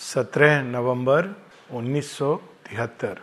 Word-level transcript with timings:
सत्रह 0.00 0.62
नवंबर 0.62 1.26
1973 1.74 3.16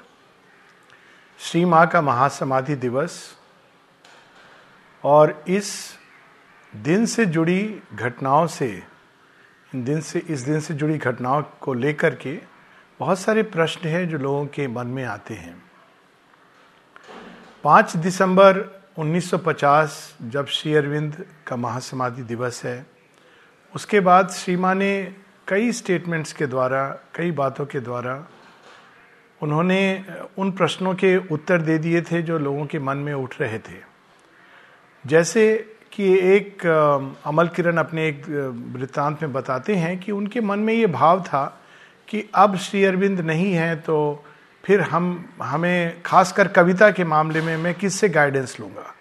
श्री 1.39 1.65
माँ 1.65 1.87
का 1.87 2.01
महासमाधि 2.01 2.75
दिवस 2.75 3.37
और 5.03 5.43
इस 5.47 5.97
दिन 6.75 7.05
से 7.05 7.25
जुड़ी 7.25 7.81
घटनाओं 7.93 8.47
से 8.47 8.83
दिन 9.75 10.01
से, 10.01 10.19
इस 10.19 10.39
दिन 10.39 10.59
से 10.59 10.73
जुड़ी 10.73 10.97
घटनाओं 10.97 11.43
को 11.61 11.73
लेकर 11.73 12.15
के 12.15 12.41
बहुत 12.99 13.19
सारे 13.19 13.43
प्रश्न 13.43 13.89
हैं 13.89 14.09
जो 14.09 14.17
लोगों 14.17 14.45
के 14.45 14.67
मन 14.67 14.87
में 14.87 15.05
आते 15.05 15.33
हैं। 15.33 15.63
5 17.63 17.95
दिसंबर 17.95 18.83
1950 18.99 20.15
जब 20.21 20.47
श्री 20.47 20.73
अरविंद 20.73 21.25
का 21.47 21.55
महासमाधि 21.55 22.21
दिवस 22.21 22.65
है, 22.65 22.85
उसके 23.75 23.99
बाद 23.99 24.29
श्री 24.29 24.55
माँ 24.55 24.75
ने 24.75 25.26
कई 25.47 25.71
स्टेटमेंट्स 25.71 26.33
के 26.33 26.45
द्वारा, 26.47 26.87
कई 27.15 27.31
बातों 27.31 27.65
के 27.65 27.79
द्वारा 27.79 28.27
उन्होंने 29.41 30.05
उन 30.37 30.51
प्रश्नों 30.51 30.93
के 30.93 31.15
उत्तर 31.17 31.61
दे 31.61 31.77
दिए 31.77 32.01
थे 32.01 32.21
जो 32.21 32.37
लोगों 32.39 32.65
के 32.65 32.79
मन 32.79 32.97
में 32.97 33.13
उठ 33.13 33.39
रहे 33.41 33.59
थे। 33.59 33.79
जैसे 35.05 35.75
कि 35.91 36.13
एक 36.19 36.65
अमल 37.25 37.47
किरण 37.47 37.77
अपने 37.77 38.07
एक 38.07 38.29
वृत्तांत 38.75 39.21
में 39.21 39.33
बताते 39.33 39.75
हैं 39.75 39.99
कि 39.99 40.11
उनके 40.11 40.41
मन 40.41 40.59
में 40.59 40.73
ये 40.73 40.87
भाव 40.87 41.21
था 41.21 41.61
कि 42.07 42.29
अब 42.35 42.57
श्री 42.57 42.83
अरविंद 42.83 43.19
नहीं 43.19 43.53
है 43.53 43.75
तो 43.75 44.23
फिर 44.65 44.81
हम, 44.81 45.29
हमें, 45.41 46.01
खासकर 46.05 46.47
कविता 46.47 46.91
के 46.91 47.03
मामले 47.03 47.41
में 47.41 47.57
मैं 47.57 47.73
किससे 47.75 48.09
गाइडेंस 48.09 48.59
लूँगा? 48.59 48.93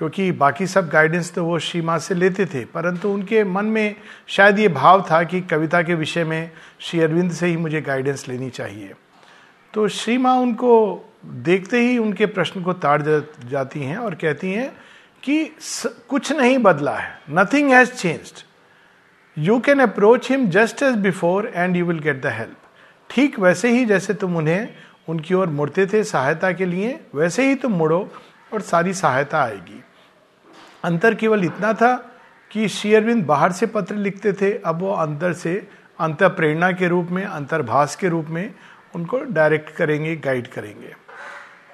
क्योंकि 0.00 0.30
बाकी 0.32 0.66
सब 0.66 0.88
गाइडेंस 0.88 1.32
तो 1.32 1.44
वो 1.44 1.58
श्री 1.58 1.80
माँ 1.80 1.98
से 1.98 2.14
लेते 2.14 2.44
थे, 2.46 2.64
परंतु 2.64 3.08
उनके 3.08 3.42
मन 3.44 3.64
में 3.66 3.96
शायद 4.28 4.58
ये 4.58 4.68
भाव 4.68 5.04
था 5.10 5.22
कि 5.22 5.40
कविता 5.40 5.82
के 5.82 5.94
विषय 5.94 6.24
में 6.24 6.50
श्री 6.80 7.00
अरविंद 7.00 7.32
से 7.32 7.46
ही 7.46 7.56
मुझे 7.56 7.80
गाइडेंस 7.80 8.26
लेनी 8.28 8.48
चाहिए। 8.50 8.94
तो 9.74 9.86
श्री 9.88 10.16
माँ 10.18 10.34
उनको 10.36 10.78
देखते 11.26 11.80
ही 11.80 11.98
उनके 11.98 12.26
प्रश्न 12.28 12.62
को 12.62 12.72
ताड़ 12.74 13.02
जाती 13.02 13.80
हैं 13.80 13.96
और 13.96 14.14
कहती 14.14 14.52
हैं 14.52 14.70
कि 15.22 15.44
कुछ 16.08 16.32
नहीं 16.32 16.56
बदला 16.58 16.96
है 16.98 17.12
nothing 17.30 17.70
has 17.72 17.92
changed 17.92 18.42
you 19.36 19.58
can 19.60 19.80
approach 19.80 20.30
him 20.30 20.48
just 20.50 20.82
as 20.82 20.96
before 21.00 21.50
and 21.54 21.76
you 21.76 21.84
will 21.86 21.98
get 21.98 22.22
the 22.22 22.32
help 22.38 22.56
ठीक 23.10 23.38
वैसे 23.38 23.70
ही 23.70 23.84
जैसे 23.84 24.14
तुम 24.14 24.36
उन्हें, 24.36 24.68
उनकी 25.08 25.34
ओर 25.34 25.46
मुड़ते 25.50 25.86
थे 25.86 26.02
सहायता 26.04 26.52
के 26.52 26.66
लिए, 26.66 26.98
वैसे 27.14 27.48
ही 27.48 27.54
तुम 27.56 27.72
मुड़ो 27.74 28.02
और 28.54 28.60
सारी 28.62 28.92
सहायता 28.94 29.42
आएगी। 29.42 29.82
अंतर 30.84 31.14
केवल 31.14 31.44
इतना 31.44 31.72
था 31.72 31.94
कि 32.50 32.68
शेयरविंद 32.68 33.24
बाहर 33.26 33.52
से 33.52 33.66
पत्र 33.66 33.94
लिखते 33.94 34.32
थे। 34.32 34.52
अब 34.58 34.80
वो 34.80 34.92
अंदर 34.92 35.32
से, 35.32 35.68
अंतर 36.00 36.28
प्रेरणा 36.28 36.70
के 36.72 36.88
रूप 36.88 37.08
में 37.10 37.24
अंतर्भाष 37.24 37.94
के 37.94 38.08
रूप 38.08 38.26
में 38.26 38.54
उनको 38.94 39.18
डायरेक्ट 39.20 39.70
करेंगे 39.70 40.16
गाइड 40.16 40.46
करेंगे। 40.46 40.94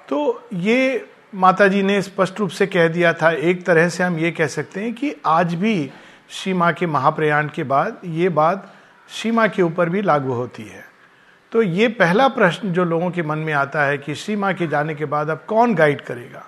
तो 0.09 0.47
ये 0.53 1.05
माता 1.35 1.67
जी 1.67 1.83
ने 1.83 2.01
स्पष्ट 2.01 2.39
रूप 2.39 2.49
से 2.49 2.67
कह 2.67 2.87
दिया 2.87 3.13
था। 3.13 3.31
एक 3.31 3.65
तरह 3.65 3.89
से 3.89 4.03
हम 4.03 4.17
ये 4.19 4.31
कह 4.31 4.47
सकते 4.47 4.81
हैं 4.81 4.93
कि 4.93 5.15
आज 5.25 5.53
भी 5.53 5.91
श्री 6.29 6.53
माँ 6.53 6.73
के 6.73 6.85
महाप्रयाण 6.85 7.47
के 7.47 7.63
बाद, 7.63 8.01
ये 8.05 8.29
बात 8.29 8.73
श्री 9.09 9.31
माँ 9.31 9.47
के 9.49 9.61
ऊपर 9.61 9.89
भी 9.89 10.01
लागू 10.01 10.33
होती 10.33 10.63
है। 10.63 10.85
तो 11.51 11.61
ये 11.61 11.87
पहला 11.87 12.27
प्रश्न 12.27 12.71
जो 12.73 12.83
लोगों 12.83 13.11
के 13.11 13.23
मन 13.23 13.37
में 13.37 13.53
आता 13.53 13.83
है 13.83 13.97
कि 13.97 14.15
श्री 14.15 14.35
माँ 14.35 14.53
के 14.53 14.67
जाने 14.67 14.95
के 14.95 15.05
बाद 15.05 15.29
अब 15.29 15.43
कौन 15.47 15.75
गाइड 15.75 16.01
करेगा? 16.01 16.45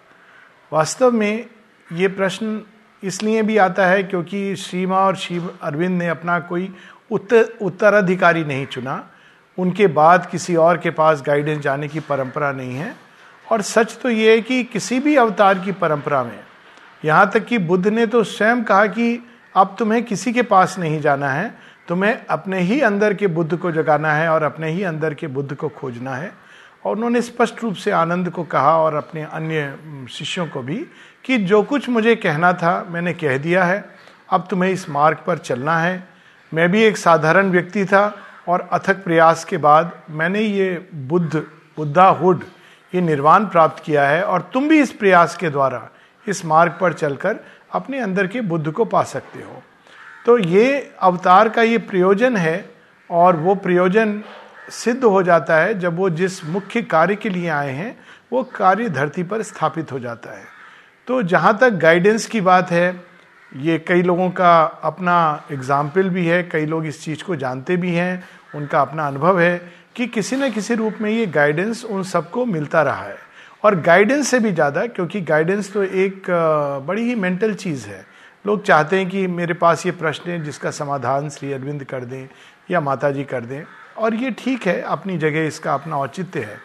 वास्तव 0.71 1.11
में 1.11 1.45
ये 1.89 2.07
प्रश्न 2.07 2.61
इसलिए 3.03 3.41
भी 3.43 3.57
आता 3.57 3.85
है 3.87 4.01
क्योंकि 4.03 4.55
श्रीमा 4.55 4.97
और 4.97 5.15
शिव 5.15 5.49
अरविंद 5.63 5.97
ने 5.97 6.07
अपना 6.07 6.39
कोई 6.39 6.69
उत्तर 7.11 7.43
उत्तराधिकारी 7.61 8.43
नहीं 8.43 8.65
चुना। 8.65 9.03
उनके 9.57 9.87
बाद 9.89 10.25
किसी 10.25 10.55
और 10.55 10.77
के 10.77 10.89
पास 10.91 11.23
गाइडेंस 11.27 11.61
जाने 11.63 11.87
की 11.87 11.99
परंपरा 11.99 12.51
नहीं 12.51 12.75
है। 12.75 12.93
और 13.47 13.61
सच 13.61 13.97
तो 14.01 14.09
ये 14.09 14.31
है 14.31 14.41
कि 14.41 14.63
किसी 14.63 14.99
भी 14.99 15.15
अवतार 15.15 15.59
की 15.59 15.71
परंपरा 15.73 16.23
में, 16.23 16.39
यहाँ 17.05 17.29
तक 17.33 17.45
कि 17.45 17.57
बुद्ध 17.59 17.87
ने 17.87 18.05
तो 18.05 18.23
स्वयं 18.25 18.63
कहा 18.63 18.85
कि 18.87 19.19
अब 19.55 19.75
तुम्हें 19.79 20.03
किसी 20.03 20.33
के 20.33 20.41
पास 20.43 20.77
नहीं 20.79 20.99
जाना 21.01 21.29
है, 21.29 21.53
तुम्हें 21.87 22.25
अपने 22.25 22.59
ही 22.59 22.79
अंदर 22.81 23.13
के 23.13 23.27
बुद्ध 23.29 23.57
को 23.57 23.71
जगाना 23.71 24.13
है 24.13 24.29
और 24.29 24.43
अपने 24.43 24.69
ही 24.69 24.83
अंदर 24.83 25.13
के 25.13 25.27
बुद्ध 25.29 25.53
को 25.55 25.69
खोजना 25.69 26.15
है। 26.15 26.31
और 26.85 26.95
उन्होंने 26.95 27.21
स्पष्ट 27.21 27.63
रूप 27.63 27.75
से 27.75 27.91
आनंद 27.91 28.29
को 28.29 28.43
कहा 28.45 28.77
और 28.77 28.95
अपने 28.95 29.23
अन्य 29.23 30.07
शिष्यों 30.09 30.45
को 30.47 30.61
भी 30.61 30.85
कि 31.29 31.37
जो 31.37 31.61
कुछ 31.63 31.87
मुझे 31.89 32.15
कहना 32.15 32.51
था 32.53 32.71
मैंने 32.89 33.13
कह 33.13 33.37
दिया 33.37 33.63
है। 33.63 33.83
अब 34.29 34.47
तुम्हें 34.49 34.71
इस 34.71 34.89
मार्ग 34.89 35.17
पर 35.27 35.37
चलना 35.37 35.77
है। 35.77 36.03
मैं 36.51 36.69
भी 36.71 36.81
एक 36.83 36.97
साधारण 36.97 37.51
व्यक्ति 37.51 37.85
था 37.85 38.01
और 38.47 38.67
अथक 38.73 39.03
प्रयास 39.03 39.43
के 39.45 39.57
बाद 39.57 39.91
मैंने 40.09 40.41
ये 40.41 40.89
बुद्ध 40.93 41.35
बुद्धाहुड 41.77 42.43
ये 42.93 43.01
निर्वाण 43.01 43.45
प्राप्त 43.45 43.83
किया 43.83 44.07
है 44.07 44.23
और 44.23 44.49
तुम 44.53 44.69
भी 44.69 44.81
इस 44.81 44.91
प्रयास 44.91 45.37
के 45.37 45.49
द्वारा, 45.49 45.87
इस 46.27 46.45
मार्ग 46.45 46.77
पर 46.81 46.93
चलकर 46.93 47.39
अपने 47.73 47.99
अंदर 47.99 48.27
के 48.27 48.41
बुद्ध 48.41 48.71
को 48.71 48.85
पा 48.85 49.03
सकते 49.03 49.39
हो। 49.39 49.63
तो 50.25 50.37
ये 50.37 50.91
अवतार 51.01 51.49
का 51.49 51.61
ये 51.61 51.77
प्रयोजन 51.77 52.37
है 52.37 52.69
और 53.09 53.35
वो 53.35 53.55
प्रयोजन 53.55 54.21
सिद्ध 54.71 55.03
हो 55.03 55.23
जाता 55.23 55.57
है 55.57 55.79
जब 55.79 55.97
वो 55.97 56.09
जिस 56.09 56.45
मुख्य 56.45 56.81
कार्य 56.81 57.15
के 57.15 57.29
लिए 57.29 57.49
आए 57.49 57.71
हैं, 57.71 57.97
वो 58.33 58.43
कार्य 58.43 58.89
धरती 58.89 59.23
पर 59.23 59.41
स्थापित 59.41 59.91
हो 59.91 59.99
जाता 59.99 60.37
है। 60.37 60.58
तो 61.09 61.21
जहाँ 61.23 61.57
तक 61.57 61.69
गाइडेंस 61.73 62.25
की 62.25 62.39
बात 62.41 62.71
है, 62.71 63.01
ये 63.51 63.77
कई 63.77 64.01
लोगों 64.01 64.29
का 64.29 64.63
अपना 64.83 65.45
एग्ज़ाम्पल 65.51 66.09
भी 66.09 66.25
है, 66.27 66.41
कई 66.43 66.65
लोग 66.65 66.85
इस 66.85 67.03
चीज़ 67.03 67.23
को 67.23 67.35
जानते 67.35 67.77
भी 67.77 67.93
हैं, 67.93 68.23
उनका 68.55 68.81
अपना 68.81 69.07
अनुभव 69.07 69.39
है 69.39 69.57
कि 69.95 70.07
किसी 70.07 70.35
न 70.35 70.49
किसी 70.51 70.75
रूप 70.75 70.97
में 71.01 71.09
ये 71.11 71.25
गाइडेंस 71.27 71.83
उन 71.85 72.03
सबको 72.03 72.45
मिलता 72.45 72.81
रहा 72.81 73.03
है। 73.03 73.17
और 73.63 73.79
गाइडेंस 73.81 74.27
से 74.27 74.39
भी 74.39 74.51
ज़्यादा, 74.51 74.85
क्योंकि 74.85 75.21
गाइडेंस 75.21 75.73
तो 75.73 75.83
एक 75.83 76.29
बड़ी 76.87 77.03
ही 77.03 77.15
मेंटल 77.15 77.53
चीज़ 77.55 77.87
है। 77.87 78.05
लोग 78.45 78.63
चाहते 78.65 78.97
हैं 78.97 79.09
कि 79.09 79.27
मेरे 79.27 79.53
पास 79.55 79.85
ये 79.85 79.91
प्रश्न 79.91 80.31
है, 80.31 80.43
जिसका 80.43 80.71
समाधान 80.71 81.29
श्री 81.29 81.53
अरविंद 81.53 81.83
कर 81.83 82.05
दें 82.05 82.27
या 82.71 82.81
माता 82.81 83.11
जी 83.11 83.23
कर 83.23 83.45
दें। 83.45 83.63
और 83.97 84.15
ये 84.15 84.31
ठीक 84.31 84.67
है, 84.67 84.81
अपनी 84.81 85.17
जगह 85.17 85.47
इसका 85.47 85.73
अपना 85.73 85.97
औचित्य 85.97 86.39
है। 86.39 86.59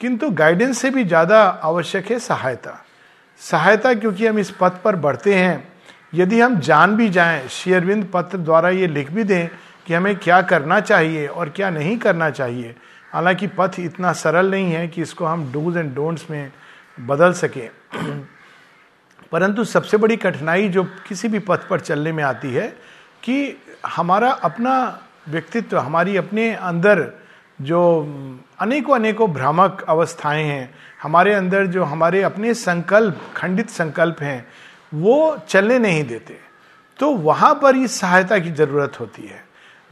किंतु 0.00 0.30
गाइडेंस 0.32 0.78
से 0.78 0.90
भी 0.90 1.04
ज़्यादा 1.04 1.42
आवश्यक 1.42 2.10
है 2.10 2.18
सहायता। 2.18 2.82
सहायता 3.40 3.94
क्योंकि 3.94 4.26
हम 4.26 4.38
इस 4.38 4.50
पथ 4.50 4.82
पर 4.82 4.96
बढ़ते 4.96 5.34
हैं, 5.34 5.68
यदि 6.14 6.40
हम 6.40 6.58
जान 6.60 6.96
भी 6.96 7.08
जाएँ, 7.08 7.48
शेयरविंद 7.48 8.10
पत्र 8.14 8.38
द्वारा 8.38 8.68
ये 8.70 8.86
लिख 8.86 9.10
भी 9.12 9.24
दें 9.24 9.48
कि 9.86 9.94
हमें 9.94 10.16
क्या 10.16 10.40
करना 10.42 10.80
चाहिए 10.80 11.26
और 11.26 11.48
क्या 11.48 11.70
नहीं 11.70 11.96
करना 11.98 12.30
चाहिए। 12.30 12.74
हालाँकि 13.12 13.46
पथ 13.46 13.78
इतना 13.78 14.12
सरल 14.12 14.50
नहीं 14.50 14.72
है 14.72 14.88
कि 14.88 15.02
इसको 15.02 15.24
हम 15.24 15.52
डूज 15.52 15.76
एंड 15.76 15.94
डोंट्स 15.94 16.30
में 16.30 16.52
बदल 17.00 17.32
सकें। 17.32 17.68
परंतु 19.32 19.64
सबसे 19.64 19.96
बड़ी 19.96 20.16
कठिनाई 20.16 20.68
जो 20.68 20.84
किसी 20.84 21.28
भी 21.28 21.38
पथ 21.38 21.68
पर 21.68 21.80
चलने 21.80 22.12
में 22.12 22.24
आती 22.24 22.52
है 22.52 22.68
कि 23.22 23.62
हमारा 23.86 24.30
अपना 24.30 25.02
व्यक्तित्व, 25.28 25.78
हमारी 25.78 26.16
अपने 26.16 26.54
अंदर 26.54 27.25
जो 27.62 28.08
अनेकों 28.60 28.94
अनेकों 28.94 29.32
भ्रामक 29.32 29.84
अवस्थाएँ 29.88 30.44
हैं, 30.44 30.74
हमारे 31.02 31.34
अंदर 31.34 31.66
जो 31.66 31.84
हमारे 31.84 32.22
अपने 32.22 32.54
संकल्प, 32.54 33.20
खंडित 33.36 33.70
संकल्प 33.70 34.16
हैं, 34.20 34.46
वो 34.94 35.38
चलने 35.48 35.78
नहीं 35.78 36.04
देते। 36.04 36.38
तो 36.98 37.10
वहाँ 37.10 37.54
पर 37.54 37.76
इस 37.76 38.00
सहायता 38.00 38.38
की 38.38 38.50
ज़रूरत 38.50 39.00
होती 39.00 39.22
है। 39.22 39.44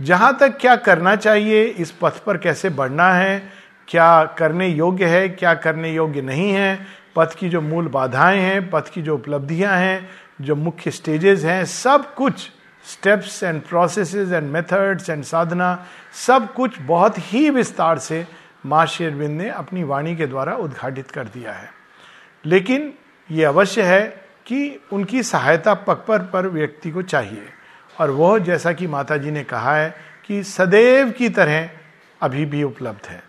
जहाँ 0.03 0.39
तक 0.41 0.59
क्या 0.59 0.77
करना 0.77 1.17
चाहिए, 1.17 1.65
इस 1.65 1.91
पथ 1.91 2.25
पर 2.25 2.39
कैसे 2.39 2.71
बढ़ना 2.71 3.13
है, 3.13 3.49
क्या 3.89 4.25
करने 4.25 4.69
योग्य 4.69 5.05
है, 5.05 5.29
क्या 5.29 5.55
करने 5.55 5.93
योग्य 5.93 6.23
नहीं 6.23 6.53
है, 6.53 6.87
पथ 7.17 7.35
की 7.35 7.49
जो 7.49 7.61
मूल 7.61 7.89
बाधाएँ 7.89 8.41
हैं, 8.41 8.71
पथ 8.71 8.89
की 8.89 9.03
जो 9.03 9.15
उपलब्धियाँ 9.15 9.77
हैं, 9.77 10.11
जो 10.41 10.57
मुख्य 10.57 10.91
स्टेजेस 10.91 11.45
हैं, 11.45 11.65
सब 11.65 12.15
कुछ 12.15 12.51
steps 12.85 13.43
and 13.43 13.63
processes 13.63 14.33
and 14.33 14.51
methods 14.51 15.11
and 15.11 15.25
साधना 15.25 15.87
सब 16.27 16.55
कुछ 16.55 16.81
बहुत 16.81 17.15
ही 17.19 17.51
विस्तार 17.51 17.99
से 17.99 18.27
माँ 18.67 18.87
शेरविंद 18.87 19.41
ने 19.41 19.49
अपनी 19.49 19.83
वाणी 19.83 20.17
के 20.17 20.27
द्वारा 20.27 20.55
उद्घाटित 20.55 21.11
कर 21.11 21.25
दिया 21.25 21.53
है। 21.53 21.71
लेकिन 22.47 22.95
ये 23.31 23.45
अवश्य 23.45 23.83
है 23.83 24.03
कि 24.47 24.81
उनकी 24.93 25.23
सहायता 25.23 25.75
पकपर 25.75 26.19
पर 26.23 26.47
व्यक्ति 26.47 26.91
को 26.91 27.03
चाहिए। 27.03 27.49
और 28.01 28.11
वह 28.11 28.39
जैसा 28.39 28.73
कि 28.73 28.87
माता 28.87 29.17
जी 29.17 29.31
ने 29.31 29.45
कहा 29.45 29.77
है 29.77 29.95
कि 30.27 30.43
सदैव 30.43 31.11
की 31.11 31.29
तरह 31.29 31.71
अभी 32.21 32.45
भी 32.45 32.63
उपलब्ध 32.63 33.07
है। 33.07 33.23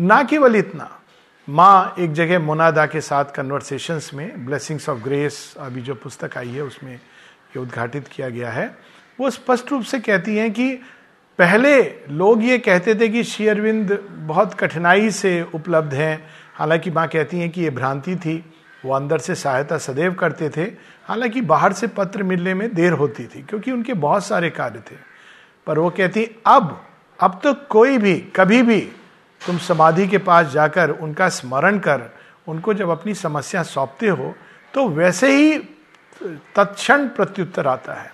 ना 0.00 0.22
केवल 0.22 0.56
इतना, 0.56 1.00
माँ 1.48 1.94
एक 1.98 2.12
जगह 2.12 2.38
मोनादा 2.38 2.86
के 2.86 3.00
साथ 3.00 3.24
कन्वर्सेशंस 3.24 4.10
में 4.14 4.46
ब्लेसिंग्स 4.46 4.88
ऑफ़ 4.88 4.98
ग्रेस 4.98 5.54
अभी 5.58 5.80
जो 5.80 5.94
पुस्तक 5.94 6.38
आई 6.38 6.48
है, 6.48 6.62
उसमें 6.62 6.94
ये 6.94 7.58
उद्घाटित 7.58 8.08
किया 8.08 8.28
गया 8.28 8.50
है। 8.50 8.87
वो 9.18 9.30
स्पष्ट 9.30 9.70
रूप 9.72 9.82
से 9.82 9.98
कहती 10.00 10.36
हैं 10.36 10.52
कि 10.52 10.72
पहले 11.38 11.82
लोग 12.10 12.42
ये 12.44 12.58
कहते 12.58 12.94
थे 12.94 13.08
कि 13.08 13.22
शेयरविंद 13.24 13.98
बहुत 14.10 14.54
कठिनाई 14.54 15.10
से 15.10 15.42
उपलब्ध 15.54 15.94
हैं। 15.94 16.30
हालाँकि 16.54 16.90
माँ 16.90 17.06
कहती 17.08 17.40
हैं 17.40 17.50
कि 17.50 17.62
ये 17.62 17.70
भ्रांति 17.70 18.16
थी। 18.16 18.44
वो 18.84 18.92
अंदर 18.94 19.18
से 19.18 19.34
सहायता 19.34 19.78
सदैव 19.78 20.14
करते 20.14 20.48
थे। 20.48 20.62
हालाँकि 21.04 21.40
बाहर 21.42 21.72
से 21.72 21.86
पत्र 21.86 22.22
मिलने 22.22 22.54
में 22.54 22.72
देर 22.74 22.92
होती 22.92 23.24
थी, 23.24 23.42
क्योंकि 23.42 23.72
उनके 23.72 23.94
बहुत 23.94 24.24
सारे 24.24 24.50
कार्य 24.50 24.82
थे। 24.90 24.96
पर 25.66 25.78
वो 25.78 25.90
कहती, 25.90 26.28
अब 26.46 26.84
अब 27.18 27.40
तो 27.44 27.52
कोई 27.70 27.98
भी, 27.98 28.14
कभी 28.36 28.62
भी 28.62 28.80
तुम 29.40 29.58
समाधि 29.58 30.06
के 30.08 30.18
पास 30.18 30.46
जाकर 30.46 30.90
उनका 30.90 31.28
स्मरण 31.28 31.78
कर, 31.78 32.10
उनको 32.48 32.74
जब 32.74 32.88
अपनी 32.90 33.14
समस्या 33.14 33.62
सौंपते 33.62 34.08
हो 34.08 34.34
तो 34.74 34.88
वैसे 34.88 35.30
ही 35.32 35.58
तत्क्षण 36.56 37.06
प्रत्युत्तर 37.08 37.66
आता 37.66 37.94
है। 37.94 38.12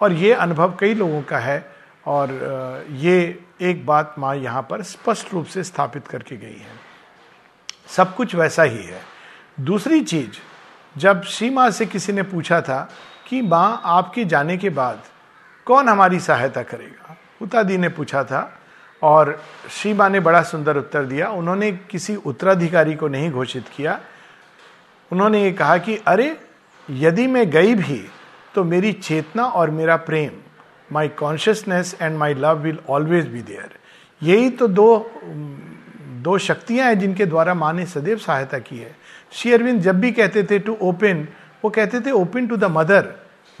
और 0.00 0.12
ये 0.12 0.32
अनुभव 0.32 0.76
कई 0.80 0.94
लोगों 0.94 1.22
का 1.22 1.38
है 1.38 1.64
और 2.06 2.86
ये 2.90 3.38
एक 3.60 3.84
बात 3.86 4.14
माँ 4.18 4.34
यहाँ 4.36 4.62
पर 4.70 4.82
स्पष्ट 4.82 5.32
रूप 5.34 5.46
से 5.46 5.64
स्थापित 5.64 6.06
करके 6.06 6.36
गई 6.36 6.46
है। 6.46 6.78
सब 7.96 8.14
कुछ 8.16 8.34
वैसा 8.34 8.62
ही 8.62 8.82
है। 8.84 9.00
दूसरी 9.60 10.00
चीज़, 10.00 10.38
जब 10.96 11.22
श्री 11.22 11.50
माँ 11.50 11.70
से 11.70 11.86
किसी 11.86 12.12
ने 12.12 12.22
पूछा 12.22 12.60
था 12.60 12.88
कि 13.28 13.40
माँ 13.42 13.80
आपके 13.84 14.24
जाने 14.24 14.56
के 14.58 14.70
बाद 14.70 15.02
कौन 15.66 15.88
हमारी 15.88 16.20
सहायता 16.20 16.62
करेगा 16.62 17.16
उतादी 17.42 17.76
ने 17.78 17.88
पूछा 17.88 18.22
था 18.24 18.40
और 19.02 19.40
श्री 19.70 19.92
माँ 19.94 20.08
ने 20.10 20.20
बड़ा 20.20 20.42
सुंदर 20.42 20.76
उत्तर 20.76 21.04
दिया। 21.04 21.28
उन्होंने 21.30 21.70
किसी 21.90 22.16
उत्तराधिकारी 22.16 22.94
को 22.94 23.08
नहीं 23.08 23.30
घोषित 23.30 23.68
किया। 23.76 23.98
उन्होंने 25.10 25.42
ये 25.42 25.52
कहा 25.52 25.76
कि 25.78 25.96
अरे, 25.96 26.36
यदि 26.88 27.26
मैं 27.26 27.48
गई 27.50 27.74
भी 27.74 28.04
तो 28.54 28.64
मेरी 28.64 28.92
चेतना 28.92 29.44
और 29.44 29.70
मेरा 29.70 29.96
प्रेम 29.96 30.30
my 30.90 31.08
consciousness 31.18 31.96
and 32.02 32.16
my 32.18 32.34
love 32.34 32.58
will 32.58 32.78
always 32.88 33.28
be 33.28 33.42
there 33.42 33.78
यही 34.22 34.48
तो 34.50 34.68
दो 34.68 34.86
दो 36.22 36.36
शक्तियाँ 36.38 36.86
हैं 36.86 36.98
जिनके 36.98 37.26
द्वारा 37.26 37.54
माँ 37.54 37.72
ने 37.72 37.84
सदैव 37.86 38.18
सहायता 38.18 38.58
की 38.58 38.78
है। 38.78 38.94
श्री 39.32 39.52
अरविंद 39.52 39.80
जब 39.82 40.00
भी 40.00 40.10
कहते 40.12 40.42
थे 40.42 40.58
टू 40.58 40.76
ओपन 40.82 41.26
वो 41.64 41.70
कहते 41.70 42.00
थे 42.00 42.10
open 42.12 42.46
to 42.46 42.56
the 42.56 42.64
mother 42.70 43.08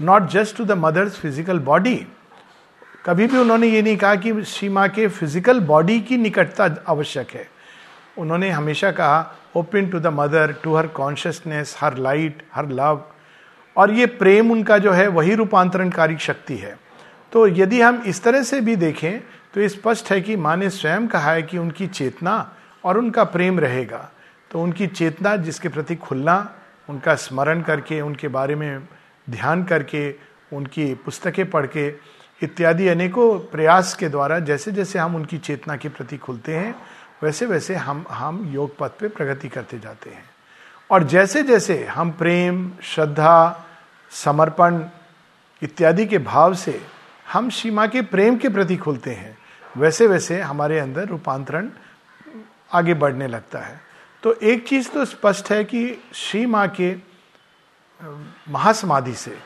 not 0.00 0.28
just 0.30 0.56
to 0.56 0.64
the 0.64 0.72
mother's 0.78 1.18
physical 1.20 1.58
body 1.60 1.94
कभी 3.04 3.26
भी 3.26 3.38
उन्होंने 3.38 3.68
ये 3.68 3.82
नहीं 3.82 3.96
कहा 3.96 4.14
कि 4.16 4.42
श्री 4.44 4.68
माँ 4.68 4.88
के 4.88 5.06
फ़िज़िकल 5.08 5.60
बॉडी 5.66 6.00
की 6.00 6.16
निकटता 6.16 6.68
आवश्यक 6.88 7.30
है। 7.30 7.46
उन्होंने 8.18 8.50
हमेशा 8.50 8.90
कहा 8.92 9.34
open 9.56 9.88
to 9.90 10.00
the 10.00 10.06
mother 10.14 10.52
to 10.62 10.74
her 10.76 10.86
consciousness 10.96 11.76
हर 11.80 11.96
लाइट 11.98 12.42
हर 12.54 12.68
लव 12.70 13.02
और 13.80 13.90
ये 13.90 14.06
प्रेम 14.06 14.50
उनका 14.52 14.78
जो 14.78 14.92
है 14.92 15.06
वही 15.08 15.34
रूपांतरणकारी 15.34 16.16
शक्ति 16.18 16.56
है। 16.56 16.78
तो 17.32 17.46
यदि 17.46 17.80
हम 17.80 18.02
इस 18.06 18.22
तरह 18.22 18.42
से 18.42 18.60
भी 18.60 18.76
देखें 18.76 19.20
तो 19.54 19.68
स्पष्ट 19.68 20.10
है 20.10 20.20
कि 20.20 20.36
माँ 20.36 20.56
ने 20.56 20.70
स्वयं 20.70 21.06
कहा 21.06 21.32
है 21.32 21.42
कि 21.42 21.58
उनकी 21.58 21.86
चेतना 21.86 22.34
और 22.84 22.98
उनका 22.98 23.24
प्रेम 23.24 23.58
रहेगा। 23.60 24.08
तो 24.50 24.62
उनकी 24.62 24.86
चेतना 24.86 25.34
जिसके 25.36 25.68
प्रति 25.68 25.94
खुलना, 25.96 26.36
उनका 26.88 27.14
स्मरण 27.14 27.60
करके, 27.62 28.00
उनके 28.00 28.28
बारे 28.28 28.54
में 28.54 28.88
ध्यान 29.30 29.64
करके, 29.64 30.14
उनकी 30.52 30.94
पुस्तकें 30.94 31.50
पढ़ 31.50 31.66
के 31.66 31.88
इत्यादि 32.42 32.88
अनेकों 32.88 33.38
प्रयास 33.50 33.94
के 33.94 34.08
द्वारा 34.08 34.38
जैसे 34.40 34.72
जैसे 34.72 34.98
हम 34.98 35.16
उनकी 35.16 35.38
चेतना 35.38 35.76
के 35.76 35.88
प्रति 35.88 36.16
खुलते 36.16 36.54
हैं 36.54 36.74
वैसे 37.22 37.46
वैसे 37.46 37.74
हम 37.74 38.04
हम 38.10 38.44
योग 38.52 38.76
पथ 38.78 38.98
पे 39.00 39.08
प्रगति 39.08 39.48
करते 39.48 39.78
जाते 39.78 40.10
हैं। 40.10 40.24
और 40.90 41.04
जैसे 41.04 41.42
जैसे 41.42 41.84
हम 41.84 42.10
प्रेम, 42.10 42.70
श्रद्धा 42.82 43.66
समर्पण 44.12 44.82
इत्यादि 45.62 46.06
के 46.06 46.18
भाव 46.18 46.54
से 46.54 46.80
हम 47.32 47.48
सीमा 47.50 47.86
के 47.86 48.02
प्रेम 48.02 48.36
के 48.36 48.48
प्रति 48.48 48.76
खुलते 48.76 49.10
हैं। 49.10 49.36
वैसे 49.76 50.06
वैसे 50.06 50.40
हमारे 50.40 50.78
अंदर 50.78 51.06
रूपांतरण 51.08 51.68
आगे 52.72 52.94
बढ़ने 52.94 53.26
लगता 53.26 53.58
है। 53.58 53.80
तो 54.22 54.32
एक 54.32 54.66
चीज़ 54.68 54.90
तो 54.90 55.04
स्पष्ट 55.04 55.50
है 55.50 55.62
कि 55.64 56.02
श्री 56.14 56.44
माँ 56.46 56.66
के 56.80 56.94
महासमाधि 58.48 59.14
से 59.14 59.36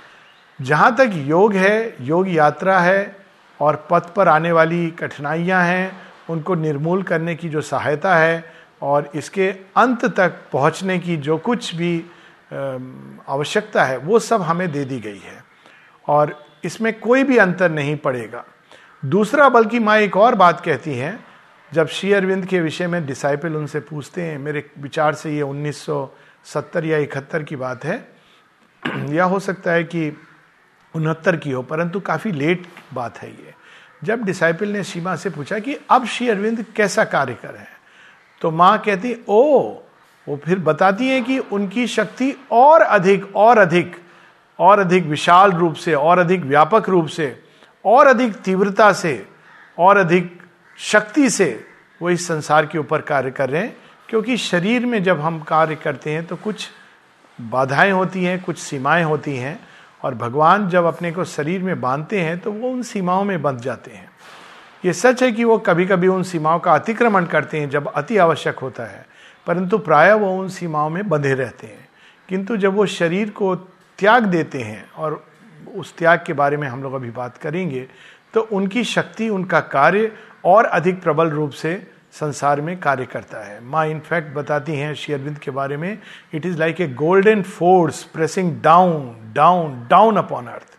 जहाँ 0.60 0.94
तक 0.96 1.10
योग 1.14 1.54
है, 1.54 1.96
योग 2.00 2.28
यात्रा 2.28 2.78
है 2.80 3.16
और 3.60 3.86
पथ 3.90 4.12
पर 4.14 4.28
आने 4.28 4.52
वाली 4.52 4.90
कठिनाइयाँ 4.90 5.62
हैं, 5.64 5.92
उनको 6.30 6.54
निर्मूल 6.54 7.02
करने 7.02 7.34
की 7.34 7.48
जो 7.48 7.60
सहायता 7.60 8.16
है 8.16 8.44
और 8.82 9.10
इसके 9.14 9.48
अंत 9.76 10.04
तक 10.16 10.40
पहुँचने 10.52 10.98
की 10.98 11.16
जो 11.16 11.38
कुछ 11.38 11.74
भी 11.74 12.04
आवश्यकता 13.28 13.84
है, 13.84 13.96
वो 13.96 14.18
सब 14.18 14.42
हमें 14.42 14.72
दे 14.72 14.84
दी 14.84 15.00
गई 15.00 15.18
है। 15.18 15.44
और 16.08 16.46
इसमें 16.64 17.00
कोई 17.00 17.24
भी 17.24 17.36
अंतर 17.36 17.70
नहीं 17.70 17.96
पड़ेगा। 17.96 18.44
दूसरा, 19.04 19.48
बल्कि 19.48 19.78
माँ 19.78 19.98
एक 19.98 20.16
और 20.16 20.34
बात 20.34 20.60
कहती 20.60 20.94
हैं, 20.94 21.24
जब 21.72 21.88
श्री 21.88 22.12
अरविंद 22.12 22.46
के 22.46 22.60
विषय 22.60 22.86
में 22.86 23.06
डिसाइपल 23.06 23.54
उनसे 23.54 23.80
पूछते 23.80 24.22
हैं, 24.22 24.38
मेरे 24.38 24.70
विचार 24.78 25.14
से 25.14 25.36
ये 25.36 25.42
1970 25.42 26.84
या 26.84 26.98
इकहत्तर 26.98 27.42
की 27.42 27.56
बात 27.56 27.84
है। 27.84 28.08
या 29.08 29.24
हो 29.24 29.40
सकता 29.40 29.70
है 29.70 29.84
कि 29.84 30.16
उनहत्तर 30.94 31.36
की 31.36 31.50
हो, 31.50 31.62
परंतु 31.62 32.00
काफ़ी 32.00 32.32
लेट 32.32 32.66
बात 32.94 33.18
है 33.18 33.30
ये। 33.30 33.54
जब 34.04 34.24
डिसाइपल 34.24 34.68
ने 34.68 34.82
सीमा 34.82 35.16
से 35.16 35.30
पूछा 35.30 35.58
कि 35.58 35.78
अब 35.90 36.06
श्री 36.06 36.28
अरविंद 36.28 36.64
कैसा 36.76 37.04
कार्य 37.04 37.34
कर 37.34 37.66
तो 38.40 38.50
माँ 38.50 38.78
कहती, 38.78 39.16
ओ 39.28 39.70
वो 40.28 40.40
फिर 40.44 40.58
बताती 40.58 41.08
हैं 41.08 41.24
कि 41.24 41.38
उनकी 41.38 41.86
शक्ति 41.86 42.34
और 42.52 42.80
अधिक 42.80 43.36
और 43.36 43.58
अधिक 43.58 43.96
और 44.58 44.78
अधिक 44.78 45.04
विशाल 45.04 45.52
रूप 45.52 45.74
से, 45.74 45.94
और 45.94 46.18
अधिक 46.18 46.42
व्यापक 46.42 46.88
रूप 46.88 47.06
से, 47.06 47.42
और 47.84 48.06
अधिक 48.06 48.34
तीव्रता 48.34 48.92
से, 48.92 49.26
और 49.78 49.96
अधिक 49.96 50.42
शक्ति 50.78 51.30
से 51.30 51.64
वो 52.02 52.10
इस 52.10 52.26
संसार 52.28 52.66
के 52.66 52.78
ऊपर 52.78 53.00
कार्य 53.00 53.30
कर 53.30 53.50
रहे 53.50 53.62
हैं। 53.62 53.76
क्योंकि 54.08 54.36
शरीर 54.36 54.86
में 54.86 55.02
जब 55.02 55.20
हम 55.20 55.40
कार्य 55.40 55.76
करते 55.76 56.10
हैं 56.10 56.26
तो 56.26 56.36
कुछ 56.36 56.68
बाधाएँ 57.40 57.90
होती 57.90 58.24
हैं, 58.24 58.42
कुछ 58.42 58.58
सीमाएँ 58.58 59.04
होती 59.04 59.36
हैं, 59.36 59.60
और 60.02 60.14
भगवान 60.14 60.68
जब 60.68 60.84
अपने 60.84 61.12
को 61.12 61.24
शरीर 61.24 61.62
में 61.62 61.80
बांधते 61.80 62.20
हैं 62.20 62.38
तो 62.38 62.52
वो 62.52 62.68
उन 62.68 62.82
सीमाओं 62.82 63.24
में 63.24 63.42
बंध 63.42 63.58
जाते 63.58 63.90
हैं। 63.90 64.10
ये 64.84 64.92
सच 64.92 65.22
है 65.22 65.32
कि 65.32 65.44
वो 65.44 65.58
कभी 65.58 65.86
कभी 65.86 66.08
उन 66.08 66.22
सीमाओं 66.22 66.58
का 66.58 66.74
अतिक्रमण 66.74 67.24
करते 67.24 67.60
हैं 67.60 67.70
जब 67.70 67.92
अति 67.92 68.16
आवश्यक 68.16 68.58
होता 68.58 68.82
है। 68.82 69.06
परंतु 69.46 69.78
प्राय 69.78 70.12
वो 70.12 70.30
उन 70.38 70.48
सीमाओं 70.48 70.90
में 70.90 71.08
बंधे 71.08 71.34
रहते 71.34 71.66
हैं। 71.66 71.88
किंतु 72.28 72.56
जब 72.56 72.74
वो 72.74 72.86
शरीर 72.86 73.30
को 73.30 73.54
त्याग 73.98 74.24
देते 74.24 74.58
हैं 74.58 74.84
और 74.92 75.24
उस 75.76 75.94
त्याग 75.96 76.22
के 76.26 76.32
बारे 76.32 76.56
में 76.56 76.68
हम 76.68 76.82
लोग 76.82 76.94
अभी 76.94 77.10
बात 77.10 77.36
करेंगे 77.36 77.86
तो 78.34 78.40
उनकी 78.52 78.84
शक्ति, 78.84 79.28
उनका 79.28 79.60
कार्य 79.60 80.12
और 80.44 80.64
अधिक 80.64 81.02
प्रबल 81.02 81.30
रूप 81.30 81.50
से 81.50 81.74
संसार 82.12 82.60
में 82.60 82.78
कार्य 82.80 83.06
करता 83.06 83.44
है। 83.44 83.64
माँ 83.64 83.86
इनफैक्ट 83.86 84.34
बताती 84.34 84.72
हैं 84.72 84.94
शेयरविंद 84.94 85.38
के 85.38 85.50
बारे 85.50 85.76
में 85.76 85.98
it 86.34 86.46
is 86.46 86.58
like 86.58 86.80
a 86.80 86.86
golden 86.94 87.42
force 87.42 88.02
pressing 88.04 88.52
down 88.62 89.32
down 89.34 89.86
down 89.90 90.16
upon 90.16 90.46
earth 90.46 90.76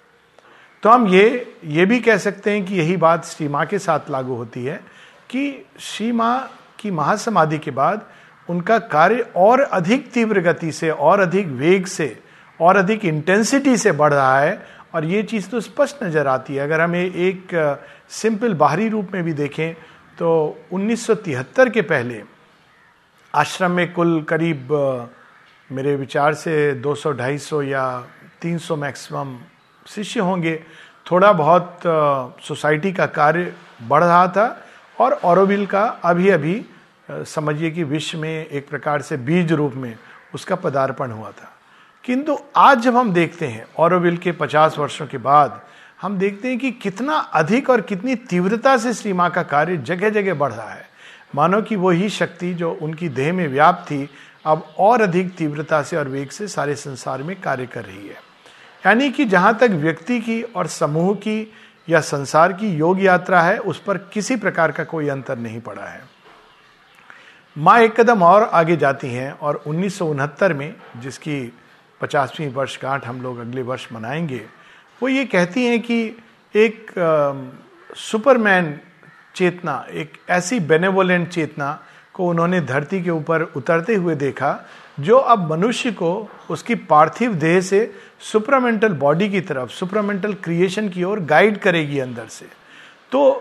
तो 0.84 0.90
हम 0.90 1.08
ये 1.08 1.56
ये 1.66 1.86
भी 1.86 2.00
कह 2.00 2.18
सकते 2.18 2.52
हैं 2.52 2.66
कि 2.66 2.76
यही 2.76 2.98
बात 2.98 3.26
श्री 3.26 3.48
माँ 3.48 3.66
के 3.66 3.80
साथ 3.80 4.10
लागू 4.10 4.36
होती 4.36 4.66
है 4.66 4.76
कि 5.30 5.66
श्री 5.80 6.12
माँ 6.12 6.38
की 6.80 6.92
महासमाधि 6.92 7.58
के 7.58 7.72
बाद 7.72 8.06
उनका 8.48 8.78
कार्य 8.80 9.26
और 9.36 9.62
अधिक 9.62 10.12
तीव्र 10.12 10.42
गति 10.42 10.72
से, 10.72 10.90
और 10.90 11.20
अधिक 11.20 11.48
वेग 11.50 11.86
से, 11.88 12.18
और 12.60 12.78
अधिक 12.78 13.06
इंटेंसिटी 13.06 13.76
से 13.78 13.92
बढ़ 13.94 14.14
रहा 14.14 14.40
है, 14.40 14.62
और 14.96 15.06
ये 15.06 15.24
चीज़ 15.24 15.50
तो 15.50 15.60
स्पष्ट 15.62 16.04
नज़र 16.04 16.28
आती 16.28 16.56
है। 16.56 16.64
अगर 16.64 16.82
हम 16.82 16.96
एक 16.96 17.48
सिंपल 18.12 18.54
बाहरी 18.56 18.88
रूप 18.90 19.10
में 19.14 19.24
भी 19.24 19.34
देखें 19.34 19.74
तो 20.18 20.58
1973 20.74 21.70
के 21.70 21.82
पहले 21.84 22.22
आश्रम 23.34 23.72
में 23.72 23.92
कुल 23.94 24.22
करीब 24.22 24.72
मेरे 25.70 25.96
विचार 25.96 26.34
से 26.34 26.54
200-250 26.82 27.62
या 27.64 27.84
300 28.42 28.76
मैक्सिमम 28.76 29.38
शिष्य 29.86 30.20
होंगे। 30.20 30.56
थोड़ा 31.06 31.32
बहुत 31.34 31.82
सोसाइटी 32.44 32.92
का 32.94 33.06
कार्य 33.08 33.54
बढ़ 33.84 34.04
रहा 34.04 34.28
था, 34.28 34.48
और 34.98 35.14
औरविल 35.14 35.66
का 35.66 35.84
अभी 36.04 36.30
अभी 36.30 36.56
समझिए 37.12 37.72
कि 37.72 37.84
विश्व 37.84 38.18
में 38.18 38.46
एक 38.46 38.70
प्रकार 38.70 39.02
से 39.02 39.18
बीज 39.18 39.54
रूप 39.54 39.74
में 39.74 39.98
उसका 40.34 40.56
पदार्पण 40.56 41.12
हुआ 41.12 41.32
था। 41.32 41.52
किंतु 42.04 42.38
आज 42.56 42.80
जब 42.80 42.96
हम 42.96 43.14
देखते 43.14 43.48
हैं 43.48 43.66
औरविल 43.78 44.18
के 44.18 44.32
50 44.32 44.80
वर्षों 44.80 45.08
के 45.08 45.18
बाद, 45.18 45.62
हम 46.02 46.18
देखते 46.18 46.48
हैं 46.48 46.60
कि 46.60 46.72
कितना 46.72 47.14
अधिक 47.16 47.70
और 47.70 47.82
कितनी 47.82 48.16
तीव्रता 48.16 48.78
से 48.78 48.94
श्री 48.94 49.14
माँ 49.14 49.30
का 49.30 49.44
कार्य 49.44 49.78
जगह 49.78 50.10
जगह 50.10 50.34
बढ़ 50.34 50.54
रहा 50.54 50.70
है। 50.70 50.90
मानो 51.36 51.62
कि 51.62 51.76
वही 51.76 52.10
शक्ति 52.10 52.54
जो 52.54 52.72
उनकी 52.82 53.10
देह 53.10 53.34
में 53.34 53.48
व्याप्त 53.48 53.92
थी, 53.92 54.10
अब 54.46 54.74
और 54.80 55.02
अधिक 55.02 55.36
तीव्रता 55.36 55.82
से 55.82 55.98
और 55.98 56.08
वेग 56.08 56.30
से 56.30 56.48
सारे 56.48 56.76
संसार 56.76 57.24
में 57.24 57.42
कार्य 57.42 57.66
कर 57.66 57.86
रही 57.86 58.08
है। 58.08 58.16
यानी 58.86 59.12
कि 59.12 59.26
जहाँ 59.26 59.58
तक 59.58 59.70
व्यक्ति 59.70 60.20
की 60.20 60.42
और 60.42 60.68
समूह 60.68 61.16
की 61.16 61.54
या 61.90 62.00
संसार 62.00 62.54
की 62.54 62.68
योग 62.68 63.04
यात्रा 63.04 63.42
है, 63.42 63.58
उस 63.58 63.80
पर 63.80 63.98
किसी 63.98 64.36
प्रकार 64.36 64.72
का 64.72 64.84
कोई 64.84 65.08
अंतर 65.08 65.38
नहीं 65.38 65.62
पड़ा 65.62 65.86
है। 65.86 66.15
माँ 67.56 67.80
एक 67.80 68.00
कदम 68.00 68.24
और 68.24 68.44
आगे 68.44 68.76
जाती 68.78 69.08
हैं 69.08 69.32
और 69.32 69.64
उन्नीस 69.68 69.98
सौ 69.98 70.06
उनहत्तर 70.06 70.54
में, 70.54 70.74
जिसकी 70.98 71.54
पचासवीं 72.02 72.48
वर्षगांठ 72.54 73.06
हम 73.06 73.22
लोग 73.22 73.38
अगले 73.40 73.62
वर्ष 73.62 73.88
मनाएँगे, 73.94 74.42
वो 75.02 75.10
ये 75.10 75.26
कहती 75.26 75.66
हैं 75.66 75.80
कि 75.82 76.04
एक 76.56 76.92
सुपरमैन 77.96 78.80
चेतना, 79.36 79.86
एक 79.92 80.18
ऐसी 80.30 80.60
बेनेवोलेंट 80.60 81.28
चेतना 81.30 81.80
को 82.14 82.28
उन्होंने 82.30 82.62
धरती 82.62 83.02
के 83.04 83.10
ऊपर 83.10 83.42
उतरते 83.56 83.96
हुए 83.96 84.16
देखा, 84.16 84.60
जो 85.00 85.18
अब 85.18 85.52
मनुष्य 85.52 85.92
को 85.92 86.30
उसकी 86.50 86.76
पार्थिव 86.76 87.34
देह 87.34 87.60
से 87.62 87.92
सुपरामेंटल 88.32 88.94
बॉडी 88.94 89.30
की 89.30 89.42
तरफ़, 89.42 89.70
सुपरामेंटल 89.70 90.34
क्रिएशन 90.34 90.90
की 90.90 91.04
ओर 91.04 91.20
गाइड 91.20 91.58
करेगी 91.58 92.00
अंदर 92.00 92.28
से। 92.28 92.46
तो 93.12 93.32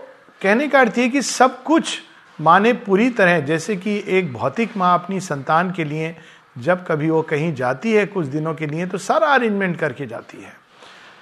कहने 0.41 0.67
का 0.67 0.79
अर्थ 0.79 0.97
है 0.97 1.09
कि 1.09 1.21
सब 1.21 1.63
कुछ 1.63 1.99
माँ 2.39 2.59
ने 2.59 2.73
पूरी 2.75 3.09
तरह, 3.09 3.39
जैसे 3.39 3.75
कि 3.75 4.03
एक 4.07 4.33
भौतिक 4.33 4.75
माँ 4.77 4.93
अपनी 4.93 5.19
संतान 5.21 5.71
के 5.71 5.83
लिए 5.83 6.15
जब 6.57 6.85
कभी 6.85 7.09
वो 7.09 7.21
कहीं 7.21 7.53
जाती 7.55 7.93
है 7.93 8.05
कुछ 8.05 8.25
दिनों 8.27 8.53
के 8.55 8.67
लिए 8.67 8.85
तो 8.85 8.97
सारा 8.97 9.27
अरेंजमेंट 9.27 9.77
करके 9.79 10.05
जाती 10.05 10.41
है। 10.41 10.53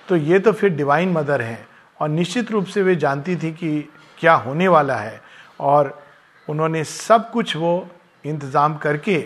तो 0.07 0.15
ये 0.15 0.39
तो 0.39 0.51
फिर 0.51 0.69
डिवाइन 0.69 1.11
मदर 1.11 1.41
है, 1.41 1.65
और 1.99 2.09
निश्चित 2.09 2.51
रूप 2.51 2.65
से 2.65 2.81
वे 2.83 2.95
जानती 2.95 3.35
थी 3.35 3.51
कि 3.51 3.89
क्या 4.17 4.33
होने 4.35 4.67
वाला 4.67 4.95
है, 4.95 5.21
और 5.59 6.01
उन्होंने 6.47 6.83
सब 6.83 7.29
कुछ 7.31 7.55
वो 7.55 7.87
इंतज़ाम 8.25 8.77
करके 8.77 9.17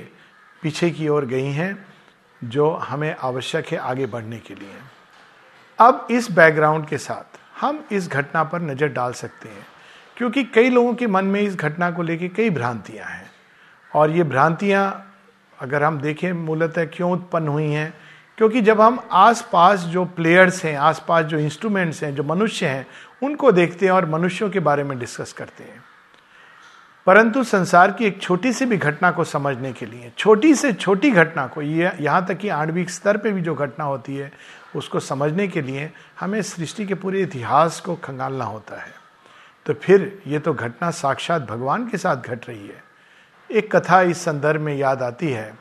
पीछे 0.64 0.90
की 0.90 1.08
ओर 1.08 1.26
गई 1.26 1.52
हैं, 1.52 1.86
जो 2.42 2.70
हमें 2.70 3.16
आवश्यक 3.16 3.68
है 3.68 3.78
आगे 3.80 4.06
बढ़ने 4.06 4.38
के 4.38 4.56
लिए। 4.56 4.76
अब 5.80 6.08
इस 6.12 6.32
बैकग्राउंड 6.32 6.86
के 6.88 6.98
साथ 6.98 7.40
हम 7.60 7.84
इस 7.92 8.08
घटना 8.10 8.44
पर 8.44 8.62
नज़र 8.62 8.88
डाल 8.90 9.14
सकते 9.14 9.50
हैं। 9.50 9.66
क्योंकि 10.18 10.44
कई 10.44 10.70
लोगों 10.70 10.94
के 10.94 11.08
मन 11.08 11.26
में 11.26 11.42
इस 11.42 11.56
घटना 11.56 11.92
को 11.92 12.04
लेकर 12.04 12.28
कई 12.28 12.50
भ्रांतियाँ 12.50 13.06
हैं। 13.06 13.32
और 13.96 14.12
ये 14.12 14.24
भ्रांतियाँ 14.24 15.14
अगर 15.60 15.84
हम 15.84 16.02
देखें, 16.02 16.34
मूलतः 16.34 16.86
क्यों 16.86 17.12
उत्पन्न 17.12 17.48
हुई 17.48 17.72
हैं? 17.72 17.94
क्योंकि 18.38 18.62
जब 18.62 18.82
हम 18.82 19.08
आसपास 19.12 19.80
जो 19.80 20.06
प्लेयर्स 20.06 20.66
हैं, 20.66 20.78
आसपास 20.78 21.26
जो 21.26 21.38
इंस्ट्रूमेंट्स 21.38 22.04
हैं, 22.04 22.16
जो 22.16 22.24
मनुष्य 22.24 22.68
हैं, 22.68 22.88
उनको 23.24 23.52
देखते 23.52 23.86
हैं 23.86 23.94
और 23.94 24.06
मनुष्यों 24.06 24.50
के 24.50 24.60
बारे 24.60 24.84
में 24.84 25.00
डिस्कस 25.00 25.34
करते 25.34 25.64
हैं। 25.64 25.84
परंतु 27.06 27.44
संसार 27.44 27.92
की 27.92 28.06
एक 28.06 28.22
छोटी 28.22 28.54
सी 28.54 28.66
भी 28.66 28.78
घटना 28.78 29.12
को 29.12 29.24
समझने 29.24 29.74
के 29.74 29.86
लिए, 29.86 30.12
छोटी 30.18 30.56
से 30.56 30.74
छोटी 30.74 31.12
घटना 31.12 31.48
को, 31.48 31.62
ये 31.62 31.92
यहाँ 32.00 32.26
तक 32.26 32.38
कि 32.38 32.50
आणविक 32.50 32.90
स्तर 32.90 33.18
पे 33.18 33.32
भी 33.32 33.42
जो 33.42 33.56
घटना 33.56 33.86
होती 33.86 34.18
है, 34.18 34.32
उसको 34.76 35.00
समझने 35.00 35.48
के 35.48 35.62
लिए 35.62 35.92
हमें 36.20 36.42
सृष्टि 36.42 36.86
के 36.86 36.94
पूरे 36.94 37.22
इतिहास 37.22 37.80
को 37.80 37.96
खंगालना 37.96 38.46
होता 38.46 38.82
है। 38.82 39.07
तो 39.68 39.74
फिर 39.74 40.22
ये 40.28 40.40
तो 40.40 40.54
घटना 40.54 40.90
साक्षात 40.92 41.42
भगवान 41.42 41.88
के 41.88 41.98
साथ 41.98 42.18
घट 42.18 42.48
रही 42.50 42.68
है। 42.68 42.84
एक 43.50 43.76
कथा 43.76 44.02
इस 44.02 44.24
संदर्भ 44.24 44.62
में 44.62 44.76
याद 44.76 45.02
आती 45.04 45.32
है 45.32 45.54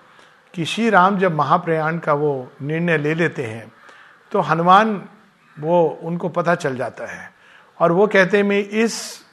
कि 0.55 0.65
श्री 0.65 0.91
राम 0.91 1.19
जब 1.19 1.35
महाप्रयाण 1.35 1.99
का 1.99 2.13
वो 2.13 2.53
निर्णय 2.63 2.99
ले 2.99 3.15
लेते 3.15 3.45
हैं 3.45 3.73
तो 4.33 4.41
हनुमान 4.41 5.03
वो 5.57 5.87
उनको 6.03 6.29
पता 6.29 6.55
चल 6.55 6.77
जाता 6.77 7.07
है 7.07 7.31
और 7.79 7.93
वो 7.93 8.07
कहते 8.07 8.37
हैं, 8.37 8.45
मैं 8.45 8.59
इस 8.59 9.25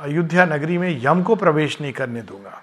अयोध्या 0.00 0.44
नगरी 0.44 0.78
में 0.78 1.00
यम 1.02 1.22
को 1.22 1.36
प्रवेश 1.36 1.80
नहीं 1.80 1.92
करने 1.92 2.22
दूँगा। 2.22 2.62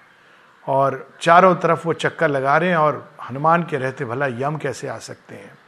और 0.66 1.08
चारों 1.20 1.54
तरफ़ 1.54 1.86
वो 1.86 1.92
चक्कर 1.92 2.28
लगा 2.28 2.56
रहे 2.56 2.68
हैं 2.68 2.76
और 2.76 3.12
हनुमान 3.30 3.62
के 3.62 3.76
रहते 3.76 4.04
भला 4.04 4.26
यम 4.26 4.56
कैसे 4.56 4.88
आ 4.88 4.98
सकते 4.98 5.34
हैं। 5.34 5.58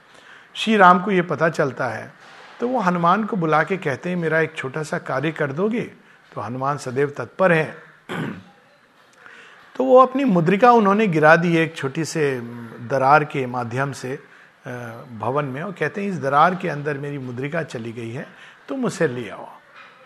श्री 0.54 0.76
राम 0.76 1.02
को 1.02 1.10
ये 1.10 1.22
पता 1.22 1.48
चलता 1.48 1.88
है 1.88 2.12
तो 2.60 2.68
वो 2.68 2.80
हनुमान 2.80 3.24
को 3.24 3.36
बुला 3.36 3.62
के 3.62 3.76
कहते 3.76 4.08
हैं, 4.08 4.16
मेरा 4.16 4.40
एक 4.40 4.54
छोटा 4.56 4.82
सा 4.82 4.98
कार्य 5.00 5.30
कर 5.32 5.52
दोगे? 5.52 5.82
तो 6.32 6.40
हनुमान 6.40 6.78
सदैव 6.78 7.12
तत्पर 7.18 7.52
हैं। 7.52 7.76
तो 9.76 9.84
वो 9.84 9.98
अपनी 9.98 10.24
मुद्रिका 10.24 10.72
उन्होंने 10.72 11.06
गिरा 11.06 11.34
दी 11.36 11.56
एक 11.56 11.76
छोटी 11.76 12.04
से 12.04 12.40
दरार 12.90 13.24
के 13.24 13.46
माध्यम 13.46 13.92
से 13.92 14.18
भवन 15.18 15.44
में 15.44 15.62
और 15.62 15.72
कहते 15.72 16.02
हैं, 16.02 16.08
इस 16.08 16.18
दरार 16.20 16.54
के 16.54 16.68
अंदर 16.68 16.98
मेरी 16.98 17.18
मुद्रिका 17.18 17.62
चली 17.62 17.92
गई 17.92 18.10
है, 18.10 18.26
तुम 18.68 18.84
उसे 18.84 19.08
ले 19.08 19.28
आओ। 19.28 19.48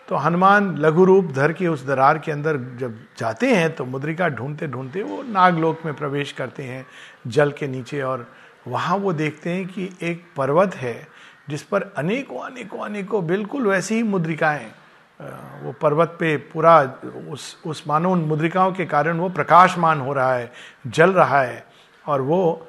तो 0.07 0.15
हनुमान 0.15 0.75
लघु 0.77 1.05
रूप 1.05 1.31
धर 1.31 1.53
के 1.53 1.67
उस 1.67 1.85
दरार 1.85 2.17
के 2.19 2.31
अंदर 2.31 2.57
जब 2.79 2.97
जाते 3.17 3.47
हैं 3.47 3.73
तो 3.75 3.85
मुद्रिका 3.85 4.27
ढूंढते 4.29 4.67
ढूंढते 4.67 5.03
वो 5.03 5.21
नागलोक 5.23 5.85
में 5.85 5.93
प्रवेश 5.93 6.31
करते 6.31 6.63
हैं, 6.63 6.85
जल 7.27 7.51
के 7.51 7.67
नीचे 7.67 8.01
और 8.01 8.27
वहाँ 8.67 8.97
वो 8.97 9.13
देखते 9.13 9.49
हैं 9.49 9.65
कि 9.67 9.89
एक 10.01 10.23
पर्वत 10.37 10.75
है 10.75 10.95
जिस 11.49 11.63
पर 11.63 11.81
अनेकों 11.97 12.39
अनेकों 12.39 12.79
अनेकों 12.79 13.27
बिल्कुल 13.27 13.67
वैसी 13.67 13.95
ही 13.95 14.03
मुद्रिकाएँ 14.03 14.71
वो 15.61 15.71
पर्वत 15.71 16.17
पे 16.19 16.37
पूरा 16.37 16.93
उस 17.29 17.61
उस 17.65 17.83
मानो 17.87 18.11
उन 18.11 18.19
मुद्रिकाओं 18.19 18.71
के 18.71 18.85
कारण 18.85 19.17
वो 19.17 19.29
प्रकाशमान 19.29 19.99
हो 19.99 20.13
रहा 20.13 20.33
है, 20.33 20.51
जल 20.87 21.13
रहा 21.13 21.41
है, 21.41 21.65
और 22.07 22.21
वो 22.21 22.67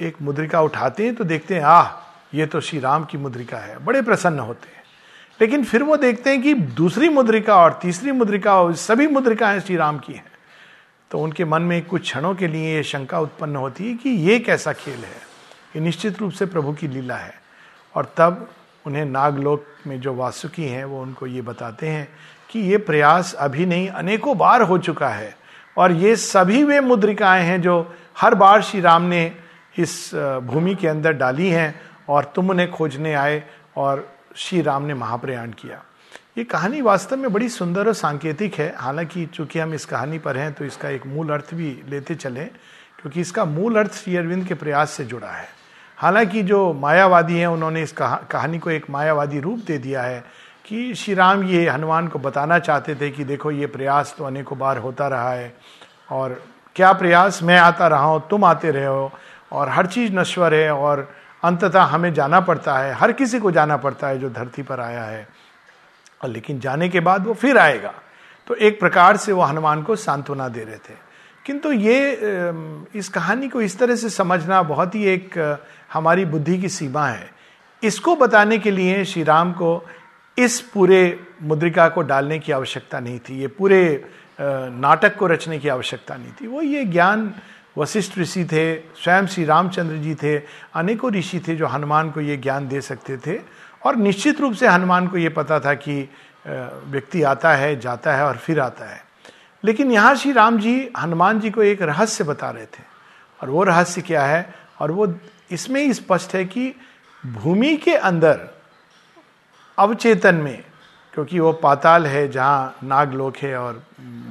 एक 0.00 0.16
मुद्रिका 0.22 0.60
उठाते 0.60 1.04
हैं 1.04 1.14
तो 1.14 1.24
देखते 1.24 1.54
हैं, 1.54 1.62
आह, 1.62 1.90
ये 2.34 2.46
तो 2.46 2.60
श्री 2.60 2.78
राम 2.78 3.04
की 3.04 3.18
मुद्रिका 3.18 3.56
है। 3.56 3.84
बड़े 3.84 4.02
प्रसन्न 4.02 4.38
होते 4.38 4.68
हैं। 4.68 4.84
लेकिन 5.40 5.64
फिर 5.64 5.82
वो 5.82 5.96
देखते 5.96 6.30
हैं 6.30 6.42
कि 6.42 6.54
दूसरी 6.54 7.08
मुद्रिका 7.08 7.56
और 7.56 7.78
तीसरी 7.82 8.12
मुद्रिका 8.12 8.62
और 8.62 8.74
सभी 8.74 9.06
मुद्रिकाएँ 9.06 9.60
श्री 9.60 9.76
राम 9.76 9.98
की 9.98 10.12
हैं। 10.12 10.26
तो 11.10 11.18
उनके 11.18 11.44
मन 11.44 11.62
में 11.62 11.84
कुछ 11.84 12.00
क्षणों 12.00 12.34
के 12.34 12.46
लिए 12.46 12.76
ये 12.76 12.82
शंका 12.82 13.20
उत्पन्न 13.20 13.56
होती 13.56 13.90
है 13.90 13.96
कि 13.96 14.10
ये 14.10 14.38
कैसा 14.38 14.72
खेल 14.72 14.98
है? 14.98 15.20
ये 15.76 15.80
निश्चित 15.80 16.18
रूप 16.18 16.32
से 16.32 16.46
प्रभु 16.46 16.72
की 16.72 16.88
लीला 16.88 17.16
है। 17.16 17.43
और 17.94 18.12
तब 18.16 18.48
उन्हें 18.84 19.04
नागलोक 19.04 19.64
में 19.86 20.00
जो 20.00 20.14
वासुकी 20.14 20.64
हैं, 20.64 20.84
वो 20.84 21.02
उनको 21.02 21.26
ये 21.26 21.42
बताते 21.42 21.88
हैं 21.88 22.08
कि 22.50 22.60
ये 22.60 22.78
प्रयास 22.78 23.34
अभी 23.34 23.66
नहीं, 23.66 23.88
अनेकों 23.88 24.36
बार 24.38 24.62
हो 24.62 24.78
चुका 24.78 25.08
है। 25.08 25.34
और 25.76 25.92
ये 25.92 26.14
सभी 26.16 26.62
वे 26.64 26.80
मुद्रिकाएँ 26.80 27.42
हैं 27.42 27.60
जो 27.62 27.94
हर 28.18 28.34
बार 28.34 28.62
श्री 28.62 28.80
राम 28.80 29.02
ने 29.02 29.32
इस 29.78 30.10
भूमि 30.44 30.74
के 30.74 30.88
अंदर 30.88 31.12
डाली 31.12 31.48
हैं 31.50 31.74
और 32.08 32.32
तुम 32.34 32.50
उन्हें 32.50 32.70
खोजने 32.70 33.14
आए 33.14 33.42
और 33.76 34.06
श्री 34.36 34.60
राम 34.62 34.82
ने 34.82 34.94
महाप्रयाण 34.94 35.50
किया। 35.52 35.82
ये 36.38 36.44
कहानी 36.44 36.80
वास्तव 36.82 37.16
में 37.16 37.32
बड़ी 37.32 37.48
सुंदर 37.48 37.86
और 37.86 37.94
सांकेतिक 37.94 38.54
है। 38.54 38.72
हालाँकि 38.76 39.26
चूँकि 39.26 39.58
हम 39.58 39.74
इस 39.74 39.84
कहानी 39.84 40.18
पर 40.18 40.36
हैं 40.36 40.52
तो 40.52 40.64
इसका 40.64 40.88
एक 40.88 41.06
मूल 41.06 41.30
अर्थ 41.30 41.54
भी 41.54 41.70
लेते 41.88 42.14
चले, 42.14 42.44
क्योंकि 42.98 43.20
इसका 43.20 43.44
मूल 43.44 43.76
अर्थ 43.78 43.94
श्री 43.94 44.16
अरविंद 44.16 44.46
के 44.48 44.54
प्रयास 44.54 44.90
से 44.90 45.04
जुड़ा 45.04 45.30
है। 45.30 45.48
हालाँकि 46.04 46.42
जो 46.42 46.72
मायावादी 46.72 47.38
हैं, 47.38 47.46
उन्होंने 47.46 47.82
इस 47.82 47.92
कहानी 47.92 48.58
को 48.58 48.70
एक 48.70 48.88
मायावादी 48.90 49.38
रूप 49.40 49.58
दे 49.66 49.78
दिया 49.78 50.02
है 50.02 50.24
कि 50.66 50.94
श्री 50.94 51.14
राम 51.14 51.42
ये 51.44 51.68
हनुमान 51.68 52.08
को 52.08 52.18
बताना 52.18 52.58
चाहते 52.58 52.94
थे 52.94 53.10
कि 53.10 53.24
देखो 53.24 53.50
ये 53.50 53.66
प्रयास 53.66 54.14
तो 54.18 54.24
अनेकों 54.24 54.58
बार 54.58 54.78
होता 54.78 55.08
रहा 55.08 55.30
है 55.30 55.54
और 56.10 56.42
क्या 56.76 56.92
प्रयास? 56.92 57.42
मैं 57.42 57.58
आता 57.58 57.86
रहा 57.88 58.04
हूँ, 58.04 58.22
तुम 58.28 58.44
आते 58.44 58.70
रहे 58.70 58.84
हो 58.84 59.10
और 59.52 59.68
हर 59.68 59.86
चीज़ 59.86 60.12
नश्वर 60.12 60.54
है 60.54 60.70
और 60.74 61.08
अंततः 61.44 61.82
हमें 61.82 62.12
जाना 62.14 62.40
पड़ता 62.40 62.76
है। 62.78 62.92
हर 62.92 63.12
किसी 63.12 63.38
को 63.38 63.50
जाना 63.50 63.76
पड़ता 63.76 64.08
है 64.08 64.18
जो 64.18 64.30
धरती 64.30 64.62
पर 64.62 64.80
आया 64.80 65.04
है। 65.04 65.26
और 66.22 66.30
लेकिन 66.30 66.60
जाने 66.60 66.88
के 66.88 67.00
बाद 67.00 67.26
वो 67.26 67.34
फिर 67.34 67.58
आएगा। 67.58 67.94
तो 68.46 68.54
एक 68.54 68.80
प्रकार 68.80 69.16
से 69.16 69.32
वो 69.32 69.42
हनुमान 69.42 69.82
को 69.82 69.96
सांत्वना 69.96 70.48
दे 70.48 70.64
रहे 70.64 70.76
थे। 70.76 71.03
किंतु 71.46 71.72
ये 71.72 72.52
इस 72.94 73.08
कहानी 73.08 73.48
को 73.48 73.62
इस 73.62 73.78
तरह 73.78 73.96
से 73.96 74.10
समझना 74.10 74.62
बहुत 74.62 74.94
ही 74.94 75.04
एक 75.04 75.58
हमारी 75.92 76.24
बुद्धि 76.24 76.58
की 76.58 76.68
सीमा 76.68 77.06
है। 77.06 77.30
इसको 77.82 78.16
बताने 78.16 78.58
के 78.58 78.70
लिए 78.70 79.04
श्री 79.04 79.22
राम 79.22 79.52
को 79.52 79.86
इस 80.38 80.60
पूरे 80.60 81.20
मुद्रिका 81.42 81.88
को 81.88 82.02
डालने 82.02 82.38
की 82.38 82.52
आवश्यकता 82.52 83.00
नहीं 83.00 83.18
थी। 83.18 83.40
ये 83.40 83.46
पूरे 83.48 84.04
नाटक 84.40 85.16
को 85.16 85.26
रचने 85.26 85.58
की 85.58 85.68
आवश्यकता 85.68 86.16
नहीं 86.16 86.32
थी। 86.40 86.46
वो 86.46 86.62
ये 86.62 86.84
ज्ञान 86.84 87.32
वशिष्ठ 87.78 88.18
ऋषि 88.18 88.44
थे, 88.44 88.74
स्वयं 88.76 89.26
श्री 89.26 89.44
रामचंद्र 89.44 89.96
जी 89.96 90.14
थे, 90.14 90.36
अनेकों 90.74 91.12
ऋषि 91.12 91.40
थे 91.48 91.56
जो 91.56 91.66
हनुमान 91.66 92.10
को 92.10 92.20
ये 92.20 92.36
ज्ञान 92.36 92.68
दे 92.68 92.80
सकते 92.80 93.16
थे। 93.16 93.38
और 93.84 93.96
निश्चित 93.96 94.40
रूप 94.40 94.52
से 94.54 94.68
हनुमान 94.68 95.06
को 95.06 95.18
ये 95.18 95.28
पता 95.28 95.60
था 95.60 95.74
कि 95.74 96.08
व्यक्ति 96.46 97.22
आता 97.22 97.54
है, 97.54 97.80
जाता 97.80 98.14
है 98.14 98.24
और 98.24 98.36
फिर 98.36 98.60
आता 98.60 98.84
है। 98.84 99.03
लेकिन 99.64 99.90
यहाँ 99.92 100.14
श्री 100.14 100.32
राम 100.32 100.58
जी 100.58 100.90
हनुमान 100.98 101.40
जी 101.40 101.50
को 101.50 101.62
एक 101.62 101.82
रहस्य 101.82 102.24
बता 102.24 102.50
रहे 102.50 102.66
थे। 102.66 102.82
और 103.40 103.50
वो 103.50 103.62
रहस्य 103.62 104.02
क्या 104.02 104.24
है? 104.24 104.54
और 104.80 104.90
वो 104.90 105.14
इसमें 105.50 105.80
ही 105.82 105.94
स्पष्ट 105.94 106.34
है 106.34 106.44
कि 106.44 106.74
भूमि 107.26 107.76
के 107.76 107.94
अंदर 107.94 108.40
अवचेतन 109.78 110.34
में, 110.34 110.64
क्योंकि 111.14 111.38
वो 111.38 111.52
पाताल 111.52 112.06
है, 112.06 112.28
जहाँ 112.28 112.76
नागलोक 112.84 113.36
है 113.36 113.56
और 113.58 113.82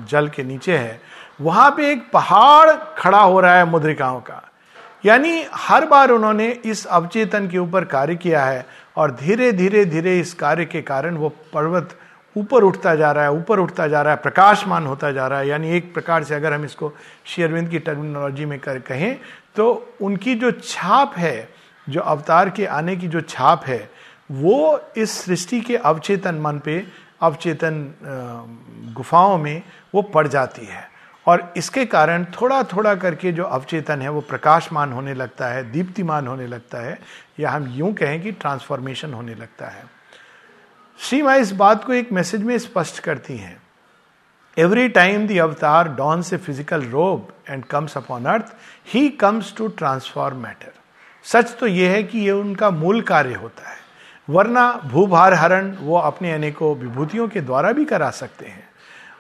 जल 0.10 0.30
के 0.30 0.44
नीचे 0.44 0.78
है, 0.78 1.02
वहाँ 1.42 1.70
पे 1.72 1.92
एक 1.92 2.12
पहाड़ 2.12 2.72
खड़ा 2.98 3.22
हो 3.22 3.40
रहा 3.40 3.56
है 3.58 3.66
मुद्रिकाओं 3.66 4.20
का। 4.20 4.42
यानी 5.06 5.46
हर 5.54 5.86
बार 5.86 6.10
उन्होंने 6.10 6.48
इस 6.66 6.86
अवचेतन 6.86 7.48
के 7.48 7.58
ऊपर 7.58 7.86
कार्य 7.86 8.16
किया 8.16 8.46
है 8.46 8.66
और 8.98 9.12
धीरे 9.12 9.52
धीरे 9.52 9.86
धीरे 9.86 10.20
इस 10.20 10.34
कार्य 10.34 10.66
के 10.66 10.82
कारण 10.82 11.16
वो 11.16 11.30
पर्वत 11.54 11.98
ऊपर 12.36 12.64
उठता 12.64 12.96
जा 12.96 13.12
रहा 13.12 13.24
है, 13.24 13.32
ऊपर 13.32 13.60
उठता 13.60 13.88
जा 13.88 14.02
रहा 14.02 14.14
है, 14.14 14.20
प्रकाशमान 14.22 14.86
होता 14.88 15.12
जा 15.12 15.28
रहा 15.28 15.40
है। 15.40 15.48
यानी 15.48 15.72
एक 15.72 15.94
प्रकार 15.94 16.24
से 16.24 16.36
अगर 16.36 16.54
हम 16.54 16.66
इसको 16.66 16.92
शेयरविंद 17.26 17.70
की 17.70 17.80
टर्मिनोलॉजी 17.80 18.46
में 18.46 18.60
कर 18.60 18.80
कहें 18.82 19.18
तो 19.56 19.96
उनकी 20.02 20.36
जो 20.36 20.52
छाप 20.54 21.14
है, 21.18 21.50
जो 21.88 22.02
अवतार 22.02 22.50
के 22.50 22.66
आने 22.66 22.96
की 22.96 23.08
जो 23.08 23.22
छाप 23.22 23.66
है, 23.66 23.90
वो 24.32 24.80
इस 24.98 25.12
सृष्टि 25.18 25.60
के 25.62 25.76
अवचेतन 25.78 26.36
मन 26.36 26.60
पे, 26.60 26.84
अवचेतन 27.22 28.94
गुफाओं 28.98 29.38
में 29.38 29.62
वो 29.96 30.02
पड़ 30.02 30.28
जाती 30.28 30.66
है। 30.66 30.92
और 31.26 31.54
इसके 31.58 31.86
कारण 31.86 32.26
थोड़ा 32.34 32.62
थोड़ा 32.64 32.94
करके 32.96 33.32
जो 33.32 33.44
अवचेतन 33.44 34.02
है, 34.02 34.10
वो 34.10 34.22
प्रकाशमान 34.22 34.92
होने 34.92 35.14
लगता 35.14 35.48
है, 35.48 35.72
दीप्तिमान 35.72 36.28
होने 36.28 36.48
लगता 36.48 36.78
है। 36.78 36.98
या 37.40 37.52
हम 37.52 37.68
यूँ 37.68 37.94
कहें 37.94 38.22
कि 38.22 38.32
ट्रांसफॉर्मेशन 38.32 39.14
होने 39.14 39.36
लगता 39.36 39.68
है। 39.68 39.84
श्रीमा 41.00 41.34
इस 41.36 41.52
बात 41.52 41.84
को 41.84 41.94
एक 41.94 42.12
मैसेज 42.12 42.44
में 42.44 42.58
स्पष्ट 42.58 43.00
करती 43.00 43.36
हैं। 43.38 43.62
Every 44.58 44.88
time 44.90 45.26
the 45.28 45.38
avatar 45.38 45.88
dons 45.96 46.32
a 46.34 46.38
physical 46.38 46.82
robe 46.82 47.28
and 47.50 47.66
comes 47.66 47.98
upon 47.98 48.26
earth 48.26 48.54
he 48.88 49.08
comes 49.10 49.54
to 49.58 49.68
transform 49.70 50.38
matter 50.38 50.72
सच 51.26 51.56
तो 51.60 51.68
यह 51.68 51.92
है 51.92 52.04
कि 52.04 52.20
यह 52.20 52.34
उनका 52.34 52.70
मूल 52.72 53.02
कार्य 53.02 53.34
होता 53.34 53.70
है। 53.70 53.78
वरना 54.28 54.72
भूभार 54.86 55.34
हरण 55.34 55.72
वो 55.78 55.98
अपने 55.98 56.32
अनेकों 56.32 56.76
विभूतियों 56.78 57.28
के 57.28 57.42
द्वारा 57.42 57.72
भी 57.72 57.86
करा 57.86 58.10
सकते 58.12 58.46
हैं। 58.46 58.68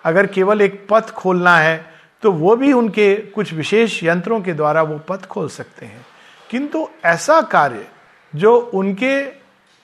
अगर 0.05 0.27
केवल 0.29 0.61
एक 0.61 0.85
पथ 0.89 1.11
खोलना 1.11 1.57
है 1.57 1.77
तो 2.23 2.31
वो 2.31 2.55
भी 2.55 2.73
उनके 2.73 3.15
कुछ 3.29 3.53
विशेष 3.53 4.03
यंत्रों 4.03 4.41
के 4.41 4.53
द्वारा 4.53 4.81
वो 4.83 4.97
पथ 5.09 5.25
खोल 5.27 5.49
सकते 5.51 5.85
हैं। 5.85 6.05
किंतु 6.49 6.87
ऐसा 7.05 7.41
कार्य 7.43 7.87
जो 8.33 8.55
उनके 8.55 9.42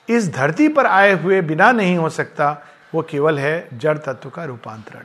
इस 0.09 0.33
धरती 0.33 0.67
पर 0.67 0.85
आए 0.85 1.11
हुए 1.11 1.41
बिना 1.41 1.71
नहीं 1.71 1.97
हो 1.97 2.09
सकता, 2.09 2.65
वो 2.95 3.01
केवल 3.01 3.39
है 3.39 3.69
जड़ 3.73 3.97
तत्व 3.97 4.29
का 4.29 4.45
रूपांतरण। 4.45 5.03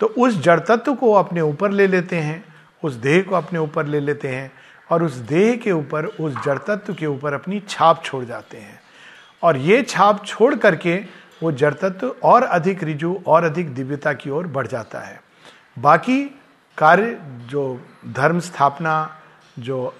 तो 0.00 0.06
उस 0.06 0.42
जड़ 0.42 0.60
तत्व 0.60 0.94
को 0.94 1.12
अपने 1.12 1.40
ऊपर 1.40 1.70
ले 1.70 1.86
लेते 1.86 2.16
हैं, 2.16 2.44
उस 2.82 2.92
देह 2.92 3.22
को 3.22 3.34
अपने 3.34 3.58
ऊपर 3.58 3.86
ले 3.86 4.00
लेते 4.00 4.28
हैं, 4.28 4.52
और 4.90 5.02
उस 5.02 5.12
देह 5.12 5.56
के 5.56 5.72
ऊपर, 5.72 6.04
उस 6.04 6.44
जड़ 6.44 6.58
तत्व 6.58 6.94
के 6.94 7.06
ऊपर 7.06 7.32
अपनी 7.32 7.62
छाप 7.68 8.04
छोड़ 8.04 8.24
जाते 8.24 8.56
हैं। 8.56 8.80
और 9.42 9.56
ये 9.56 9.82
छाप 9.82 10.24
छोड़ 10.26 10.54
करके 10.54 10.96
वो 11.42 11.52
जड़ 11.52 11.74
तत्व 11.74 12.14
और 12.22 12.42
अधिक 12.42 12.82
रिजु 12.84 13.16
और 13.26 13.44
अधिक 13.44 13.74
दिव्यता 13.74 14.12
की 14.12 14.30
ओर 14.30 14.46
बढ़ 14.46 14.66
जाता 14.66 14.98
है। 14.98 15.20
बाकी 15.78 16.24
कार्य, 16.78 17.18
जो 17.22 17.80
धर्म 18.08 18.40
स्थापना, 18.40 19.16
जो 19.58 19.94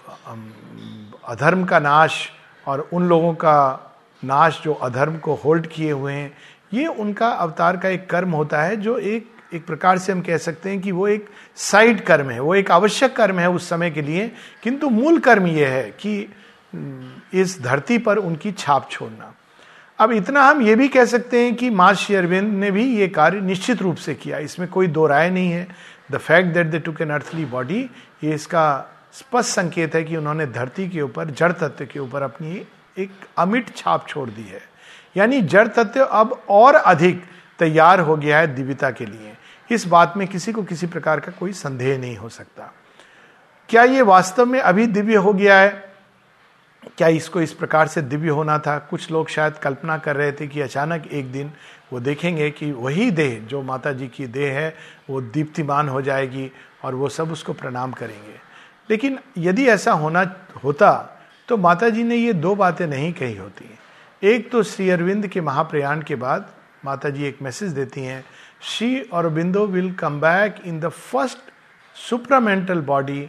अधर्म 1.28 1.64
का 1.64 1.78
नाश 1.78 2.30
और 2.66 2.88
उन 2.92 3.08
लोगों 3.08 3.34
का 3.34 3.88
नाश 4.24 4.60
जो 4.64 4.72
अधर्म 4.74 5.16
को 5.18 5.34
होल्ड 5.34 5.66
किए 5.66 5.90
हुए 5.92 6.12
हैं, 6.12 6.32
ये 6.74 6.86
उनका 6.86 7.28
अवतार 7.28 7.76
का 7.76 7.88
एक 7.88 8.08
कर्म 8.10 8.30
होता 8.30 8.62
है 8.62 8.76
जो 8.76 8.98
एक 8.98 9.30
एक 9.54 9.66
प्रकार 9.66 9.98
से 9.98 10.12
हम 10.12 10.20
कह 10.22 10.36
सकते 10.38 10.70
हैं 10.70 10.80
कि 10.80 10.92
वो 10.92 11.06
एक 11.08 11.28
साइड 11.56 12.00
कर्म 12.04 12.30
है, 12.30 12.38
वो 12.40 12.54
एक 12.54 12.70
आवश्यक 12.70 13.14
कर्म 13.16 13.38
है 13.38 13.48
उस 13.50 13.68
समय 13.68 13.90
के 13.90 14.02
लिए, 14.02 14.30
किंतु 14.62 14.88
मूल 14.90 15.18
कर्म 15.18 15.46
यह 15.46 15.68
है 15.68 15.90
कि 16.00 16.28
इस 17.34 17.60
धरती 17.62 17.98
पर 17.98 18.16
उनकी 18.18 18.52
छाप 18.52 18.88
छोड़ना। 18.90 19.32
अब 19.98 20.12
इतना 20.12 20.42
हम 20.42 20.62
ये 20.62 20.74
भी 20.76 20.88
कह 20.88 21.04
सकते 21.04 21.44
हैं 21.44 21.54
कि 21.54 21.70
माँ 21.70 21.92
श्री 21.94 22.16
अरविंद 22.16 22.52
ने 22.54 22.70
भी 22.70 22.84
ये 22.96 23.08
कार्य 23.08 23.40
निश्चित 23.40 23.82
रूप 23.82 23.96
से 23.96 24.14
किया, 24.14 24.38
इसमें 24.38 24.68
कोई 24.68 24.86
दो 24.88 25.06
राय 25.06 25.30
नहीं 25.30 25.50
है। 25.50 25.66
The 26.12 26.18
fact 26.18 26.54
that 26.54 26.66
they 26.66 26.78
took 26.78 27.00
an 27.00 27.10
earthly 27.10 27.44
body 27.46 27.80
ये 28.24 28.34
इसका 28.34 28.64
स्पष्ट 29.12 29.50
संकेत 29.50 29.94
है 29.94 30.04
कि 30.04 30.16
उन्होंने 30.16 30.46
धरती 30.48 30.88
के 30.88 31.00
ऊपर, 31.00 31.30
जड़ 31.30 31.52
तत्व 31.52 31.86
के 31.86 32.00
ऊपर 32.00 32.22
अपनी 32.22 32.62
एक 32.98 33.10
अमिट 33.38 33.76
छाप 33.76 34.08
छोड़ 34.08 34.30
दी 34.30 34.42
है। 34.42 34.62
यानी 35.16 35.42
जड़ 35.42 35.68
तत्व 35.68 36.00
अब 36.00 36.42
और 36.48 36.74
अधिक 36.74 37.24
तैयार 37.58 38.00
हो 38.00 38.16
गया 38.16 38.38
है 38.38 38.54
दिव्यता 38.54 38.90
के 38.90 39.06
लिए। 39.06 39.32
इस 39.70 39.86
बात 39.86 40.14
में 40.16 40.28
किसी 40.28 40.52
को 40.52 40.62
किसी 40.62 40.86
प्रकार 40.86 41.20
का 41.20 41.32
कोई 41.32 41.52
संदेह 41.52 41.98
नहीं 41.98 42.16
हो 42.16 42.28
सकता। 42.28 42.74
क्या 43.68 43.82
ये 43.82 44.02
वास्तव 44.02 44.46
में 44.46 44.60
अभी 44.60 44.86
दिव्य 44.86 45.14
हो 45.14 45.32
गया 45.32 45.60
है? 45.60 45.92
क्या 46.98 47.08
इसको 47.08 47.40
इस 47.40 47.52
प्रकार 47.52 47.88
से 47.88 48.02
दिव्य 48.02 48.28
होना 48.28 48.58
था? 48.58 48.78
कुछ 48.78 49.10
लोग 49.10 49.28
शायद 49.28 49.54
कल्पना 49.54 49.98
कर 49.98 50.16
रहे 50.16 50.32
थे 50.32 50.46
कि 50.46 50.60
अचानक 50.60 51.06
एक 51.06 51.32
दिन 51.32 51.52
वो 51.92 52.00
देखेंगे 52.00 52.50
कि 52.50 52.72
वही 52.72 53.10
देह, 53.10 53.46
जो 53.46 53.62
माता 53.62 53.92
जी 53.92 54.08
की 54.08 54.26
देह 54.26 54.52
है, 54.52 54.76
वो 55.10 55.20
दीप्तिमान 55.20 55.88
हो 55.88 56.02
जाएगी 56.02 56.52
और 56.84 56.94
वो 56.94 57.08
सब 57.08 57.32
उसको 57.32 57.52
प्रणाम 57.52 57.92
करेंगे। 57.92 58.40
लेकिन 58.90 59.18
यदि 59.38 59.68
ऐसा 59.68 59.92
होना, 59.92 60.34
होता 60.64 61.11
तो 61.48 61.56
माता 61.56 61.88
जी 61.88 62.02
ने 62.02 62.16
ये 62.16 62.32
दो 62.32 62.54
बातें 62.54 62.86
नहीं 62.86 63.12
कही 63.12 63.36
होती 63.36 63.64
हैं। 63.64 63.78
एक 64.22 64.50
तो 64.50 64.62
श्री 64.62 64.90
अरविंद 64.90 65.26
के 65.26 65.40
महाप्रयाण 65.40 66.02
के 66.02 66.14
बाद 66.14 66.50
माता 66.84 67.10
जी 67.10 67.24
एक 67.24 67.38
मैसेज 67.42 67.70
देती 67.70 68.00
हैं 68.00 68.24
Shri 68.62 68.98
Aurobindo 69.12 69.66
will 69.66 69.92
come 69.94 70.20
back 70.20 70.56
in 70.66 70.80
the 70.80 70.88
first 70.88 71.38
supramental 71.96 72.80
body 72.80 73.20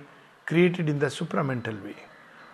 created 0.47 0.89
in 0.89 0.99
the 0.99 1.07
supramental 1.07 1.71
way 1.71 1.95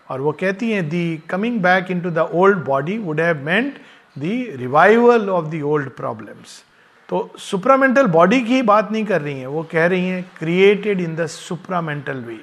और 0.09 0.21
वो 0.21 0.31
कहती 0.31 0.71
हैं 0.71 0.89
the 0.89 1.23
coming 1.29 1.59
back 1.61 1.91
into 2.01 2.09
the 2.09 2.17
old 2.17 2.57
body 2.57 2.97
would 2.97 3.19
have 3.21 3.43
meant 3.45 3.73
the 4.17 4.53
revival 4.55 5.29
of 5.29 5.45
the 5.45 5.61
old 5.61 5.89
problems 5.89 6.63
तो 7.09 7.33
supramental 7.39 8.07
body 8.07 8.41
की 8.41 8.61
बात 8.61 8.91
नहीं 8.91 9.05
कर 9.05 9.21
रही 9.21 9.39
हैं, 9.39 9.47
वो 9.47 9.63
कह 9.63 9.85
रही 9.85 10.07
हैं 10.07 10.31
created 10.39 11.01
in 11.01 11.15
the 11.15 11.25
supramental 11.25 12.17
way 12.17 12.39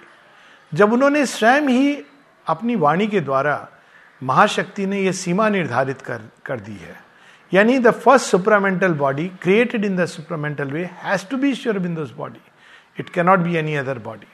जब 0.75 0.93
उन्होंने 0.93 1.27
स्वयं 1.27 1.69
ही 1.69 2.05
अपनी 2.49 2.77
वाणी 2.77 3.07
के 3.07 3.21
द्वारा 3.21 3.67
महाशक्ति 4.23 4.87
ने 4.87 5.01
यह 5.01 5.13
सीमा 5.13 5.49
निर्धारित 5.49 6.01
कर 6.03 6.23
कर 6.47 6.61
दी 6.61 6.77
है। 6.77 6.97
यानी 7.53 7.79
the 7.79 7.91
first 7.93 8.27
supramental 8.27 8.95
body 8.95 9.29
created 9.43 9.85
in 9.85 9.97
the 9.97 10.07
supramental 10.07 10.71
way 10.71 10.85
has 11.03 11.27
to 11.31 11.37
be 11.37 11.55
Sri 11.55 11.79
Aurobindo's 11.79 12.11
body 12.17 12.41
it 12.99 13.09
cannot 13.11 13.39
be 13.39 13.57
any 13.57 13.75
other 13.75 13.99
body 13.99 14.27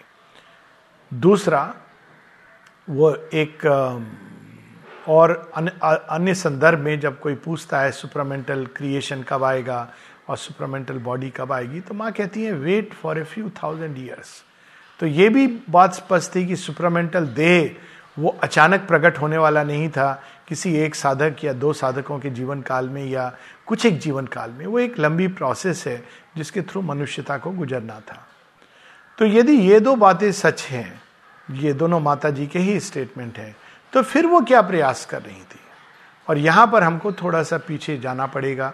दूसरा, 1.12 1.74
वो 2.88 3.14
एक 3.34 3.66
और 5.08 5.30
अन्य 5.54 6.34
संदर्भ 6.34 6.78
में 6.78 6.98
जब 7.00 7.18
कोई 7.20 7.34
पूछता 7.44 7.80
है 7.80 7.90
सुपरामेंटल 7.92 8.64
क्रिएशन 8.76 9.22
कब 9.28 9.44
आएगा 9.44 9.88
और 10.28 10.36
सुपरामेंटल 10.36 10.98
बॉडी 10.98 11.30
कब 11.36 11.52
आएगी 11.52 11.80
तो 11.80 11.94
माँ 11.94 12.10
कहती 12.12 12.44
है 12.44 12.52
wait 12.54 12.92
for 12.92 13.18
a 13.18 13.22
few 13.24 13.50
thousand 13.62 13.98
years 13.98 14.42
तो 15.00 15.06
ये 15.06 15.28
भी 15.28 15.46
बात 15.70 15.94
स्पष्ट 15.94 16.34
थी 16.34 16.46
कि 16.46 16.56
सुपरामेंटल 16.56 17.26
देह 17.36 17.76
वो 18.16 18.36
अचानक 18.42 18.86
प्रकट 18.88 19.18
होने 19.18 19.38
वाला 19.38 19.62
नहीं 19.64 19.88
था 19.90 20.12
किसी 20.48 20.74
एक 20.76 20.94
साधक 20.94 21.44
या 21.44 21.52
दो 21.52 21.72
साधकों 21.72 22.18
के 22.18 22.30
जीवन 22.30 22.60
काल 22.62 22.88
में 22.88 23.04
या 23.04 23.32
कुछ 23.66 23.86
एक 23.86 23.98
जीवन 23.98 24.26
काल 24.26 24.50
में। 24.50 24.66
वो 24.66 24.78
एक 24.78 24.98
लंबी 24.98 25.28
प्रोसेस 25.28 25.86
है 25.86 26.02
जिसके 26.36 26.62
थ्रू 26.62 26.82
मनुष्यता 26.82 27.36
को 27.38 27.50
गुजरना 27.50 27.98
था। 28.00 28.26
तो 29.18 29.26
यदि 29.26 29.52
ये 29.52 29.80
दो 29.80 29.94
बातें 29.96 30.30
सच 30.32 30.62
हैं, 30.62 31.00
ये 31.48 31.72
दोनों 31.72 32.00
माता 32.00 32.30
जी 32.30 32.46
के 32.46 32.58
ही 32.58 32.78
स्टेटमेंट 32.80 33.38
हैं 33.38 33.54
तो 33.92 34.02
फिर 34.02 34.26
वो 34.26 34.40
क्या 34.42 34.60
प्रयास 34.62 35.04
कर 35.06 35.22
रही 35.22 35.42
थी? 35.42 35.60
और 36.28 36.38
यहाँ 36.38 36.66
पर 36.66 36.82
हमको 36.82 37.12
थोड़ा 37.12 37.42
सा 37.42 37.58
पीछे 37.58 37.96
जाना 37.98 38.26
पड़ेगा। 38.26 38.72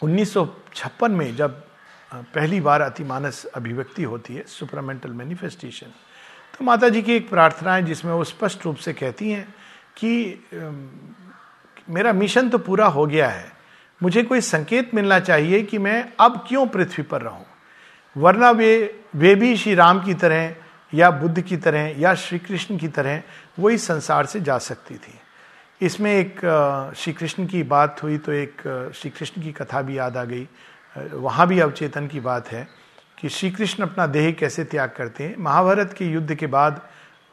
1956 0.00 1.10
में 1.10 1.34
जब 1.36 1.62
पहली 2.10 2.60
बार 2.60 2.80
अतिमानस 2.80 3.44
अभिव्यक्ति 3.46 4.02
होती 4.02 4.34
है, 4.34 4.44
सुपरामेंटल 4.48 5.10
मैनिफेस्टेशन 5.10 5.92
माता 6.62 6.88
जी 6.88 7.02
की 7.02 7.12
एक 7.12 7.28
प्रार्थना 7.30 7.74
है 7.74 7.82
जिसमें 7.82 8.12
वो 8.12 8.24
स्पष्ट 8.24 8.64
रूप 8.64 8.76
से 8.76 8.92
कहती 8.92 9.30
हैं 9.30 9.46
कि 9.96 10.44
मेरा 11.88 12.12
मिशन 12.12 12.48
तो 12.48 12.58
पूरा 12.58 12.86
हो 12.86 13.06
गया 13.06 13.28
है, 13.28 13.50
मुझे 14.00 14.22
कोई 14.22 14.40
संकेत 14.40 14.94
मिलना 14.94 15.18
चाहिए 15.20 15.62
कि 15.62 15.78
मैं 15.78 16.12
अब 16.20 16.44
क्यों 16.48 16.66
पृथ्वी 16.66 17.02
पर 17.04 17.22
रहूँ? 17.22 17.44
वरना 18.16 18.50
वे 18.50 19.00
वे 19.16 19.34
भी 19.34 19.56
श्री 19.56 19.74
राम 19.74 20.04
की 20.04 20.14
तरह 20.14 20.54
या 20.92 21.10
बुद्ध 21.10 21.40
की 21.40 21.56
तरह 21.56 22.00
या 22.00 22.14
श्री 22.14 22.38
कृष्ण 22.38 22.76
की 22.78 22.88
तरह 22.88 23.22
वो 23.58 23.70
इस 23.70 23.86
संसार 23.86 24.26
से 24.26 24.40
जा 24.40 24.58
सकती 24.58 24.94
थी। 24.94 25.14
इसमें 25.80 26.12
एक 26.12 26.40
श्री 26.96 27.12
कृष्ण 27.12 27.46
की 27.46 27.62
बात 27.64 28.02
हुई 28.02 28.18
तो 28.18 28.32
एक 28.32 28.62
श्री 28.94 29.10
कृष्ण 29.10 29.42
की 29.42 29.52
कथा 29.52 29.82
भी 29.82 29.98
याद 29.98 30.16
आ 30.16 30.24
गई। 30.24 30.46
वहाँ 30.96 31.46
भी 31.46 31.58
अवचेतन 31.60 32.06
की 32.08 32.20
बात 32.20 32.48
है। 32.48 32.66
कि 33.22 33.28
श्री 33.28 33.50
कृष्ण 33.50 33.82
अपना 33.82 34.06
देह 34.06 34.30
कैसे 34.32 34.64
त्याग 34.64 34.90
करते 34.96 35.24
हैं। 35.24 35.36
महाभारत 35.38 35.92
के 35.92 36.04
युद्ध 36.04 36.34
के 36.34 36.46
बाद 36.46 36.80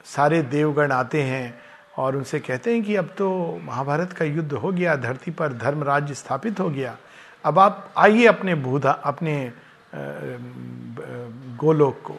सारे 0.06 0.42
देवगण 0.42 0.92
आते 0.92 1.24
हैं 1.24 1.62
और 1.98 2.16
उनसे 2.16 2.40
कहते 2.40 2.74
हैं 2.74 2.84
कि 2.84 2.96
अब 2.96 3.06
तो 3.18 3.60
महाभारत 3.64 4.14
का 4.14 4.26
युद्ध 4.26 4.54
हो 4.54 4.72
गया, 4.72 4.96
धरती 4.96 5.32
पर 5.32 5.54
धर्म 5.54 5.84
राज्य 5.84 6.14
स्थापित 6.14 6.60
हो 6.60 6.70
गया। 6.70 6.98
अब 7.46 7.60
आप 7.60 7.94
आइए 7.98 8.26
अपने 8.26 8.56
भूधा, 8.56 8.92
अपने 8.92 9.54
गोलोक 11.58 12.02
को। 12.02 12.18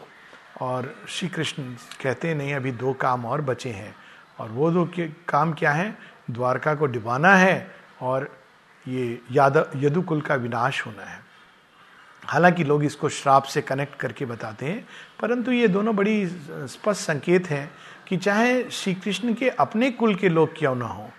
और 0.61 0.95
श्री 1.07 1.29
कृष्ण 1.29 1.63
कहते 2.03 2.27
हैं, 2.27 2.35
नहीं, 2.35 2.53
अभी 2.53 2.71
दो 2.71 2.93
काम 2.93 3.25
और 3.25 3.41
बचे 3.41 3.69
हैं। 3.69 3.95
और 4.39 4.49
वो 4.49 4.71
दो 4.71 4.89
काम 5.27 5.53
क्या 5.53 5.71
हैं? 5.71 5.97
द्वारका 6.31 6.75
को 6.75 6.85
डिबाना 6.85 7.35
है 7.35 7.71
और 8.01 8.29
ये 8.87 9.21
यादव 9.31 9.67
यदुकुल 9.75 10.21
का 10.21 10.35
विनाश 10.35 10.85
होना 10.85 11.03
है। 11.03 11.20
हालाँकि 12.31 12.63
लोग 12.63 12.83
इसको 12.83 13.09
श्राप 13.11 13.43
से 13.43 13.61
कनेक्ट 13.61 13.95
करके 13.99 14.25
बताते 14.25 14.65
हैं, 14.65 14.85
परंतु 15.21 15.51
ये 15.51 15.67
दोनों 15.67 15.95
बड़ी 15.95 16.25
स्पष्ट 16.27 17.01
संकेत 17.01 17.49
हैं 17.49 17.71
कि 18.07 18.17
चाहे 18.17 18.63
श्री 18.71 18.93
कृष्ण 18.95 19.33
के 19.33 19.49
अपने 19.49 19.91
कुल 19.91 20.15
के 20.15 20.29
लोग 20.29 20.57
क्यों 20.57 20.75
ना 20.75 20.85
हो, 20.87 21.09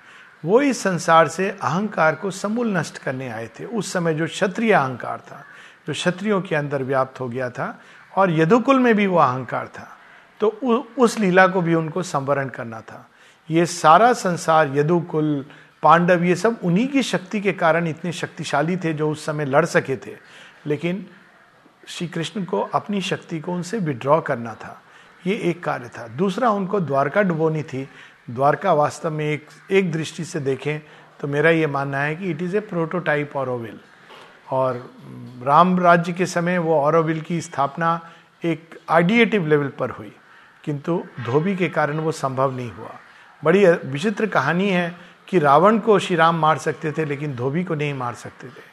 वो 0.44 0.61
इस 0.61 0.83
संसार 0.83 1.29
से 1.29 1.48
अहंकार 1.51 2.14
को 2.14 2.31
समूल 2.33 2.77
नष्ट 2.77 2.98
करने 2.98 3.29
आए 3.31 3.46
थे। 3.59 3.64
उस 3.66 3.92
समय 3.92 4.14
जो 4.14 4.27
क्षत्रिय 4.27 4.72
अहंकार 4.72 5.18
था, 5.20 5.44
जो 5.87 5.92
क्षत्रियों 5.92 6.40
के 6.42 6.55
अंदर 6.57 6.83
व्याप्त 6.83 7.20
हो 7.20 7.29
गया 7.29 7.51
था 7.51 7.79
और 8.12 8.31
यदुकुल 8.31 8.79
में 8.79 8.94
भी 8.94 9.07
वो 9.07 9.18
अहंकार 9.18 9.66
था 9.68 9.88
तो 10.40 10.48
उस 10.98 11.18
लीला 11.18 11.46
को 11.46 11.61
भी 11.62 11.75
उनको 11.75 12.03
संवरण 12.03 12.48
करना 12.48 12.81
था। 12.81 13.09
ये 13.48 13.64
सारा 13.66 14.12
संसार, 14.12 14.77
यदुकुल, 14.77 15.44
पांडव, 15.83 16.25
ये 16.25 16.35
सब 16.37 16.59
उन्हीं 16.64 16.87
की 16.88 17.03
शक्ति 17.03 17.40
के 17.40 17.53
कारण 17.55 17.87
इतने 17.88 18.12
शक्तिशाली 18.12 18.77
थे 18.77 18.92
जो 18.92 19.11
उस 19.11 19.25
समय 19.27 19.44
लड़ 19.44 19.64
सके 19.66 19.96
थे। 19.96 20.16
लेकिन 20.66 21.07
श्री 21.88 22.09
कृष्ण 22.09 22.44
को 22.44 22.61
अपनी 22.61 23.01
शक्ति 23.01 23.40
को 23.40 23.53
उनसे 23.53 23.79
विड्रॉ 23.79 24.20
करना 24.20 24.55
था। 24.55 24.83
ये 25.27 25.35
एक 25.35 25.64
कार्य 25.64 25.88
था। 25.88 26.09
दूसरा, 26.09 26.51
उनको 26.51 26.81
द्वारका 26.81 27.22
डुबोनी 27.22 27.62
थी। 27.62 27.88
द्वारका 28.31 28.72
वास्तव 28.72 29.11
में 29.11 29.25
एक 29.25 29.46
एक 29.70 29.92
दृष्टि 29.92 30.25
से 30.25 30.40
देखें 30.40 30.81
तो 31.20 31.29
मेरा 31.29 31.51
ये 31.51 31.66
मानना 31.66 31.98
है 31.98 32.16
कि 32.16 32.31
it 32.31 32.42
is 32.42 32.57
a 32.57 32.61
prototype 32.61 33.37
Auroville 33.37 33.81
और 34.51 34.90
राम 35.42 35.81
राज्य 35.81 36.12
के 36.12 36.27
समय 36.27 36.59
वो 36.59 36.81
ऑरोविल 36.81 37.20
की 37.20 37.40
स्थापना 37.40 38.01
एक 38.44 38.79
आइडिएटिव 38.88 39.46
लेवल 39.46 39.68
पर 39.68 39.90
हुई। 39.90 40.12
किंतु 40.64 41.05
धोबी 41.20 41.57
के 41.57 41.68
कारण 41.68 41.98
वो 41.98 42.12
संभव 42.12 42.57
नहीं 42.57 42.72
हुआ। 42.72 42.94
बड़ी 43.44 43.66
विचित्र 43.66 44.27
कहानी 44.27 44.70
है 44.70 44.96
कि 45.29 45.38
रावण 45.38 45.79
को 45.79 45.98
श्री 45.98 46.16
राम 46.16 46.37
मार 46.37 46.59
सकते 46.59 46.92
थे, 46.92 47.05
लेकिन 47.05 47.35
धोबी 47.35 47.64
को 47.64 47.75
नहीं 47.75 47.94
मार 47.94 48.14
सकते 48.14 48.48
थे। 48.48 48.71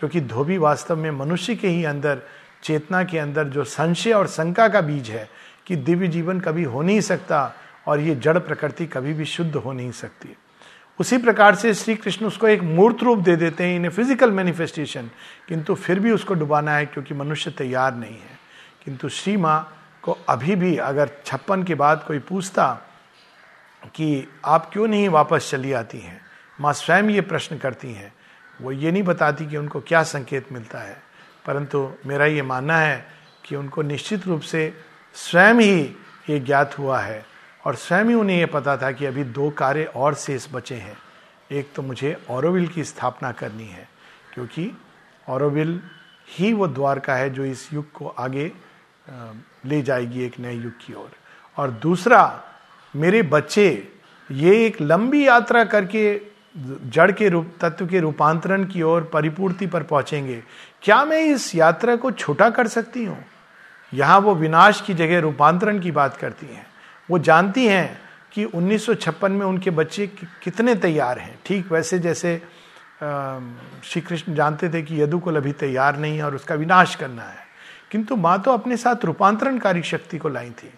क्योंकि 0.00 0.20
धोबी 0.20 0.58
वास्तव 0.58 0.96
में 0.96 1.10
मनुष्य 1.10 1.54
के 1.56 1.68
ही 1.68 1.84
अंदर, 1.84 2.22
चेतना 2.62 3.04
के 3.04 3.18
अंदर 3.18 3.44
जो 3.44 3.64
संशय 3.64 4.12
और 4.12 4.26
शंका 4.26 4.68
का 4.68 4.80
बीज 4.80 5.10
है 5.10 5.28
कि 5.66 5.76
दिव्य 5.76 6.08
जीवन 6.08 6.40
कभी 6.40 6.62
हो 6.64 6.82
नहीं 6.82 7.00
सकता 7.00 7.54
और 7.86 8.00
ये 8.00 8.14
जड़ 8.14 8.38
प्रकृति 8.38 8.86
कभी 8.86 9.12
भी 9.14 9.24
शुद्ध 9.24 9.54
हो 9.56 9.72
नहीं 9.72 9.90
सकती। 9.92 10.36
उसी 11.00 11.18
प्रकार 11.18 11.54
से 11.54 11.74
श्री 11.74 11.94
कृष्ण 11.94 12.26
उसको 12.26 12.48
एक 12.48 12.62
मूर्त 12.62 13.02
रूप 13.02 13.18
दे 13.18 13.36
देते 13.36 13.64
हैं 13.64 13.76
इन 13.76 13.88
फ़िज़िकल 13.88 14.30
मैनिफेस्टेशन 14.30 15.10
किंतु 15.48 15.74
फिर 15.74 16.00
भी 16.00 16.10
उसको 16.10 16.34
डुबाना 16.34 16.76
है 16.76 16.86
क्योंकि 16.86 17.14
मनुष्य 17.14 17.50
तैयार 17.50 17.94
नहीं 17.94 18.14
है। 18.14 18.38
किंतु 18.84 19.08
श्री 19.08 19.36
माँ 19.36 19.76
को 20.02 20.18
अभी 20.28 20.56
भी 20.56 20.76
अगर 20.76 21.10
छप्पन 21.26 21.62
के 21.62 21.74
बाद 21.74 22.04
कोई 22.08 22.18
पूछता 22.18 22.72
कि 23.94 24.28
आप 24.44 24.70
क्यों 24.72 24.88
नहीं 24.88 25.08
वापस 25.08 25.48
चली 25.50 25.72
आती 25.72 25.98
हैं? 25.98 26.20
माँ 26.60 26.72
स्वयं 26.72 27.10
ये 27.10 27.20
प्रश्न 27.20 27.58
करती 27.58 27.92
हैं 27.92 28.12
वो 28.60 28.72
ये 28.72 28.92
नहीं 28.92 29.02
बताती 29.02 29.46
कि 29.46 29.56
उनको 29.56 29.80
क्या 29.80 30.02
संकेत 30.02 30.52
मिलता 30.52 30.78
है। 30.78 31.02
परंतु 31.46 31.92
मेरा 32.06 32.26
ये 32.26 32.42
मानना 32.42 32.78
है 32.78 33.06
कि 33.44 33.56
उनको 33.56 33.82
निश्चित 33.82 34.26
रूप 34.26 34.40
से 34.40 34.74
स्वयं 35.14 35.54
ही 35.54 35.82
ये 36.30 36.40
ज्ञात 36.40 36.78
हुआ 36.78 37.00
है 37.00 37.24
और 37.64 37.74
स्वयं 37.74 38.04
ही 38.04 38.14
उन्हें 38.14 38.38
ये 38.38 38.46
पता 38.46 38.76
था 38.76 38.92
कि 38.92 39.06
अभी 39.06 39.24
दो 39.24 39.50
कार्य 39.50 39.84
और 39.84 40.14
शेष 40.14 40.46
बचे 40.52 40.74
हैं। 40.74 40.96
एक 41.52 41.72
तो 41.74 41.82
मुझे 41.82 42.16
औरविल 42.30 42.68
की 42.68 42.84
स्थापना 42.84 43.32
करनी 43.32 43.66
है 43.66 43.88
क्योंकि 44.34 44.70
औरविल 45.28 45.80
ही 46.28 46.52
वो 46.52 46.68
द्वारका 46.68 47.14
है 47.14 47.30
जो 47.30 47.44
इस 47.44 47.72
युग 47.72 47.92
को 47.92 48.08
आगे 48.08 48.52
ले 49.66 49.82
जाएगी 49.82 50.24
एक 50.24 50.38
नए 50.40 50.54
युग 50.54 50.72
की 50.86 50.94
ओर। 50.94 51.00
और, 51.00 51.12
और 51.56 51.70
दूसरा 51.70 52.42
मेरे 52.96 53.22
बच्चे 53.22 53.92
ये 54.30 54.66
एक 54.66 54.80
लंबी 54.80 55.26
यात्रा 55.26 55.64
करके 55.64 56.20
जड़ 56.54 57.10
के 57.12 57.28
रूप, 57.28 57.52
तत्व 57.60 57.86
के 57.86 58.00
रूपांतरण 58.00 58.64
की 58.64 58.82
ओर 58.82 59.10
परिपूर्ति 59.12 59.66
पर 59.66 59.82
पहुँचेंगे। 59.82 60.42
क्या 60.82 61.04
मैं 61.04 61.20
इस 61.24 61.54
यात्रा 61.54 61.96
को 61.96 62.10
छोटा 62.10 62.48
कर 62.50 62.68
सकती 62.68 63.04
हूँ? 63.04 63.24
यहाँ 63.92 64.18
वो 64.20 64.34
विनाश 64.34 64.80
की 64.80 64.94
जगह 64.94 65.20
रूपांतरण 65.20 65.78
की 65.78 65.90
बात 65.90 66.16
करती 66.16 66.46
हैं। 66.46 66.66
वो 67.08 67.18
जानती 67.18 67.66
हैं 67.66 68.00
कि 68.32 68.44
1956 68.44 69.30
में 69.30 69.46
उनके 69.46 69.70
बच्चे 69.70 70.06
कितने 70.42 70.74
तैयार 70.74 71.18
हैं। 71.18 71.38
ठीक 71.46 71.72
वैसे 71.72 71.98
जैसे 71.98 72.36
श्री 73.84 74.00
कृष्ण 74.00 74.34
जानते 74.34 74.68
थे 74.68 74.82
कि 74.82 75.00
यदुकुल 75.02 75.36
अभी 75.36 75.52
तैयार 75.52 75.98
नहीं 75.98 76.16
है 76.16 76.24
और 76.24 76.34
उसका 76.34 76.54
विनाश 76.54 76.94
करना 76.94 77.22
है। 77.22 77.48
किंतु 77.90 78.16
माँ 78.16 78.40
तो 78.42 78.52
अपने 78.52 78.76
साथ 78.76 79.04
रूपांतरणकारी 79.04 79.82
शक्ति 79.82 80.18
को 80.18 80.28
लाई 80.28 80.50
थी। 80.52 80.72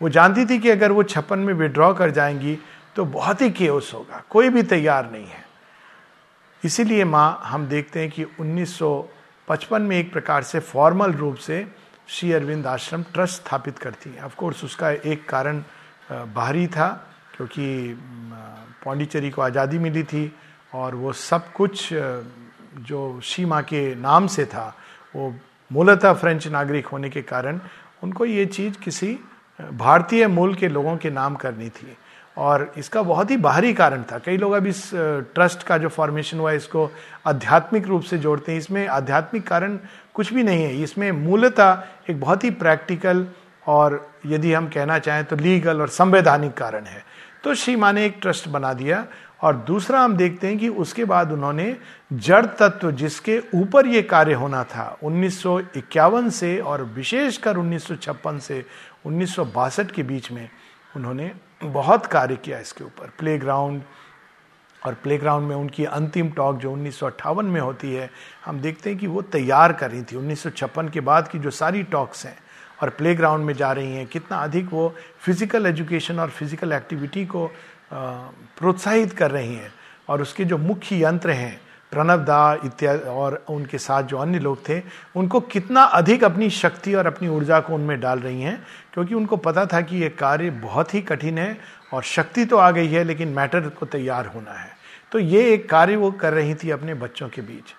वो 0.00 0.08
जानती 0.08 0.44
थी 0.46 0.58
कि 0.58 0.70
अगर 0.70 0.92
वो 0.92 1.02
छप्पन 1.02 1.38
में 1.38 1.54
विड्रॉ 1.54 1.92
कर 1.94 2.10
जाएँगी 2.10 2.58
तो 2.98 3.04
बहुत 3.06 3.42
ही 3.42 3.50
केओस 3.50 3.92
होगा। 3.94 4.22
कोई 4.30 4.48
भी 4.50 4.62
तैयार 4.64 5.10
नहीं 5.10 5.26
है। 5.26 5.44
इसीलिए 6.62 7.04
माँ, 7.04 7.40
हम 7.44 7.66
देखते 7.68 8.00
हैं 8.00 8.10
कि 8.10 8.24
1955 8.24 9.80
में 9.80 9.96
एक 9.96 10.12
प्रकार 10.12 10.42
से 10.42 10.60
फॉर्मल 10.60 11.12
रूप 11.14 11.36
से 11.38 11.66
श्री 12.08 12.32
अरविंद 12.32 12.66
आश्रम 12.66 13.02
ट्रस्ट 13.14 13.34
स्थापित 13.36 13.78
करती 13.78 14.10
है। 14.10 14.24
ऑफकोर्स 14.24 14.64
उसका 14.64 14.90
एक 14.90 15.28
कारण 15.28 15.62
बाहरी 16.10 16.66
था, 16.66 16.88
क्योंकि 17.36 17.94
पौंडीचेरी 18.84 19.30
को 19.30 19.42
आज़ादी 19.42 19.78
मिली 19.78 20.02
थी 20.04 20.32
और 20.72 20.94
वो 20.94 21.12
सब 21.12 21.52
कुछ 21.52 21.88
जो 21.92 23.20
श्री 23.22 23.44
माँ 23.44 23.62
के 23.62 23.94
नाम 23.94 24.26
से 24.26 24.44
था, 24.46 24.74
वो 25.14 25.34
मूलतः 25.70 26.12
फ्रेंच 26.14 26.48
नागरिक 26.48 26.86
होने 26.86 27.10
के 27.10 27.22
कारण 27.22 27.60
उनको 28.02 28.24
ये 28.24 28.46
चीज़ 28.48 28.78
किसी 28.80 29.18
भारतीय 29.58 30.26
मूल 30.28 30.54
के 30.54 30.68
लोगों 30.68 30.96
के 30.96 31.10
नाम 31.12 31.34
करनी 31.36 31.68
थी। 31.70 31.96
और 32.38 32.72
इसका 32.78 33.02
बहुत 33.02 33.30
ही 33.30 33.36
बाहरी 33.36 33.72
कारण 33.74 34.02
था। 34.12 34.18
कई 34.18 34.36
लोग 34.36 34.52
अब 34.52 34.66
इस 34.66 34.90
ट्रस्ट 34.94 35.62
का 35.62 35.78
जो 35.78 35.88
फॉर्मेशन 35.88 36.38
हुआ, 36.38 36.52
इसको 36.52 36.90
आध्यात्मिक 37.26 37.86
रूप 37.86 38.02
से 38.02 38.18
जोड़ते 38.18 38.52
हैं। 38.52 38.58
इसमें 38.58 38.86
आध्यात्मिक 38.88 39.46
कारण 39.46 39.78
कुछ 40.14 40.32
भी 40.32 40.42
नहीं 40.42 40.62
है। 40.64 40.82
इसमें 40.82 41.10
मूलतः 41.14 41.82
एक 42.10 42.20
बहुत 42.20 42.44
ही 42.44 42.50
प्रैक्टिकल 42.52 43.26
और 43.66 44.06
यदि 44.26 44.52
हम 44.52 44.68
कहना 44.68 44.98
चाहें 44.98 45.24
तो 45.24 45.36
लीगल 45.36 45.80
और 45.80 45.88
संवैधानिक 45.88 46.52
कारण 46.54 46.84
है। 46.84 47.02
तो 47.44 47.54
श्री 47.54 47.74
माँ 47.76 47.92
ने 47.92 48.04
एक 48.06 48.18
ट्रस्ट 48.22 48.48
बना 48.48 48.72
दिया 48.74 49.04
और 49.42 49.56
दूसरा 49.66 50.00
हम 50.00 50.16
देखते 50.16 50.46
हैं 50.46 50.58
कि 50.58 50.68
उसके 50.68 51.04
बाद 51.04 51.32
उन्होंने 51.32 51.76
जड़ 52.12 52.44
तत्व 52.46 52.90
जिसके 52.92 53.38
ऊपर 53.54 53.86
ये 53.86 54.02
कार्य 54.04 54.34
होना 54.34 54.62
था, 54.64 54.98
उन्नीस 55.02 55.42
सौ 55.42 55.58
इक्यावन 55.76 56.30
से 56.30 56.58
और 56.60 56.82
विशेषकर 56.94 57.56
उन्नीस 57.56 57.86
सौ 57.88 57.94
छप्पन 57.96 58.38
से 58.38 58.64
उन्नीस 59.06 59.34
सौ 59.34 59.44
बासठ 59.44 59.90
के 59.90 60.02
बीच 60.02 60.30
में 60.32 60.48
उन्होंने 60.96 61.30
बहुत 61.60 62.06
कार्य 62.06 62.36
किया 62.36 62.58
इसके 62.58 62.84
ऊपर। 62.84 63.10
प्लेग्राउंड 63.18 63.82
और 64.82 64.94
प्लेग्राउंड 64.94 65.48
में 65.48 65.54
उनकी 65.56 65.84
अंतिम 65.84 66.30
टॉक 66.30 66.56
जो 66.56 66.72
उन्नीस 66.72 66.98
सौ 66.98 67.06
अट्ठावन 67.06 67.44
में 67.46 67.60
होती 67.60 67.92
है, 67.94 68.10
हम 68.44 68.60
देखते 68.60 68.90
हैं 68.90 68.98
कि 68.98 69.06
वो 69.06 69.22
तैयार 69.22 69.72
कर 69.72 69.90
रही 69.90 70.02
थी। 70.02 70.16
उन्नीस 70.16 70.42
सौ 70.42 70.50
छप्पन 70.50 70.88
के 70.88 71.00
बाद 71.00 71.28
की 71.28 71.38
जो 71.38 71.50
सारी 71.52 71.82
टॉक्स 71.84 72.24
हैं 72.26 72.36
और 72.82 72.90
प्लेग्राउंड 72.90 73.44
में 73.44 73.54
जा 73.54 73.72
रही 73.72 73.94
हैं, 73.94 74.06
कितना 74.06 74.36
अधिक 74.38 74.72
वो 74.72 74.94
फ़िज़िकल 75.20 75.66
एजुकेशन 75.66 76.18
और 76.20 76.30
फ़िज़िकल 76.30 76.72
एक्टिविटी 76.72 77.24
को 77.26 77.50
प्रोत्साहित 77.92 79.12
कर 79.12 79.30
रही 79.30 79.54
हैं। 79.54 79.72
और 80.08 80.22
उसके 80.22 80.44
जो 80.44 80.58
मुख्य 80.58 81.02
यंत्र 81.02 81.30
हैं 81.30 81.60
प्रणव 81.92 82.20
दा 82.20 82.58
इत्यादि 82.64 83.08
और 83.10 83.44
उनके 83.50 83.78
साथ 83.78 84.02
जो 84.02 84.18
अन्य 84.18 84.38
लोग 84.38 84.68
थे, 84.68 84.80
उनको 85.16 85.40
कितना 85.42 85.82
अधिक 85.82 86.24
अपनी 86.24 86.48
शक्ति 86.52 86.94
और 86.94 87.06
अपनी 87.06 87.28
ऊर्जा 87.28 87.60
को 87.60 87.74
उनमें 87.74 87.98
डाल 88.00 88.18
रही 88.20 88.42
हैं, 88.42 88.62
क्योंकि 88.94 89.14
उनको 89.14 89.36
पता 89.38 89.64
था 89.66 89.80
कि 89.80 89.96
ये 89.96 90.08
कार्य 90.10 90.50
बहुत 90.50 90.94
ही 90.94 91.00
कठिन 91.02 91.38
है 91.38 91.56
और 91.92 92.02
शक्ति 92.04 92.44
तो 92.44 92.56
आ 92.56 92.70
गई 92.70 92.88
है, 92.88 93.04
लेकिन 93.04 93.28
मैटर 93.30 93.68
को 93.70 93.86
तैयार 93.86 94.26
होना 94.26 94.52
है। 94.52 94.70
तो 95.12 95.18
ये 95.18 95.52
एक 95.52 95.68
कार्य 95.70 95.96
वो 95.96 96.10
कर 96.12 96.32
रही 96.32 96.54
थी 96.54 96.70
अपने 96.70 96.94
बच्चों 96.96 97.28
के 97.28 97.42
बीच। 97.42 97.74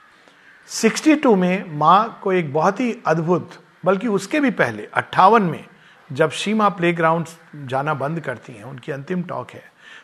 62 0.69 1.35
में 1.35 1.77
माँ 1.77 2.19
को 2.23 2.33
एक 2.33 2.53
बहुत 2.53 2.79
ही 2.79 2.95
अद्भुत, 3.07 3.49
बल्कि 3.85 4.07
उसके 4.09 4.39
भी 4.39 4.51
पहले, 4.51 4.87
अट्ठावन 4.93 5.43
में, 5.43 5.65
जब 6.09 6.31
शीमा 6.31 6.69
प्ले 6.71 6.95
जाना 6.95 7.93
बंद 7.95 8.19
करती 8.19 8.53
हैं, 8.53 8.63
उनकी 8.63 8.91
अंतिम 8.91 9.23
टॉक 9.23 9.51
है 9.51 9.63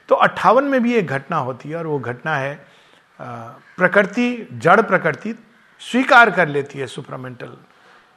तो 0.10 0.16
अट्ठावन 0.16 0.64
में 0.64 0.82
भी 0.84 0.94
एक 0.94 1.08
घटना 1.08 1.38
होती 1.38 1.70
है, 1.70 1.76
और 1.76 1.88
वो 1.88 2.00
घटना 2.00 2.36
है 2.36 2.75
प्रकृति, 3.22 4.48
जड़ 4.54 4.82
प्रकृति 4.82 5.36
स्वीकार 5.80 6.32
कर 6.32 6.48
लेती 6.48 6.80
है 6.80 6.88
सुपरामेंटल 6.88 7.58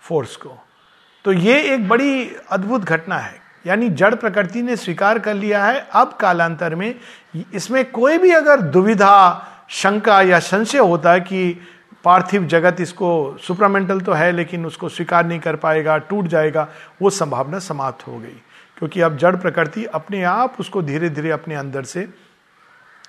फोर्स 0.00 0.36
को। 0.36 0.58
तो 1.24 1.32
ये 1.32 1.62
एक 1.62 1.88
बड़ी 1.88 2.36
अद्भुत 2.50 2.82
घटना 2.82 3.18
है। 3.18 3.40
यानी 3.66 3.88
जड़ 3.88 4.14
प्रकृति 4.14 4.62
ने 4.62 4.76
स्वीकार 4.76 5.18
कर 5.18 5.34
लिया 5.34 5.64
है। 5.64 5.88
अब 5.92 6.12
कालांतर 6.12 6.74
में 6.74 6.94
इसमें 7.54 7.90
कोई 7.90 8.18
भी 8.18 8.30
अगर 8.30 8.60
दुविधा, 8.60 9.46
शंका 9.68 10.22
या 10.22 10.38
संशय 10.38 10.78
होता 10.78 11.12
है 11.12 11.20
कि 11.20 11.60
पार्थिव 12.04 12.46
जगत 12.46 12.80
इसको 12.80 13.38
सुपरामेंटल 13.46 14.00
तो 14.00 14.12
है, 14.12 14.32
लेकिन 14.32 14.66
उसको 14.66 14.88
स्वीकार 14.88 15.26
नहीं 15.26 15.40
कर 15.40 15.56
पाएगा, 15.56 15.98
टूट 15.98 16.26
जाएगा, 16.26 16.68
वो 17.02 17.10
संभावना 17.10 17.58
समाप्त 17.58 18.06
हो 18.06 18.18
गई। 18.18 18.42
क्योंकि 18.78 19.00
अब 19.00 19.16
जड़ 19.16 19.36
प्रकृति 19.36 19.84
अपने 19.84 20.22
आप 20.22 20.56
उसको 20.60 20.82
धीरे 20.82 21.10
धीरे 21.10 21.30
अपने 21.30 21.54
अंदर 21.54 21.82
से 21.82 22.08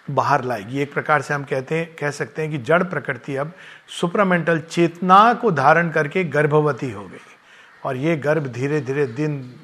बाहर 0.10 0.43
लाएगी। 0.43 0.80
एक 0.80 0.93
प्रकार 0.93 1.22
से 1.22 1.34
हम 1.34 1.43
कहते 1.43 1.76
हैं, 1.76 1.95
कह 1.95 2.12
सकते 2.12 2.41
हैं 2.41 2.52
कि 2.52 2.58
जड़ 2.58 2.84
प्रकृति 2.84 3.36
अब 3.36 3.52
सुपरामेंटल 4.00 4.60
चेतना 4.60 5.34
को 5.34 5.52
धारण 5.52 5.89
करके 5.89 6.24
गर्भवती 6.24 6.91
हो 6.91 7.08
गई। 7.08 7.17
और 7.86 7.95
ये 7.95 8.15
गर्भ 8.17 8.48
धीरे 8.48 8.82
धीरे 8.82 9.06
दिन, 9.06 9.56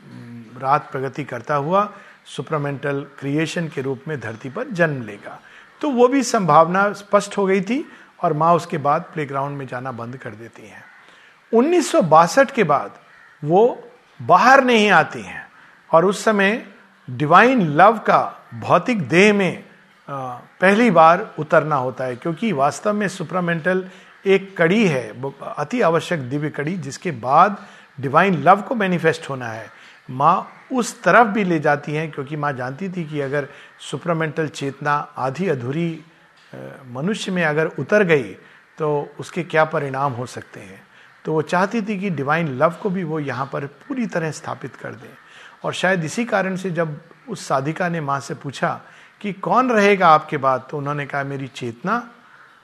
रात 0.61 0.91
प्रगति 0.91 1.23
करता 1.23 1.55
हुआ 1.55 1.93
सुपरामेंटल 2.25 3.05
क्रिएशन 3.19 3.67
के 3.67 3.81
रूप 3.81 4.03
में 4.07 4.19
धरती 4.19 4.49
पर 4.49 4.67
जन्म 4.67 5.03
लेगा। 5.03 5.39
तो 5.81 5.89
वो 5.89 6.07
भी 6.07 6.23
संभावना 6.23 6.91
स्पष्ट 6.93 7.37
हो 7.37 7.45
गई 7.45 7.61
थी 7.61 7.85
और 8.23 8.33
माँ 8.33 8.53
उसके 8.53 8.77
बाद 8.77 9.01
प्लेग्राउंड 9.13 9.57
में 9.57 9.67
जाना 9.67 9.91
बंद 9.91 10.17
कर 10.17 10.29
देती 10.29 10.67
हैं। 10.67 10.83
उन्नीस 11.53 11.91
सौ 11.91 12.01
बासठ 12.01 12.51
के 12.51 12.63
बाद 12.63 12.93
वो 13.43 13.91
बाहर 14.21 14.63
नहीं 14.63 14.89
आती 14.89 15.21
हैं 15.21 15.47
और 15.91 16.05
उस 16.05 16.23
समय 16.23 16.65
डिवाइन 17.09 17.61
लव 17.61 17.97
का 17.97 18.49
भौतिक 18.53 19.07
देह 19.09 19.33
में 19.33 19.63
पहली 20.07 20.89
बार 20.91 21.29
उतरना 21.39 21.75
होता 21.75 22.03
है, 22.03 22.15
क्योंकि 22.15 22.51
वास्तव 22.53 22.93
में 22.93 23.07
सुपरामेंटल 23.07 23.85
एक 24.25 24.55
कड़ी 24.57 24.85
है 24.87 25.31
अति 25.47 25.81
आवश्यक 25.81 26.19
दिव्य 26.29 26.49
कड़ी, 26.49 26.75
जिसके 26.77 27.11
बाद 27.11 27.57
डिवाइन 27.97 28.41
लव 28.43 28.61
को 28.61 28.75
मैनिफेस्ट 28.75 29.29
होना 29.29 29.47
है। 29.47 29.69
माँ 30.09 30.47
उस 30.73 31.01
तरफ़ 31.03 31.27
भी 31.27 31.43
ले 31.43 31.59
जाती 31.59 31.93
हैं, 31.93 32.09
क्योंकि 32.11 32.35
माँ 32.35 32.51
जानती 32.53 32.89
थी 32.89 33.03
कि 33.03 33.21
अगर 33.21 33.47
सुपरामेंटल 33.81 34.47
चेतना 34.49 34.93
आधी 35.17 35.47
अधूरी 35.49 36.03
मनुष्य 36.87 37.31
में 37.31 37.43
अगर 37.43 37.67
उतर 37.79 38.03
गई 38.03 38.35
तो 38.77 39.15
उसके 39.19 39.43
क्या 39.43 39.63
परिणाम 39.65 40.13
हो 40.13 40.25
सकते 40.25 40.59
हैं? 40.59 40.81
तो 41.25 41.33
वो 41.33 41.41
चाहती 41.41 41.81
थी 41.81 41.99
कि 41.99 42.09
डिवाइन 42.09 42.47
लव 42.57 42.75
को 42.81 42.89
भी 42.89 43.03
वो 43.03 43.19
यहाँ 43.19 43.49
पर 43.53 43.65
पूरी 43.65 44.05
तरह 44.07 44.31
स्थापित 44.31 44.75
कर 44.75 44.91
दें। 44.91 45.09
और 45.63 45.73
शायद 45.73 46.03
इसी 46.03 46.25
कारण 46.25 46.55
से 46.55 46.71
जब 46.71 46.99
उस 47.29 47.47
साधिका 47.47 47.87
ने 47.89 48.01
माँ 48.01 48.19
से 48.19 48.33
पूछा 48.35 48.79
कि 49.21 49.33
कौन 49.33 49.71
रहेगा 49.71 50.07
आपके 50.07 50.37
बाद? 50.37 50.67
तो 50.69 50.77
उन्होंने 50.77 51.05
कहा, 51.05 51.23
मेरी 51.23 51.47
चेतना 51.47 52.07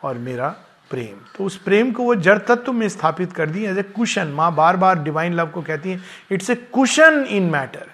और 0.03 0.17
मेरा 0.17 0.49
प्रेम। 0.91 1.17
तो 1.37 1.43
उस 1.43 1.57
प्रेम 1.57 1.91
को 1.91 2.03
वो 2.03 2.15
जड़ 2.17 2.37
तत्व 2.37 2.73
में 2.73 2.87
स्थापित 2.89 3.33
कर 3.33 3.49
दी 3.49 3.65
एज 3.65 3.77
ए 3.77 3.83
कुशन 3.85 4.27
माँ 4.27 4.53
बार 4.55 4.77
बार 4.77 4.99
डिवाइन 5.03 5.33
लव 5.33 5.47
को 5.47 5.61
कहती 5.61 5.91
है 5.91 5.99
it's 6.31 6.49
a 6.49 6.55
cushion 6.73 7.25
in 7.29 7.43
matter 7.43 7.89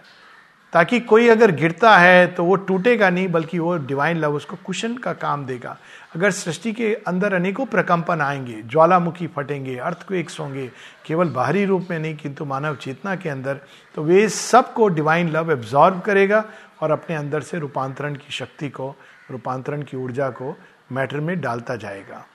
ताकि 0.73 0.99
कोई 0.99 1.27
अगर 1.29 1.51
गिरता 1.51 1.95
है 1.97 2.25
तो 2.27 2.43
वो 2.43 2.55
टूटेगा 2.55 3.09
नहीं, 3.09 3.27
बल्कि 3.27 3.59
वो 3.59 3.75
डिवाइन 3.77 4.17
लव 4.17 4.33
उसको 4.35 4.57
कुशन 4.65 4.97
का 4.97 5.13
काम 5.13 5.45
देगा। 5.45 5.77
अगर 6.15 6.31
सृष्टि 6.31 6.73
के 6.73 6.93
अंदर 7.07 7.33
अनेकों 7.33 7.65
प्रकंपन 7.65 8.21
आएँगे, 8.21 8.61
ज्वालामुखी 8.63 9.27
फटेंगे 9.27 9.77
अर्थक्वेक्स 9.77 10.39
होंगे, 10.39 10.69
केवल 11.05 11.29
बाहरी 11.29 11.65
रूप 11.65 11.87
में 11.89 11.97
नहीं, 11.99 12.15
किंतु 12.15 12.45
मानव 12.45 12.75
चेतना 12.75 13.15
के 13.15 13.29
अंदर 13.29 13.59
तो 13.95 14.03
वे 14.03 14.27
सबको 14.29 14.87
डिवाइन 14.89 15.29
लव 15.29 15.51
एब्जॉर्व 15.51 15.99
करेगा 15.99 16.43
और 16.81 16.91
अपने 16.91 17.15
अंदर 17.15 17.41
से 17.41 17.59
रूपांतरण 17.59 18.15
की 18.15 18.31
शक्ति 18.31 18.69
को, 18.69 18.95
रूपांतरण 19.31 19.81
की 19.81 19.97
ऊर्जा 19.97 20.29
को 20.29 20.57
मैटर 20.91 21.19
में 21.19 21.39
डालता 21.41 21.75
जाएगा। 21.75 22.25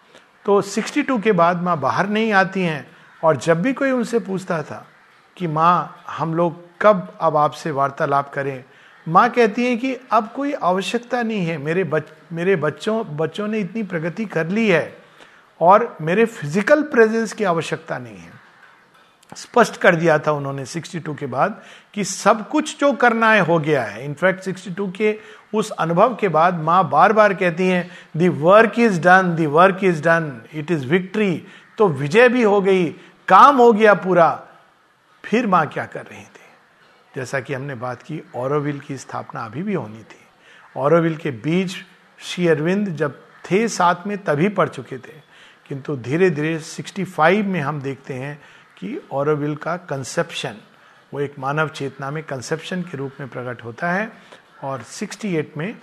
तो 0.45 0.61
62 0.63 1.21
के 1.23 1.33
बाद 1.33 1.63
माँ 1.63 1.81
बाहर 1.81 2.09
नहीं 2.09 2.33
आती 2.33 2.63
हैं 2.63 2.87
और 3.25 3.37
जब 3.37 3.63
भी 3.63 3.73
कोई 3.73 3.91
उनसे 3.91 4.19
पूछता 4.19 4.63
था 4.63 4.87
कि 5.37 5.47
माँ, 5.47 6.05
हम 6.09 6.35
लोग 6.35 6.61
कब 6.81 7.19
अब 7.21 7.37
आपसे 7.37 7.71
वार्तालाप 7.71 8.33
करें? 8.35 8.65
माँ 9.09 9.29
कहती 9.31 9.67
हैं 9.67 9.79
कि 9.79 9.95
अब 10.13 10.33
कोई 10.37 10.53
आवश्यकता 10.53 11.23
नहीं 11.23 11.47
है। 11.47 11.59
मेरे 11.59 11.85
बच, 11.85 12.03
मेरे 12.33 12.57
बच्चों 12.57 13.17
बच्चों 13.17 13.49
ने 13.49 13.59
इतनी 13.59 13.83
प्रगति 13.83 14.25
कर 14.25 14.49
ली 14.49 14.69
है 14.69 14.97
और 15.61 15.97
मेरे 16.01 16.25
फ़िज़िकल 16.25 16.83
प्रेजेंस 16.83 17.33
की 17.33 17.45
आवश्यकता 17.45 17.99
नहीं 17.99 18.17
है। 18.17 18.42
स्पष्ट 19.37 19.77
कर 19.77 19.97
दिया 19.97 20.19
था 20.19 20.33
उन्होंने 20.33 20.67
62 20.67 21.17
के 21.19 21.27
बाद 21.27 21.63
कि 21.95 22.05
सब 22.05 22.49
कुछ 22.49 22.81
जो 22.81 22.93
करना 22.93 23.33
है, 23.33 23.41
हो 23.41 23.59
गया 23.59 23.85
है। 23.85 24.05
इनफैक्ट 24.05 24.41
62 24.41 24.93
के 24.97 25.19
उस 25.55 25.71
अनुभव 25.71 26.17
के 26.17 26.29
बाद 26.29 26.55
माँ 26.55 26.89
बार 26.89 27.13
बार 27.13 27.35
कहती 27.35 27.69
हैं 27.69 27.91
the 28.17 28.29
work 28.29 28.79
is 28.79 29.01
done 29.01 29.35
the 29.37 29.47
work 29.47 29.79
is 29.85 30.03
done 30.03 30.43
it 30.55 30.71
is 30.71 30.87
victory 30.87 31.47
तो 31.79 31.89
विजय 31.89 32.29
भी 32.29 32.43
हो 32.43 32.61
गई, 32.61 32.85
काम 33.29 33.57
हो 33.57 33.73
गया 33.73 33.95
पूरा। 33.95 34.47
फिर 35.25 35.47
माँ 35.47 35.67
क्या 35.67 35.85
कर 35.85 36.03
रही 36.03 36.23
थी? 36.23 36.29
जैसा 37.17 37.41
कि 37.41 37.55
हमने 37.55 37.75
बात 37.75 38.03
की 38.03 38.23
औरविल 38.37 38.81
की 38.81 38.97
स्थापना 38.97 39.45
अभी 39.45 39.63
भी 39.63 39.75
होनी 39.75 40.03
थी। 40.03 40.21
औरविल 40.77 41.17
के 41.17 41.31
बीज 41.31 41.77
श्री 42.21 42.49
अरविंद 42.49 42.89
जब 42.89 43.21
थे 43.51 43.69
साथ 43.69 43.95
में 44.07 44.25
तभी 44.25 44.49
पढ़ 44.49 44.69
चुके 44.69 44.99
थे। 44.99 45.33
किंतु 45.69 45.97
धीरे 45.97 46.31
धीरे 46.31 46.59
65 46.59 47.47
में 47.47 47.61
हम 47.61 47.81
देखते 47.81 48.15
हैं 48.15 48.43
कि 48.83 49.03
औरविल 49.13 49.57
का 49.57 49.77
कंसेप्शन 49.77 50.57
वो 51.15 51.21
एक 51.21 51.35
मानव 51.39 51.69
चेतना 51.69 52.11
में 52.11 52.23
कंसेप्शन 52.23 52.83
के 52.83 52.97
रूप 52.97 53.13
में 53.21 53.29
प्रकट 53.29 53.65
होता 53.65 53.93
है 53.93 54.13
और 54.65 54.83
68 54.83 55.45
में 55.57 55.77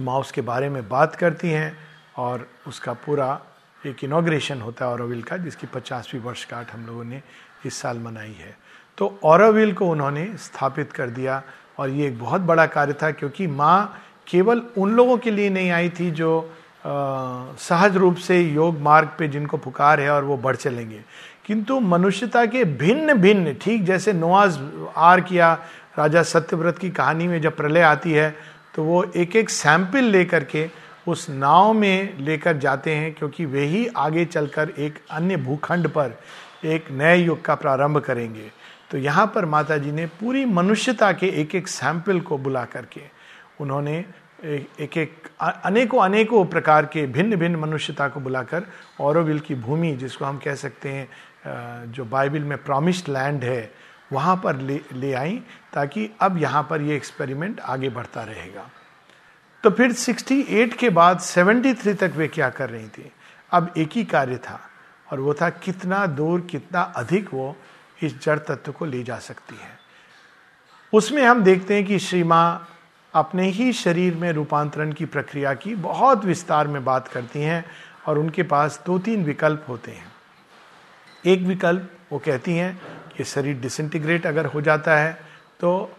माउस 0.00 0.30
के 0.32 0.40
बारे 0.40 0.68
में 0.68 0.88
बात 0.88 1.16
करती 1.16 1.50
हैं 1.50 1.78
और 2.16 2.46
उसका 2.66 2.92
पूरा 2.92 3.40
एक 3.86 4.04
इनोग्रेशन 4.04 4.60
होता 4.60 4.84
है 4.84 4.92
औरविल 4.92 5.22
का 5.22 5.36
जिसकी 5.36 5.66
पचासवीं 5.66 6.20
वर्षगांठ 6.20 6.72
हम 6.72 6.86
लोगों 6.86 7.04
ने 7.04 7.22
इस 7.66 7.74
साल 7.74 7.98
मनाई 7.98 8.32
है। 8.32 8.56
तो 8.98 9.18
औरविल 9.24 9.72
को 9.72 9.88
उन्होंने 9.88 10.36
स्थापित 10.36 10.92
कर 10.92 11.10
दिया 11.10 11.42
और 11.78 11.88
ये 11.88 12.08
एक 12.08 12.18
बहुत 12.18 12.40
बड़ा 12.40 12.66
कार्य 12.66 12.92
था 12.92 13.10
क्योंकि 13.10 13.46
माँ 13.46 14.02
केवल 14.26 14.62
उन 14.78 14.92
लोगों 14.92 15.18
के 15.18 15.30
लिए 15.30 15.50
नहीं 15.50 15.70
आई 15.70 15.90
थी 15.90 16.10
जो 16.10 16.54
आ, 16.86 16.92
सहज 17.58 17.96
रूप 17.96 18.16
से 18.16 18.40
योग 18.40 18.78
मार्ग 18.78 19.08
पे 19.18 19.28
जिनको 19.28 19.56
पुकार 19.56 20.00
है 20.00 20.10
और 20.10 20.24
वो 20.24 20.36
बढ़ 20.36 20.56
चलेंगे। 20.56 21.04
किंतु 21.50 21.78
मनुष्यता 21.80 22.44
के 22.46 22.64
भिन्न 22.64 23.14
भिन्न 23.14 23.52
ठीक 23.62 23.84
जैसे 23.84 24.12
नोआज 24.12 24.58
आर 24.96 25.20
किया, 25.20 25.52
राजा 25.98 26.22
सत्यव्रत 26.22 26.78
की 26.78 26.90
कहानी 26.90 27.26
में 27.28 27.40
जब 27.40 27.56
प्रलय 27.56 27.80
आती 27.82 28.12
है 28.12 28.34
तो 28.74 28.82
वो 28.84 29.02
एक 29.16 29.34
एक 29.36 29.50
सैंपल 29.50 30.04
लेकर 30.06 30.44
के 30.44 30.66
उस 31.08 31.28
नाव 31.30 31.72
में 31.72 32.18
लेकर 32.18 32.56
जाते 32.56 32.94
हैं, 32.94 33.12
क्योंकि 33.14 33.44
वे 33.46 33.64
ही 33.64 33.86
आगे 33.96 34.24
चलकर 34.24 34.70
एक 34.78 34.98
अन्य 35.10 35.36
भूखंड 35.38 35.88
पर 35.88 36.14
एक 36.64 36.90
नए 36.90 37.16
युग 37.16 37.42
का 37.44 37.54
प्रारंभ 37.54 37.98
करेंगे। 37.98 38.50
तो 38.90 38.98
यहाँ 38.98 39.26
पर 39.34 39.44
माता 39.46 39.76
जी 39.78 39.92
ने 39.92 40.06
पूरी 40.20 40.44
मनुष्यता 40.44 41.12
के 41.12 41.28
एक 41.40 41.54
एक 41.54 41.68
सैंपल 41.68 42.20
को 42.20 42.38
बुला 42.38 42.64
करके 42.66 43.00
उन्होंने 43.60 44.04
एक 44.44 44.96
एक 44.98 45.28
अनेकों 45.40 45.98
अनेकों 46.02 46.44
प्रकार 46.44 46.86
के 46.86 47.06
भिन्न 47.08 47.36
भिन्न 47.36 47.56
मनुष्यता 47.56 48.06
को 48.08 48.20
बुलाकर 48.20 48.66
औरविल 49.00 49.40
की 49.40 49.54
भूमि, 49.56 49.92
जिसको 49.92 50.24
हम 50.24 50.38
कह 50.38 50.54
सकते 50.54 50.88
हैं 50.88 51.08
जो 51.46 52.04
बाइबल 52.04 52.38
में 52.38 52.64
प्रॉमिस्ड 52.64 53.08
लैंड 53.08 53.44
है, 53.44 53.72
वहाँ 54.12 54.40
पर 54.44 54.56
ले 54.56 54.80
ले 54.92 55.12
आई 55.12 55.42
ताकि 55.72 56.10
अब 56.20 56.38
यहाँ 56.38 56.66
पर 56.70 56.82
ये 56.82 56.96
एक्सपेरिमेंट 56.96 57.60
आगे 57.60 57.88
बढ़ता 57.88 58.22
रहेगा। 58.22 58.70
तो 59.64 59.70
फिर 59.70 59.92
68 59.92 60.74
के 60.74 60.90
बाद 60.90 61.20
73 61.20 61.94
तक 61.94 62.12
वे 62.16 62.28
क्या 62.28 62.50
कर 62.50 62.70
रही 62.70 62.88
थी? 62.88 63.12
अब 63.50 63.72
एक 63.76 63.90
ही 63.92 64.04
कार्य 64.04 64.36
था 64.36 64.60
और 65.12 65.20
वो 65.20 65.34
था 65.34 65.50
कितना 65.50 66.06
दूर, 66.06 66.40
कितना 66.40 66.80
अधिक 66.80 67.34
वो 67.34 67.56
इस 68.02 68.22
जड़ 68.22 68.38
तत्व 68.38 68.72
को 68.72 68.84
ले 68.84 69.02
जा 69.02 69.18
सकती 69.18 69.54
है। 69.54 69.78
उसमें 70.92 71.22
हम 71.22 71.42
देखते 71.44 71.74
हैं 71.74 71.84
कि 71.84 71.98
श्री 71.98 72.22
माँ 72.22 72.68
अपने 73.14 73.48
ही 73.48 73.72
शरीर 73.72 74.14
में 74.14 74.32
रूपांतरण 74.32 74.92
की 74.92 75.04
प्रक्रिया 75.04 75.54
की 75.54 75.74
बहुत 75.74 76.24
विस्तार 76.24 76.68
में 76.68 76.84
बात 76.84 77.08
करती 77.08 77.42
हैं 77.42 77.64
और 78.06 78.18
उनके 78.18 78.42
पास 78.42 78.82
दो 78.86 78.98
तीन 78.98 79.24
विकल्प 79.24 79.64
होते 79.68 79.90
हैं। 79.90 80.12
एक 81.24 81.42
विकल्प, 81.42 81.90
वो 82.12 82.18
कहती 82.18 82.56
हैं 82.56 82.80
कि 83.16 83.24
शरीर 83.24 83.58
डिसइंटीग्रेट 83.60 84.26
अगर 84.26 84.46
हो 84.46 84.60
जाता 84.60 84.96
है 84.96 85.12
तो 85.60 85.90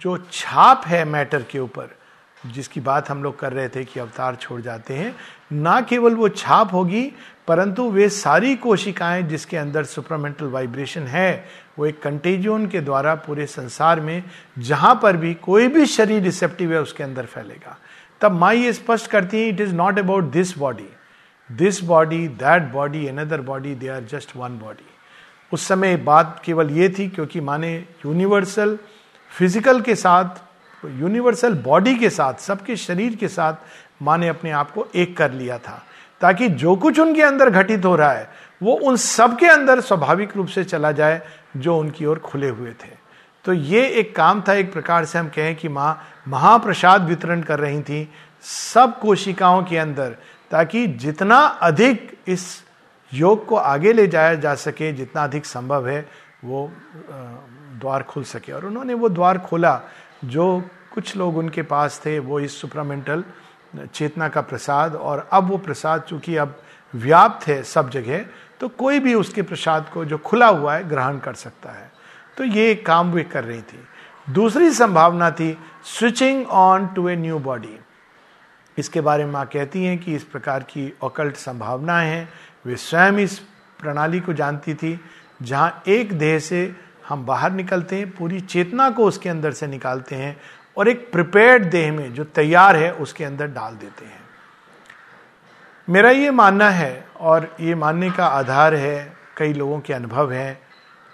जो 0.00 0.16
छाप 0.32 0.82
है 0.86 1.04
मैटर 1.04 1.42
के 1.42 1.58
ऊपर, 1.58 1.88
जिसकी 2.44 2.80
बात 2.80 3.08
हम 3.10 3.22
लोग 3.22 3.38
कर 3.38 3.52
रहे 3.52 3.68
थे 3.68 3.84
कि 3.84 4.00
अवतार 4.00 4.36
छोड़ 4.36 4.60
जाते 4.60 4.94
हैं, 4.94 5.14
ना 5.52 5.80
केवल 5.80 6.14
वो 6.14 6.28
छाप 6.28 6.72
होगी, 6.72 7.02
परंतु 7.48 7.88
वे 7.90 8.08
सारी 8.08 8.54
कोशिकाएँ 8.56 9.22
जिसके 9.22 9.56
अंदर 9.56 9.84
सुपरमेंटल 9.84 10.46
वाइब्रेशन 10.46 11.06
है, 11.06 11.44
वो 11.78 11.86
एक 11.86 12.00
कंटेजियन 12.02 12.66
के 12.66 12.80
द्वारा 12.80 13.14
पूरे 13.16 13.46
संसार 13.46 14.00
में 14.00 14.22
जहाँ 14.58 14.98
पर 15.02 15.16
भी 15.16 15.34
कोई 15.34 15.68
भी 15.68 15.86
शरीर 15.86 16.22
रिसेप्टिव 16.22 16.72
है, 16.72 16.80
उसके 16.80 17.02
अंदर 17.02 17.26
फैलेगा। 17.26 17.76
तब 18.20 18.32
माँ 18.32 18.52
ये 18.54 18.72
स्पष्ट 18.72 19.10
करती 19.10 19.40
है 19.40 19.48
it 19.48 19.60
is 19.60 19.74
not 19.74 19.98
about 19.98 20.24
this 20.32 20.56
body 20.58 20.88
this 21.50 21.82
body 21.84 22.28
that 22.28 22.72
body 22.72 23.06
another 23.08 23.40
body 23.40 23.74
they 23.74 23.88
are 23.88 24.04
just 24.04 24.36
one 24.36 24.58
body 24.58 24.86
उस 25.52 25.66
समय 25.68 25.96
बात 25.96 26.40
केवल 26.44 26.70
ये 26.70 26.88
थी 26.88 27.08
क्योंकि 27.08 27.40
माने 27.40 27.74
यूनिवर्सल 28.06 28.78
फ़िज़िकल 29.38 29.80
के 29.80 29.94
साथ 29.94 30.42
यूनिवर्सल 30.84 31.54
बॉडी 31.54 31.94
के 31.94 32.10
साथ, 32.10 32.34
सबके 32.34 32.76
शरीर 32.76 33.16
के 33.16 33.28
साथ 33.28 33.54
माने 34.02 34.28
अपने 34.28 34.50
आप 34.50 34.70
को 34.70 34.86
एक 34.94 35.16
कर 35.16 35.32
लिया 35.32 35.58
था। 35.58 35.82
ताकि 36.20 36.48
जो 36.48 36.76
कुछ 36.76 36.98
उनके 36.98 37.22
अंदर 37.22 37.50
घटित 37.50 37.84
हो 37.84 37.96
रहा 37.96 38.12
है, 38.12 38.30
वो 38.62 38.72
उन 38.74 38.96
सब 38.96 39.38
के 39.38 39.46
अंदर 39.46 39.80
स्वाभाविक 39.80 40.36
रूप 40.36 40.46
से 40.46 40.64
चला 40.64 40.92
जाए, 40.92 41.20
जो 41.56 41.78
उनकी 41.78 42.04
ओर 42.04 42.18
खुले 42.18 42.48
हुए 42.48 42.70
थे। 42.70 42.98
तो 43.44 43.52
ये 43.52 43.86
एक 43.88 44.16
काम 44.16 44.42
था, 44.48 44.54
एक 44.54 44.72
प्रकार 44.72 45.04
से 45.04 45.18
हम 45.18 45.28
कहें 45.28 45.56
कि 45.56 45.68
माँ, 45.68 46.02
महाप्रसाद 46.28 47.08
वितरण 47.08 47.42
कर 47.42 47.58
रही 47.58 47.82
थी, 47.82 48.08
सब 48.42 48.98
कोशिकाओं 48.98 49.62
के 49.62 49.78
अंदर 49.78 50.16
ताकि 50.50 50.86
जितना 50.86 51.38
अधिक 51.38 52.18
इस 52.28 52.46
योग 53.12 53.46
को 53.46 53.56
आगे 53.56 53.92
ले 53.92 54.06
जाया 54.06 54.34
जा 54.34 54.54
सके, 54.54 54.92
जितना 54.92 55.24
अधिक 55.24 55.46
संभव 55.46 55.88
है, 55.88 56.00
वो 56.44 56.70
द्वार 57.80 58.02
खुल 58.02 58.24
सके। 58.24 58.52
और 58.52 58.66
उन्होंने 58.66 58.94
वो 58.94 59.08
द्वार 59.08 59.38
खोला, 59.38 59.80
जो 60.24 60.62
कुछ 60.94 61.16
लोग 61.16 61.36
उनके 61.36 61.62
पास 61.62 62.00
थे, 62.06 62.18
वो 62.18 62.40
इस 62.40 62.60
सुपरामेंटल 62.60 63.24
चेतना 63.86 64.28
का 64.28 64.40
प्रसाद, 64.40 64.94
और 64.94 65.28
अब 65.32 65.48
वो 65.50 65.58
प्रसाद 65.58 66.02
चूँकि 66.02 66.36
अब 66.36 66.60
व्याप्त 66.94 67.46
है 67.48 67.62
सब 67.64 67.90
जगह 67.90 68.24
तो 68.60 68.68
कोई 68.68 68.98
भी 69.00 69.14
उसके 69.14 69.42
प्रसाद 69.42 69.88
को 69.88 70.04
जो 70.04 70.16
खुला 70.18 70.46
हुआ 70.46 70.74
है, 70.74 70.88
ग्रहण 70.88 71.18
कर 71.18 71.34
सकता 71.34 71.70
है। 71.70 71.90
तो 72.36 72.44
ये 72.44 72.74
काम 72.76 73.12
वे 73.12 73.22
कर 73.24 73.44
रही 73.44 73.60
थी। 73.62 73.78
दूसरी 74.26 74.70
संभावना 74.70 75.30
थी, 75.30 75.56
switching 75.84 76.46
on 76.46 76.86
to 76.86 77.08
a 77.08 77.14
new 77.16 77.38
body. 77.38 77.78
इसके 78.80 79.00
बारे 79.00 79.24
में 79.24 79.32
माँ 79.32 79.46
कहती 79.46 79.84
हैं 79.84 79.98
कि 79.98 80.14
इस 80.14 80.24
प्रकार 80.24 80.62
की 80.62 80.92
ऑकल्ट 81.02 81.36
संभावनाएँ 81.36 82.08
हैं। 82.08 82.28
वे 82.66 82.76
स्वयं 82.76 83.18
इस 83.18 83.38
प्रणाली 83.80 84.20
को 84.20 84.32
जानती 84.32 84.74
थी, 84.74 85.00
जहाँ 85.42 85.82
एक 85.88 86.18
देह 86.18 86.38
से 86.38 86.76
हम 87.08 87.26
बाहर 87.26 87.52
निकलते 87.52 87.96
हैं, 87.96 88.10
पूरी 88.10 88.40
चेतना 88.40 88.90
को 88.90 89.04
उसके 89.04 89.28
अंदर 89.28 89.52
से 89.52 89.66
निकालते 89.66 90.16
हैं 90.16 90.40
और 90.76 90.88
एक 90.88 91.12
प्रिपेयर्ड 91.12 91.70
देह 91.70 91.92
में 91.92 92.14
जो 92.14 92.24
तैयार 92.24 92.76
है, 92.76 92.94
उसके 92.94 93.24
अंदर 93.24 93.46
डाल 93.46 93.76
देते 93.76 94.04
हैं। 94.04 94.20
मेरा 95.88 96.10
ये 96.10 96.30
मानना 96.30 96.70
है 96.70 97.06
और 97.20 97.56
ये 97.60 97.74
मानने 97.74 98.10
का 98.10 98.26
आधार 98.26 98.74
है, 98.74 99.12
कई 99.36 99.52
लोगों 99.52 99.80
के 99.80 99.92
अनुभव 99.92 100.32
हैं, 100.32 100.62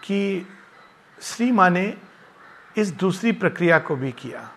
कि 0.04 0.46
श्री 1.22 1.52
माँ 1.52 1.70
ने 1.70 1.94
इस 2.76 2.90
दूसरी 2.90 3.32
प्रक्रिया 3.32 3.78
को 3.78 3.96
भी 3.96 4.12
किया। 4.12 4.50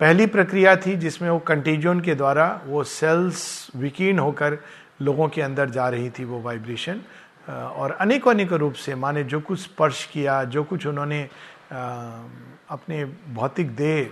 पहली 0.00 0.26
प्रक्रिया 0.26 0.74
थी 0.76 0.94
जिसमें 0.96 1.28
वो 1.30 1.38
कंटीजन 1.38 2.00
के 2.00 2.14
द्वारा 2.14 2.48
वो 2.64 2.82
सेल्स 2.84 3.70
विकीर्ण 3.76 4.18
होकर 4.18 4.58
लोगों 5.02 5.28
के 5.28 5.42
अंदर 5.42 5.70
जा 5.70 5.88
रही 5.88 6.10
थी 6.10 6.24
वो 6.24 6.40
वाइब्रेशन 6.40 7.00
और 7.48 7.96
अनेकों 8.00 8.30
अनेकों 8.30 8.58
रूप 8.58 8.74
से, 8.74 8.94
माने 8.94 9.22
जो 9.24 9.40
कुछ 9.40 9.60
स्पर्श 9.60 10.04
किया, 10.12 10.42
जो 10.44 10.64
कुछ 10.64 10.86
उन्होंने 10.86 11.22
अपने 11.70 13.04
भौतिक 13.34 13.74
देह, 13.76 14.10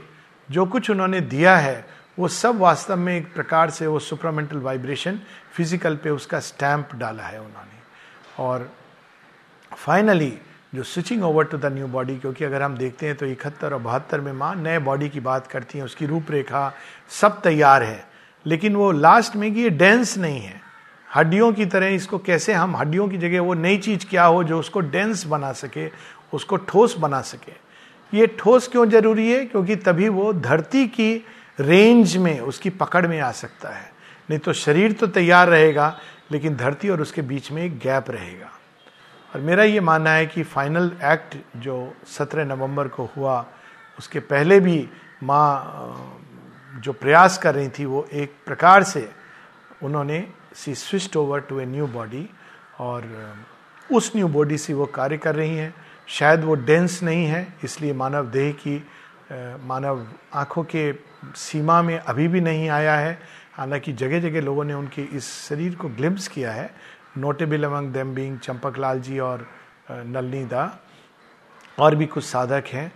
जो 0.48 0.66
कुछ 0.66 0.90
उन्होंने 0.90 1.20
दिया 1.20 1.56
है, 1.56 1.84
वो 2.18 2.28
सब 2.28 2.58
वास्तव 2.58 2.96
में 2.96 3.16
एक 3.16 3.32
प्रकार 3.34 3.70
से 3.70 3.86
वो 3.86 3.98
सुपरामेंटल 3.98 4.58
वाइब्रेशन 4.58 5.20
फ़िज़िकल 5.52 5.96
पे 5.96 6.10
उसका 6.10 6.40
स्टैंप 6.40 6.94
डाला 6.94 7.22
है 7.22 7.40
उन्होंने। 7.40 8.42
और 8.42 8.70
फाइनली 9.72 10.32
जो 10.74 10.82
switching 10.82 11.24
over 11.24 11.44
to 11.44 11.58
the 11.58 11.66
new 11.66 11.86
body 11.86 12.16
क्योंकि 12.16 12.44
अगर 12.44 12.62
हम 12.62 12.76
देखते 12.76 13.06
हैं 13.06 13.14
तो 13.16 13.26
इकहत्तर 13.26 13.72
और 13.72 13.78
बहत्तर 13.78 14.20
में 14.20 14.32
माँ 14.32 14.54
नए 14.54 14.78
बॉडी 14.78 15.08
की 15.08 15.20
बात 15.20 15.46
करती 15.46 15.78
हैं, 15.78 15.84
उसकी 15.84 16.06
रूपरेखा 16.06 16.72
सब 17.10 17.40
तैयार 17.42 17.82
है। 17.82 18.06
लेकिन 18.46 18.76
वो 18.76 18.92
लास्ट 18.92 19.36
में 19.36 19.54
कि 19.54 19.60
ये 19.60 19.70
डेंस 19.70 20.18
नहीं 20.18 20.40
है। 20.40 20.60
हड्डियों 21.16 21.52
की 21.52 21.66
तरह 21.66 21.86
इसको 21.86 22.18
कैसे 22.18 22.52
हम 22.52 22.76
हड्डियों 22.76 23.08
की 23.08 23.18
जगह 23.18 23.40
वो 23.40 23.54
नई 23.54 23.76
चीज़ 23.78 24.06
क्या 24.06 24.24
हो 24.24 24.44
जो 24.44 24.58
उसको 24.58 24.80
डेंस 24.80 25.26
बना 25.26 25.52
सके, 25.52 25.90
उसको 26.32 26.56
ठोस 26.56 26.98
बना 26.98 27.20
सके। 27.20 27.52
ये 28.18 28.26
ठोस 28.26 28.68
क्यों 28.68 28.88
ज़रूरी 28.88 29.32
है? 29.32 29.44
क्योंकि 29.46 29.76
तभी 29.76 30.08
वो 30.08 30.32
धरती 30.32 30.86
की 30.86 31.26
रेंज 31.60 32.16
में, 32.16 32.40
उसकी 32.40 32.70
पकड़ 32.70 33.06
में 33.06 33.20
आ 33.20 33.30
सकता 33.30 33.68
है। 33.68 33.92
नहीं 34.30 34.38
तो 34.38 34.52
शरीर 34.52 34.92
तो 34.92 35.06
तैयार 35.06 35.48
रहेगा, 35.48 35.98
लेकिन 36.32 36.56
धरती 36.56 36.88
और 36.88 37.00
उसके 37.00 37.22
बीच 37.22 37.52
में 37.52 37.62
एक 37.62 37.78
गैप 37.78 38.10
रहेगा। 38.10 38.50
और 39.34 39.40
मेरा 39.40 39.64
ये 39.64 39.80
मानना 39.80 40.10
है 40.10 40.26
कि 40.26 40.42
फाइनल 40.42 40.90
एक्ट 41.04 41.36
जो 41.56 41.76
17 42.08 42.44
नवंबर 42.46 42.88
को 42.88 43.04
हुआ, 43.16 43.44
उसके 43.98 44.20
पहले 44.20 44.58
भी 44.60 44.88
माँ 45.22 46.80
जो 46.84 46.92
प्रयास 46.92 47.38
कर 47.38 47.54
रही 47.54 47.68
थी 47.68 47.84
वो 47.84 48.06
एक 48.12 48.34
प्रकार 48.46 48.82
से 48.82 49.08
उन्होंने 49.82 50.26
she 50.54 50.74
switched 50.74 51.16
over 51.16 51.40
to 51.40 51.60
a 51.60 51.64
new 51.66 51.86
body 51.86 52.28
और 52.78 53.10
उस 53.92 54.12
न्यू 54.16 54.28
बॉडी 54.28 54.58
से 54.58 54.74
वो 54.74 54.86
कार्य 54.86 55.18
कर 55.18 55.34
रही 55.34 55.56
हैं। 55.56 55.74
शायद 56.08 56.44
वो 56.44 56.54
डेंस 56.54 57.02
नहीं 57.02 57.26
है, 57.26 57.46
इसलिए 57.64 57.92
मानव 57.92 58.26
देह 58.30 58.52
की 58.52 58.76
मानव 59.66 60.06
आँखों 60.34 60.64
के 60.64 60.92
सीमा 61.36 61.82
में 61.82 61.98
अभी 61.98 62.28
भी 62.28 62.40
नहीं 62.40 62.68
आया 62.68 62.96
है। 62.96 63.18
हालाँकि 63.54 63.92
जगह 63.92 64.20
जगह 64.20 64.40
लोगों 64.40 64.64
ने 64.64 64.74
उनके 64.74 65.02
इस 65.16 65.30
शरीर 65.48 65.74
को 65.74 65.88
ग्लिम्स 65.88 66.28
किया 66.28 66.52
है 66.52 66.70
notable 67.16 67.64
among 67.64 67.92
them 67.92 68.14
being 68.14 68.38
Champak 68.38 68.78
ji 68.98 69.18
और 69.18 69.46
नलनी 69.90 70.44
दा, 70.44 70.78
और 71.78 71.94
भी 71.96 72.06
कुछ 72.06 72.24
साधक 72.24 72.64
हैं। 72.66 72.92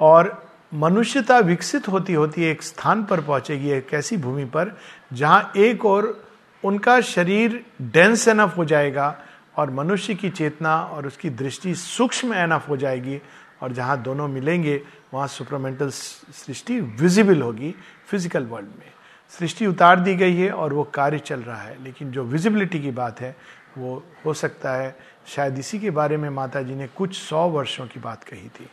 और 0.00 0.42
मनुष्यता 0.74 1.38
विकसित 1.40 1.88
होती 1.88 2.12
होती 2.12 2.44
एक 2.44 2.62
स्थान 2.62 3.04
पर 3.04 3.20
पहुंचेगी, 3.20 3.70
एक 3.70 3.94
ऐसी 3.94 4.16
भूमि 4.16 4.44
पर, 4.46 4.76
जहाँ 5.12 5.52
एक 5.56 5.84
और 5.86 6.22
उनका 6.64 7.00
शरीर 7.00 7.64
डेंस 7.82 8.26
एनफ 8.28 8.56
हो 8.56 8.64
जाएगा 8.64 9.16
और 9.56 9.70
मनुष्य 9.70 10.14
की 10.14 10.30
चेतना 10.30 10.76
और 10.76 11.06
उसकी 11.06 11.30
दृष्टि 11.30 11.74
सूक्ष्म 11.74 12.34
एनफ 12.34 12.68
हो 12.68 12.76
जाएगी 12.76 13.20
और 13.62 13.72
जहाँ 13.72 14.00
दोनों 14.02 14.28
मिलेंगे, 14.28 14.80
वहाँ 15.14 15.26
सुपरमेंटल 15.28 15.90
सृष्टि 15.90 16.80
विजिबल 16.80 17.42
होगी 17.42 17.74
फ़िज़िकल 18.08 18.44
वर्ल्ड 18.44 18.68
में। 18.68 18.92
सृष्टि 19.32 19.66
उतार 19.66 20.00
दी 20.00 20.14
गई 20.14 20.36
है 20.36 20.50
और 20.50 20.72
वो 20.72 20.84
कार्य 20.84 21.18
चल 21.18 21.40
रहा 21.40 21.60
है, 21.62 21.82
लेकिन 21.84 22.10
जो 22.10 22.24
विजिबिलिटी 22.24 22.80
की 22.80 22.90
बात 22.90 23.20
है 23.20 23.34
वो, 23.80 24.02
हो 24.24 24.34
सकता 24.34 24.72
है, 24.72 24.96
शायद 25.26 25.58
इसी 25.58 25.78
के 25.78 25.90
बारे 25.90 26.16
में 26.16 26.28
माता 26.30 26.62
जी 26.62 26.74
ने 26.74 26.86
कुछ 26.86 27.16
सौ 27.16 27.48
वर्षों 27.48 27.86
की 27.86 28.00
बात 28.00 28.24
कही 28.24 28.48
थी। 28.48 28.68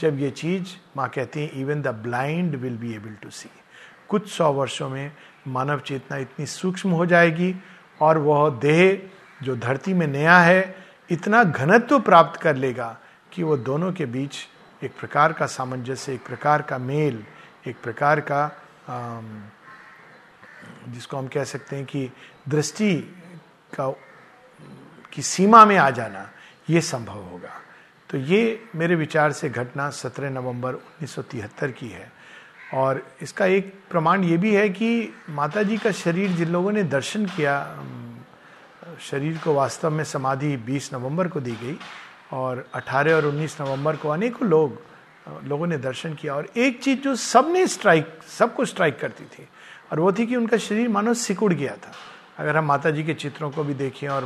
जब 0.00 0.18
ये 0.20 0.30
चीज़ 0.30 0.74
माँ 0.96 1.08
कहती 1.08 1.40
है 1.40 1.46
even 1.60 1.82
the 1.82 1.88
blind 2.02 2.54
will 2.56 2.76
be 2.76 2.94
able 2.94 3.14
to 3.22 3.30
see 3.30 3.50
कुछ 4.08 4.30
सौ 4.30 4.52
वर्षों 4.52 4.88
में 4.88 5.12
मानव 5.48 5.80
चेतना 5.80 6.16
इतनी 6.18 6.46
सूक्ष्म 6.46 6.90
हो 6.90 7.06
जाएगी 7.06 7.54
और 8.00 8.18
वह 8.18 8.48
देह 8.60 9.08
जो 9.42 9.56
धरती 9.56 9.94
में 9.94 10.06
नया 10.06 10.38
है, 10.38 10.74
इतना 11.10 11.42
घनत्व 11.44 11.98
प्राप्त 12.00 12.40
कर 12.40 12.56
लेगा 12.56 12.96
कि 13.32 13.42
वो 13.42 13.56
दोनों 13.56 13.92
के 13.92 14.06
बीच 14.06 14.36
एक 14.84 14.98
प्रकार 14.98 15.32
का 15.32 15.46
सामंजस्य, 15.46 16.14
एक 16.14 16.24
प्रकार 16.26 16.62
का 16.62 16.78
मेल, 16.78 17.24
एक 17.66 17.76
प्रकार 17.82 18.20
का 18.20 18.50
जिसको 20.88 21.16
हम 21.16 21.26
कह 21.28 21.44
सकते 21.44 21.76
हैं 21.76 21.84
कि 21.84 22.10
दृष्टि 22.48 22.94
का 23.74 23.86
की 25.12 25.22
सीमा 25.22 25.64
में 25.64 25.76
आ 25.76 25.90
जाना, 25.90 26.30
ये 26.70 26.80
संभव 26.80 27.18
होगा। 27.18 27.60
तो 28.10 28.18
ये 28.18 28.64
मेरे 28.76 28.94
विचार 28.94 29.32
से 29.32 29.48
घटना 29.48 29.90
17 29.90 30.30
नवंबर 30.30 30.74
1973 30.74 31.70
की 31.70 31.88
है। 31.88 32.12
और 32.74 33.06
इसका 33.22 33.46
एक 33.46 33.74
प्रमाण 33.90 34.24
ये 34.24 34.36
भी 34.36 34.54
है 34.54 34.68
कि 34.68 35.14
माता 35.30 35.62
जी 35.62 35.76
का 35.76 35.90
शरीर 35.92 36.30
जिन 36.30 36.48
लोगों 36.48 36.72
ने 36.72 36.82
दर्शन 36.82 37.26
किया 37.26 37.84
शरीर 39.00 39.38
को 39.44 39.54
वास्तव 39.54 39.90
में 39.90 40.04
समाधि 40.04 40.56
20 40.56 40.90
नवंबर 40.94 41.28
को 41.28 41.40
दी 41.40 41.52
गई 41.52 41.78
और 42.32 42.68
18 42.74 43.14
और 43.14 43.26
19 43.26 43.60
नवंबर 43.60 43.96
को 43.96 44.08
अनेकों 44.08 44.48
लोग, 44.48 44.82
लोगों 45.44 45.66
ने 45.66 45.78
दर्शन 45.78 46.14
किया। 46.14 46.34
और 46.34 46.48
एक 46.56 46.82
चीज़ 46.82 47.00
जो 47.00 47.16
सबने 47.16 47.66
स्ट्राइक 47.66 48.18
सबको 48.38 48.64
स्ट्राइक 48.64 48.98
करती 49.00 49.24
थी, 49.24 49.48
और 49.92 50.00
वो 50.00 50.12
थी 50.12 50.26
कि 50.26 50.36
उनका 50.36 50.56
शरीर 50.56 50.88
मानो 50.88 51.14
सिकुड़ 51.14 51.52
गया 51.52 51.76
था। 51.76 51.92
अगर 52.38 52.56
हम 52.56 52.64
माता 52.64 52.90
जी 52.90 53.02
के 53.04 53.14
चित्रों 53.14 53.50
को 53.50 53.64
भी 53.64 53.74
देखें 53.74 54.08
और 54.08 54.24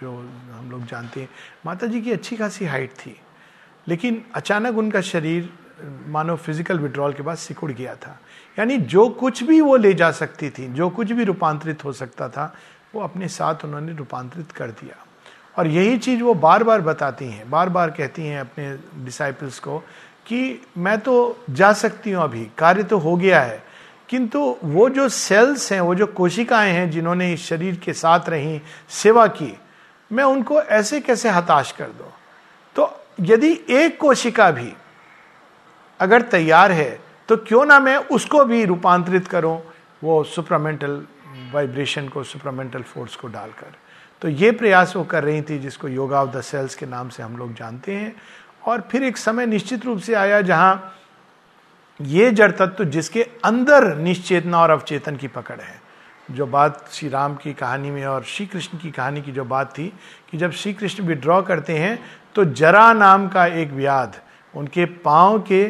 जो 0.00 0.10
हम 0.52 0.68
लोग 0.70 0.84
जानते 0.86 1.20
हैं 1.20 1.28
माता 1.66 1.86
जी 1.86 2.00
की 2.00 2.12
अच्छी 2.12 2.36
खासी 2.36 2.64
हाइट 2.64 2.90
थी। 2.96 3.16
लेकिन 3.86 4.22
अचानक 4.34 4.78
उनका 4.78 5.00
शरीर, 5.00 5.48
मानो 6.08 6.36
फ़िज़िकल 6.36 6.78
विड्रॉल 6.78 7.12
के 7.12 7.22
बाद 7.22 7.36
सिकुड़ 7.36 7.70
गया 7.72 7.94
था। 7.96 8.18
यानी 8.58 8.76
जो 8.78 9.08
कुछ 9.08 9.42
भी 9.42 9.60
वो 9.60 9.76
ले 9.76 9.92
जा 9.94 10.10
सकती 10.10 10.50
थी, 10.50 10.66
जो 10.68 10.88
कुछ 10.90 11.12
भी 11.12 11.24
रूपांतरित 11.24 11.84
हो 11.84 11.92
सकता 11.92 12.28
था, 12.28 12.54
वो 12.94 13.00
अपने 13.00 13.28
साथ 13.28 13.64
उन्होंने 13.64 13.92
रूपांतरित 13.92 14.52
कर 14.52 14.70
दिया। 14.70 14.96
और 15.58 15.66
यही 15.66 15.98
चीज़ 15.98 16.22
वो 16.22 16.34
बार 16.34 16.64
बार 16.64 16.80
बताती 16.80 17.24
हैं 17.24 17.48
बार 17.50 17.68
बार 17.68 17.90
कहती 17.90 18.26
हैं 18.26 18.40
अपने 18.40 18.76
डिसाइपल्स 19.04 19.58
को 19.58 19.78
कि 20.26 20.60
मैं 20.78 20.98
तो 21.00 21.44
जा 21.50 21.72
सकती 21.72 22.10
हूँ 22.10 22.22
अभी, 22.24 22.46
कार्य 22.58 22.82
तो 22.82 22.98
हो 22.98 23.16
गया 23.16 23.40
है 23.40 23.62
किंतु 24.12 24.40
वो 24.64 24.88
जो 24.88 25.08
सेल्स 25.08 25.72
हैं, 25.72 25.80
वो 25.80 25.94
जो 25.94 26.06
कोशिकाएँ 26.06 26.72
हैं, 26.72 26.90
जिन्होंने 26.90 27.32
इस 27.32 27.46
शरीर 27.46 27.76
के 27.76 27.92
साथ 27.92 28.28
रही, 28.28 28.60
सेवा 28.88 29.26
की, 29.26 29.56
मैं 30.10 30.24
उनको 30.24 30.60
ऐसे 30.60 31.00
कैसे 31.00 31.28
हताश 31.28 31.72
कर 31.72 31.86
दो? 31.86 32.12
तो 32.76 32.90
यदि 33.20 33.52
एक 33.70 33.98
कोशिका 34.00 34.50
भी 34.50 34.72
अगर 36.00 36.22
तैयार 36.22 36.72
है 36.72 37.00
तो 37.28 37.36
क्यों 37.38 37.64
ना 37.66 37.78
मैं 37.80 37.96
उसको 37.96 38.44
भी 38.44 38.64
रूपांतरित 38.64 39.28
करूँ, 39.28 39.60
वो 40.04 40.22
सुप्रामेंटल 40.24 41.02
वाइब्रेशन 41.52 42.08
को 42.08 42.24
सुप्रामेंटल 42.24 42.82
फोर्स 42.82 43.16
को 43.16 43.28
डालकर? 43.28 43.74
तो 44.22 44.28
ये 44.28 44.50
प्रयास 44.52 44.96
वो 44.96 45.04
कर 45.04 45.24
रही 45.24 45.42
थी, 45.42 45.58
जिसको 45.58 45.88
योगा 45.88 46.22
ऑफ़ 46.22 46.30
द 46.30 46.40
सेल्स 46.40 46.74
के 46.74 46.86
नाम 46.86 47.08
से 47.08 47.22
हम 47.22 47.36
लोग 47.36 47.54
जानते 47.54 47.92
हैं। 47.92 48.14
और 48.66 48.88
फिर 48.90 49.04
एक 49.04 49.16
समय 49.16 49.46
निश्चित 49.46 49.84
रूप 49.84 49.98
से 49.98 50.14
आया, 50.14 50.40
जहाँ 50.40 50.98
ये 52.00 52.30
जड़ 52.30 52.50
तत्व 52.50 52.84
जिसके 52.84 53.22
अंदर 53.44 53.96
निश्चेतना 53.96 54.60
और 54.60 54.70
अवचेतन 54.70 55.16
की 55.16 55.28
पकड़ 55.28 55.60
है। 55.60 55.80
जो 56.30 56.46
बात 56.46 56.88
श्री 56.92 57.08
राम 57.08 57.34
की 57.34 57.52
कहानी 57.52 57.90
में 57.90 58.04
और 58.06 58.24
श्री 58.24 58.46
कृष्ण 58.46 58.78
की 58.78 58.90
कहानी 58.90 59.22
की 59.22 59.32
जो 59.32 59.44
बात 59.44 59.70
थी 59.78 59.92
कि 60.30 60.38
जब 60.38 60.52
श्री 60.52 60.72
कृष्ण 60.72 61.04
विड्रॉ 61.04 61.40
करते 61.42 61.78
हैं 61.78 61.98
तो 62.34 62.44
जरा 62.44 62.92
नाम 62.92 63.28
का 63.28 63.46
एक 63.46 63.70
व्याध 63.70 64.20
उनके 64.54 64.84
पाँव 64.84 65.38
के 65.42 65.64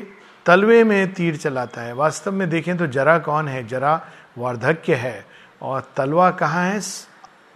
तलवे 0.46 0.82
में 0.84 1.12
तीर 1.14 1.36
चलाता 1.36 1.80
है। 1.80 1.92
वास्तव 1.92 2.32
में 2.32 2.48
देखें 2.50 2.76
तो 2.76 2.86
जरा 2.86 3.18
कौन 3.18 3.48
है? 3.48 3.66
जरा 3.66 4.00
वार्धक्य 4.38 4.94
है। 4.94 5.24
और 5.62 5.92
तलवा 5.96 6.30
कहाँ 6.30 6.64
है? 6.64 6.80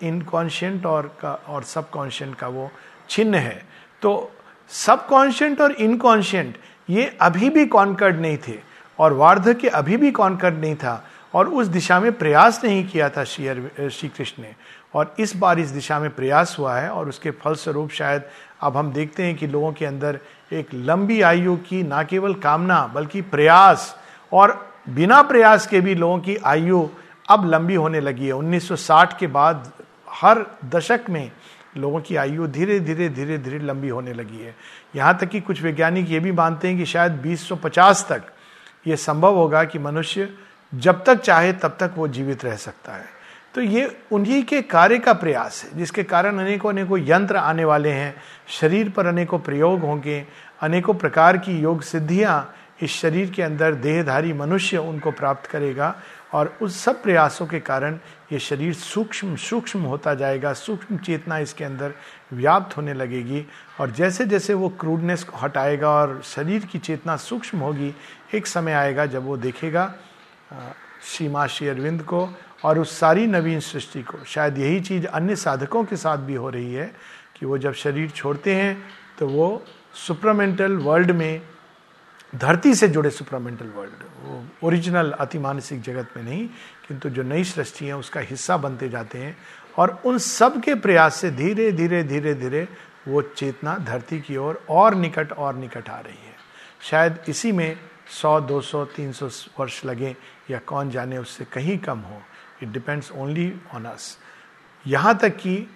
इनकॉन्शियंट 0.02 0.86
और 0.86 1.06
का 1.20 1.32
और 1.48 1.62
सबकॉन्शियंट 1.62 2.34
का 2.36 2.48
वो 2.48 2.70
छिन्न 3.10 3.34
है। 3.34 3.64
तो 4.02 4.32
सबकॉन्शियंट 4.70 5.60
और 5.60 5.72
इनकॉन्शियंट 5.72 6.58
ये 6.90 7.16
अभी 7.20 7.50
भी 7.50 7.66
कॉन्कर्ड 7.66 8.20
नहीं 8.20 8.38
थे 8.48 8.58
और 8.98 9.12
वार्धक्य 9.12 9.68
अभी 9.68 9.96
भी 9.96 10.10
कॉन्कर्ड 10.10 10.58
नहीं 10.58 10.74
था 10.74 11.04
और 11.34 11.48
उस 11.48 11.66
दिशा 11.66 12.00
में 12.00 12.12
प्रयास 12.12 12.60
नहीं 12.64 12.86
किया 12.88 13.08
था 13.08 13.24
श्री 13.24 13.88
श्री 13.90 14.08
कृष्ण 14.08 14.42
ने। 14.42 14.54
और 14.94 15.14
इस 15.18 15.36
बार 15.36 15.58
इस 15.58 15.68
दिशा 15.68 15.98
में 16.00 16.10
प्रयास 16.10 16.56
हुआ 16.58 16.76
है 16.76 16.90
और 16.90 17.08
उसके 17.08 17.30
फलस्वरूप 17.30 17.90
शायद 17.90 18.22
अब 18.60 18.76
हम 18.76 18.92
देखते 18.92 19.22
हैं 19.22 19.34
कि 19.36 19.46
लोगों 19.46 19.72
के 19.72 19.86
अंदर 19.86 20.18
एक 20.52 20.68
लंबी 20.74 21.20
आयु 21.20 21.56
की 21.56 21.82
ना 21.82 22.02
केवल 22.02 22.34
कामना, 22.34 22.86
बल्कि 22.86 23.20
प्रयास 23.22 23.96
और 24.32 24.74
बिना 24.88 25.20
प्रयास 25.22 25.66
के 25.66 25.80
भी 25.80 25.94
लोगों 25.94 26.18
की 26.18 26.36
आयु 26.36 26.88
अब 27.28 27.50
लंबी 27.50 27.74
होने 27.74 28.00
लगी 28.00 28.26
है। 28.26 28.32
1960 28.32 29.18
के 29.18 29.26
बाद 29.26 29.70
हर 30.10 30.44
दशक 30.64 31.00
में 31.10 31.30
लोगों 31.76 32.00
की 32.00 32.16
आयु 32.16 32.46
धीरे 32.46 32.80
धीरे 32.80 33.08
धीरे 33.08 33.38
धीरे 33.38 33.58
लंबी 33.58 33.88
होने 33.88 34.12
लगी 34.12 34.38
है। 34.38 34.54
यहाँ 34.96 35.18
तक 35.18 35.28
कि 35.28 35.40
कुछ 35.40 35.62
वैज्ञानिक 35.62 36.10
ये 36.10 36.20
भी 36.20 36.32
मानते 36.32 36.68
हैं 36.68 36.78
कि 36.78 36.84
शायद 36.84 37.12
2050 37.12 38.06
तक 38.08 38.22
ये 38.86 38.96
संभव 38.96 39.34
होगा 39.34 39.64
कि 39.64 39.78
मनुष्य 39.78 40.28
जब 40.74 41.04
तक 41.04 41.20
चाहे 41.20 41.52
तब 41.52 41.76
तक 41.80 41.94
वो 41.96 42.08
जीवित 42.08 42.44
रह 42.44 42.56
सकता 42.56 42.92
है। 42.92 43.04
तो 43.54 43.60
ये 43.60 43.96
उन्हीं 44.12 44.42
के 44.42 44.62
कार्य 44.62 44.98
का 44.98 45.12
प्रयास 45.12 45.64
है, 45.64 45.78
जिसके 45.78 46.02
कारण 46.02 46.38
अनेकों 46.38 46.70
अनेकों 46.70 46.98
यंत्र 46.98 47.36
आने 47.36 47.64
वाले 47.64 47.90
हैं, 47.90 48.14
शरीर 48.48 48.88
पर 48.88 49.06
अनेकों 49.06 49.38
प्रयोग 49.38 49.80
होंगे, 49.80 50.26
अनेकों 50.60 50.94
प्रकार 50.94 51.38
की 51.38 51.58
योग 51.58 51.82
सिद्धियाँ 51.82 52.54
इस 52.82 52.90
शरीर 52.90 53.30
के 53.30 53.42
अंदर 53.42 53.74
देहधारी 53.74 54.32
मनुष्य 54.32 54.76
उनको 54.76 55.10
प्राप्त 55.10 55.46
करेगा। 55.46 55.94
और 56.32 56.56
उस 56.62 56.78
सब 56.80 57.02
प्रयासों 57.02 57.46
के 57.46 57.60
कारण 57.60 57.98
ये 58.32 58.38
शरीर 58.38 58.74
सूक्ष्म 58.74 59.36
सूक्ष्म 59.36 59.80
होता 59.80 60.14
जाएगा, 60.14 60.52
सूक्ष्म 60.52 60.96
चेतना 60.96 61.38
इसके 61.38 61.64
अंदर 61.64 61.94
व्याप्त 62.32 62.76
होने 62.76 62.94
लगेगी। 62.94 63.44
और 63.80 63.90
जैसे 63.90 64.24
जैसे 64.24 64.54
वो 64.54 64.68
क्रूडनेस 64.80 65.26
हटाएगा 65.42 65.90
और 65.90 66.20
शरीर 66.24 66.64
की 66.64 66.78
चेतना 66.78 67.16
सूक्ष्म 67.16 67.58
होगी, 67.58 67.94
एक 68.34 68.46
समय 68.46 68.72
आएगा 68.72 69.06
जब 69.06 69.26
वो 69.26 69.36
देखेगा 69.36 69.92
सीमा 71.04 71.46
श्री 71.46 71.68
अरविंद 71.68 72.02
को 72.02 72.28
और 72.64 72.78
उस 72.78 72.98
सारी 72.98 73.26
नवीन 73.26 73.60
सृष्टि 73.60 74.02
को। 74.02 74.24
शायद 74.24 74.58
यही 74.58 74.80
चीज़ 74.80 75.06
अन्य 75.06 75.36
साधकों 75.36 75.84
के 75.84 75.96
साथ 75.96 76.18
भी 76.18 76.34
हो 76.34 76.50
रही 76.50 76.72
है 76.74 76.92
कि 77.36 77.46
वो 77.46 77.58
जब 77.58 77.72
शरीर 77.74 78.10
छोड़ते 78.10 78.54
हैं 78.54 78.76
तो 79.18 79.26
वो 79.28 79.62
सुप्रमेंटल 80.06 80.76
वर्ल्ड 80.76 81.10
में 81.10 81.40
धरती 82.36 82.74
से 82.74 82.88
जुड़े 82.88 83.10
सुपरामेंटल 83.10 83.66
वर्ल्ड 83.66 84.04
वो 84.22 84.46
ओरिजिनल 84.62 85.10
अतिमानसिक 85.10 85.82
जगत 85.82 86.08
में 86.16 86.24
नहीं 86.24 86.48
किंतु 86.88 87.10
जो 87.10 87.22
नई 87.22 87.44
सृष्टि 87.44 87.86
है 87.86 87.96
उसका 87.96 88.20
हिस्सा 88.20 88.56
बनते 88.56 88.88
जाते 88.88 89.18
हैं 89.18 89.36
और 89.78 90.02
उन 90.06 90.18
सब 90.18 90.62
के 90.62 90.74
प्रयास 90.74 91.16
से 91.16 91.30
धीरे 91.30 91.72
धीरे 91.72 92.02
धीरे 92.02 92.34
धीरे 92.34 92.68
वो 93.08 93.22
चेतना 93.22 93.74
धरती 93.74 94.20
की 94.20 94.36
ओर 94.36 94.44
और, 94.44 94.64
और 94.68 94.94
निकट 94.94 95.32
और 95.32 95.54
निकट 95.54 95.88
आ 95.88 95.98
रही 96.00 96.26
है। 96.26 96.34
शायद 96.80 97.18
इसी 97.28 97.52
में 97.52 97.78
100, 98.22 98.40
200, 98.40 98.84
300 98.84 99.30
वर्ष 99.60 99.84
लगे 99.84 100.16
या 100.50 100.58
कौन 100.58 100.90
जाने 100.90 101.18
उससे 101.18 101.44
कहीं 101.44 101.78
कम 101.78 101.98
हो। 101.98 102.22
It 102.62 102.68
depends 102.68 103.12
only 103.12 103.54
on 103.74 103.84
us 103.84 104.18
यहाँ 104.86 105.18
तक 105.18 105.36
कि 105.36 105.70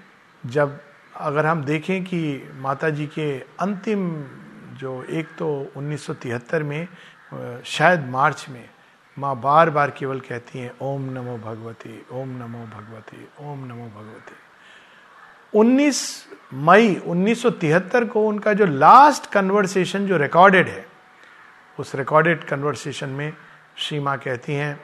जब 0.46 0.80
अगर 1.16 1.46
हम 1.46 1.64
देखें 1.64 2.04
कि 2.04 2.50
माता 2.54 2.90
जी 2.90 3.06
के 3.06 3.38
अंतिम 3.38 4.24
जो 4.80 5.02
एक 5.04 5.26
तो 5.38 5.46
1973 5.76 6.62
में 6.62 6.88
शायद 7.66 8.06
मार्च 8.08 8.46
में 8.48 8.68
माँ 9.16 9.34
बार 9.40 9.70
बार 9.70 9.90
केवल 9.90 10.20
कहती 10.20 10.58
हैं, 10.58 10.72
ओम 10.82 11.10
नमो 11.12 11.36
भगवती, 11.38 12.06
ओम 12.12 12.28
नमो 12.38 12.64
भगवती, 12.66 13.28
ओम 13.40 13.64
नमो 13.64 13.86
भगवती। 13.88 14.34
19 15.52 16.00
मई 16.54 16.94
1973 16.96 18.08
को 18.08 18.26
उनका 18.28 18.52
जो 18.52 18.66
लास्ट 18.66 19.30
कन्वर्सेशन 19.32 20.06
जो 20.06 20.16
रिकॉर्डेड 20.16 20.68
है, 20.68 20.86
उस 21.78 21.94
रिकॉर्डेड 21.94 22.44
कन्वर्सेशन 22.44 23.08
में 23.08 23.32
श्री 23.76 24.00
माँ 24.00 24.18
कहती 24.18 24.54
हैं, 24.54 24.80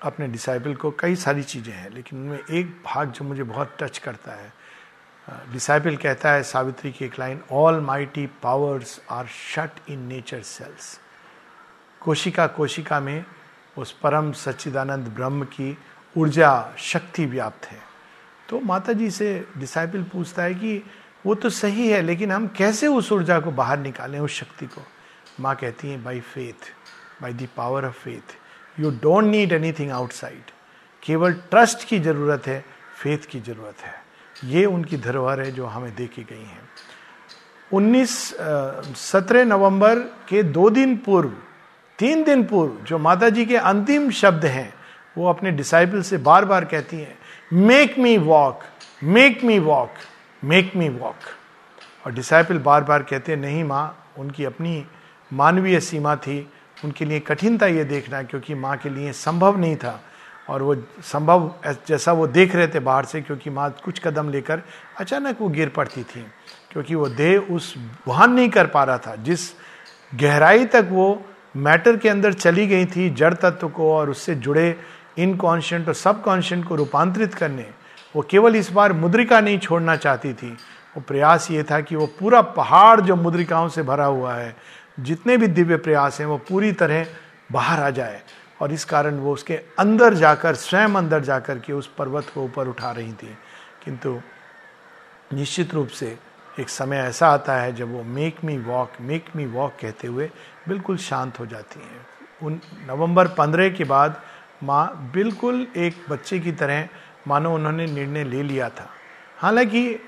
अपने 0.00 0.28
डिसाइबल 0.28 0.74
को 0.74 0.90
कई 1.00 1.16
सारी 1.16 1.42
चीज़ें 1.42 1.72
हैं, 1.72 1.90
लेकिन 1.90 2.18
उनमें 2.18 2.38
एक 2.38 2.66
भाग 2.86 3.10
जो 3.10 3.24
मुझे 3.24 3.42
बहुत 3.42 3.76
टच 3.80 3.98
करता 3.98 4.32
है 4.32 4.52
डिसाइबल 5.30 5.96
कहता 5.96 6.32
है, 6.32 6.42
सावित्री 6.42 6.92
की 6.92 7.04
एक 7.04 7.18
line 7.18 7.40
all 7.52 7.80
mighty 7.80 8.26
powers 8.26 9.00
are 9.10 9.26
shut 9.26 9.90
in 9.90 9.98
nature 9.98 10.42
cells 10.42 11.00
कोशिका 12.00 12.46
कोशिका 12.46 13.00
में 13.00 13.24
उस 13.78 13.92
परम 13.92 14.32
सच्चिदानंद 14.32 15.08
ब्रह्म 15.08 15.44
की 15.44 15.78
ऊर्जा, 16.16 16.74
शक्ति 16.78 17.26
व्याप्त 17.26 17.66
है। 17.66 17.78
तो 18.48 18.60
माता 18.60 18.92
जी 18.92 19.10
से 19.10 19.48
डिसाइबल 19.58 20.02
पूछता 20.02 20.42
है 20.42 20.54
कि, 20.54 20.82
वो 21.26 21.34
तो 21.34 21.50
सही 21.50 21.88
है, 21.88 22.02
लेकिन 22.02 22.32
हम 22.32 22.46
कैसे 22.48 22.86
उस 22.86 23.12
ऊर्जा 23.12 23.40
को 23.40 23.50
बाहर 23.50 23.78
निकालें, 23.78 24.20
उस 24.20 24.30
शक्ति 24.30 24.66
को? 24.66 24.82
माँ 25.40 25.56
कहती 25.56 25.90
हैं 25.90 26.04
by 26.04 26.20
faith 26.20 26.72
by 27.22 27.32
the 27.32 27.48
power 27.56 27.84
of 27.84 27.94
faith 27.94 28.36
you 28.80 28.90
don't 28.90 29.24
need 29.24 29.52
anything 29.52 29.90
outside 29.90 30.50
केवल 31.02 31.32
ट्रस्ट 31.32 31.88
की 31.88 31.98
ज़रूरत 31.98 32.46
है 32.46 32.64
फेथ 33.02 33.18
की 33.18 33.40
ज़रूरत 33.40 33.80
है. 33.80 34.05
ये 34.44 34.64
उनकी 34.64 34.96
धरोहर 34.96 35.40
है 35.40 35.50
जो 35.52 35.66
हमें 35.66 35.94
देखी 35.94 36.22
गई 36.22 36.36
हैं। 36.36 36.68
19 37.70 38.10
सत्रह 38.96 39.44
नवंबर 39.44 39.98
के 40.28 40.42
दो 40.42 40.68
दिन 40.70 40.96
पूर्व, 40.96 41.32
तीन 41.98 42.24
दिन 42.24 42.44
पूर्व 42.44 42.84
जो 42.84 42.98
माता 42.98 43.28
जी 43.28 43.44
के 43.46 43.56
अंतिम 43.56 44.10
शब्द 44.12 44.44
हैं, 44.44 44.72
वो 45.16 45.28
अपने 45.28 45.50
डिसाइपल 45.52 46.02
से 46.02 46.18
बार 46.18 46.44
बार 46.44 46.64
कहती 46.64 46.96
हैं 46.96 47.18
make 47.52 47.98
me 47.98 48.16
walk 48.18 48.62
make 49.04 49.44
me 49.44 49.58
walk 49.58 49.94
make 50.42 50.72
me 50.76 50.88
walk 50.88 51.16
और 52.04 52.12
डिसाइपल 52.12 52.58
बार 52.58 52.84
बार 52.84 53.02
कहते 53.02 53.32
हैं, 53.32 53.38
नहीं 53.40 53.64
माँ, 53.64 54.12
उनकी 54.18 54.44
अपनी 54.44 54.84
मानवीय 55.30 55.80
सीमा 55.80 56.14
थी, 56.16 56.38
उनके 56.84 57.04
लिए 57.04 57.20
कठिन 57.20 57.58
था 57.58 57.66
ये 57.66 57.84
देखना 57.84 58.22
क्योंकि 58.22 58.54
माँ 58.54 58.76
के 58.76 58.90
लिए 58.90 59.12
संभव 59.12 59.56
नहीं 59.58 59.76
था। 59.76 60.00
और 60.48 60.62
वो 60.62 60.74
संभव 61.04 61.50
जैसा 61.88 62.12
वो 62.12 62.26
देख 62.26 62.54
रहे 62.54 62.68
थे 62.68 62.80
बाहर 62.80 63.04
से, 63.04 63.20
क्योंकि 63.20 63.50
माँ 63.50 63.70
कुछ 63.84 63.98
कदम 63.98 64.28
लेकर 64.30 64.62
अचानक 65.00 65.40
वो 65.40 65.48
गिर 65.48 65.68
पड़ती 65.68 66.02
थी, 66.02 66.24
क्योंकि 66.72 66.94
वो 66.94 67.08
देह 67.08 67.38
उस 67.52 67.74
वहन 68.08 68.32
नहीं 68.32 68.48
कर 68.48 68.66
पा 68.66 68.84
रहा 68.84 68.98
था, 68.98 69.16
जिस 69.16 69.50
गहराई 70.12 70.64
तक 70.66 70.88
वो 70.90 71.22
मैटर 71.56 71.96
के 71.96 72.08
अंदर 72.08 72.32
चली 72.32 72.66
गई 72.66 72.86
थी, 72.86 73.08
जड़ 73.10 73.32
तत्व 73.34 73.68
को 73.68 73.92
और 73.92 74.10
उससे 74.10 74.34
जुड़े 74.36 74.76
इनकॉन्शियंट 75.18 75.88
और 75.88 75.94
सब 75.94 76.22
कॉन्शियंट 76.22 76.64
को 76.64 76.74
रूपांतरित 76.74 77.34
करने, 77.34 77.66
वो 78.16 78.22
केवल 78.22 78.56
इस 78.56 78.70
बार 78.72 78.92
मुद्रिका 78.92 79.40
नहीं 79.40 79.58
छोड़ना 79.58 79.96
चाहती 79.96 80.32
थी। 80.34 80.56
वो 80.96 81.00
प्रयास 81.00 81.50
ये 81.50 81.62
था 81.62 81.80
कि 81.80 81.96
वो 81.96 82.06
पूरा 82.18 82.40
पहाड़ 82.42 83.00
जो 83.00 83.16
मुद्रिकाओं 83.16 83.68
से 83.68 83.82
भरा 83.82 84.04
हुआ 84.04 84.34
है, 84.34 84.54
जितने 85.00 85.36
भी 85.36 85.46
दिव्य 85.48 85.76
प्रयास 85.76 86.20
हैं, 86.20 86.26
वो 86.26 86.36
पूरी 86.38 86.72
तरह 86.72 87.06
बाहर 87.52 87.80
आ 87.80 87.90
जाए। 87.90 88.20
और 88.60 88.72
इस 88.72 88.84
कारण 88.84 89.18
वो 89.18 89.32
उसके 89.32 89.54
अंदर 89.78 90.14
जाकर, 90.14 90.54
स्वयं 90.54 90.94
अंदर 90.94 91.20
जाकर 91.20 91.58
के 91.58 91.72
उस 91.72 91.86
पर्वत 91.98 92.30
को 92.34 92.42
ऊपर 92.42 92.68
उठा 92.68 92.90
रही 92.90 93.12
थी। 93.12 93.38
किंतु 93.84 94.20
निश्चित 95.32 95.74
रूप 95.74 95.88
से 95.88 96.18
एक 96.60 96.68
समय 96.68 96.96
ऐसा 96.96 97.28
आता 97.28 97.56
है 97.56 97.72
जब 97.72 97.92
वो 97.92 98.02
make 98.02 98.36
me 98.44 98.58
walk 98.58 98.92
make 99.00 99.24
me 99.36 99.46
walk 99.46 99.72
कहते 99.80 100.08
हुए 100.08 100.30
बिल्कुल 100.68 100.96
शांत 100.96 101.40
हो 101.40 101.46
जाती 101.46 101.80
हैं। 101.80 102.06
उन 102.42 102.60
नवंबर 102.86 103.28
पंद्रह 103.28 103.70
के 103.70 103.84
बाद 103.84 104.20
माँ 104.62 105.10
बिल्कुल 105.14 105.66
एक 105.76 106.04
बच्चे 106.10 106.38
की 106.38 106.52
तरह, 106.52 106.88
मानो 107.28 107.54
उन्होंने 107.54 107.86
निर्णय 107.86 108.24
ले 108.24 108.42
लिया 108.42 108.68
था। 108.68 108.88
हालाँकि 109.38 110.00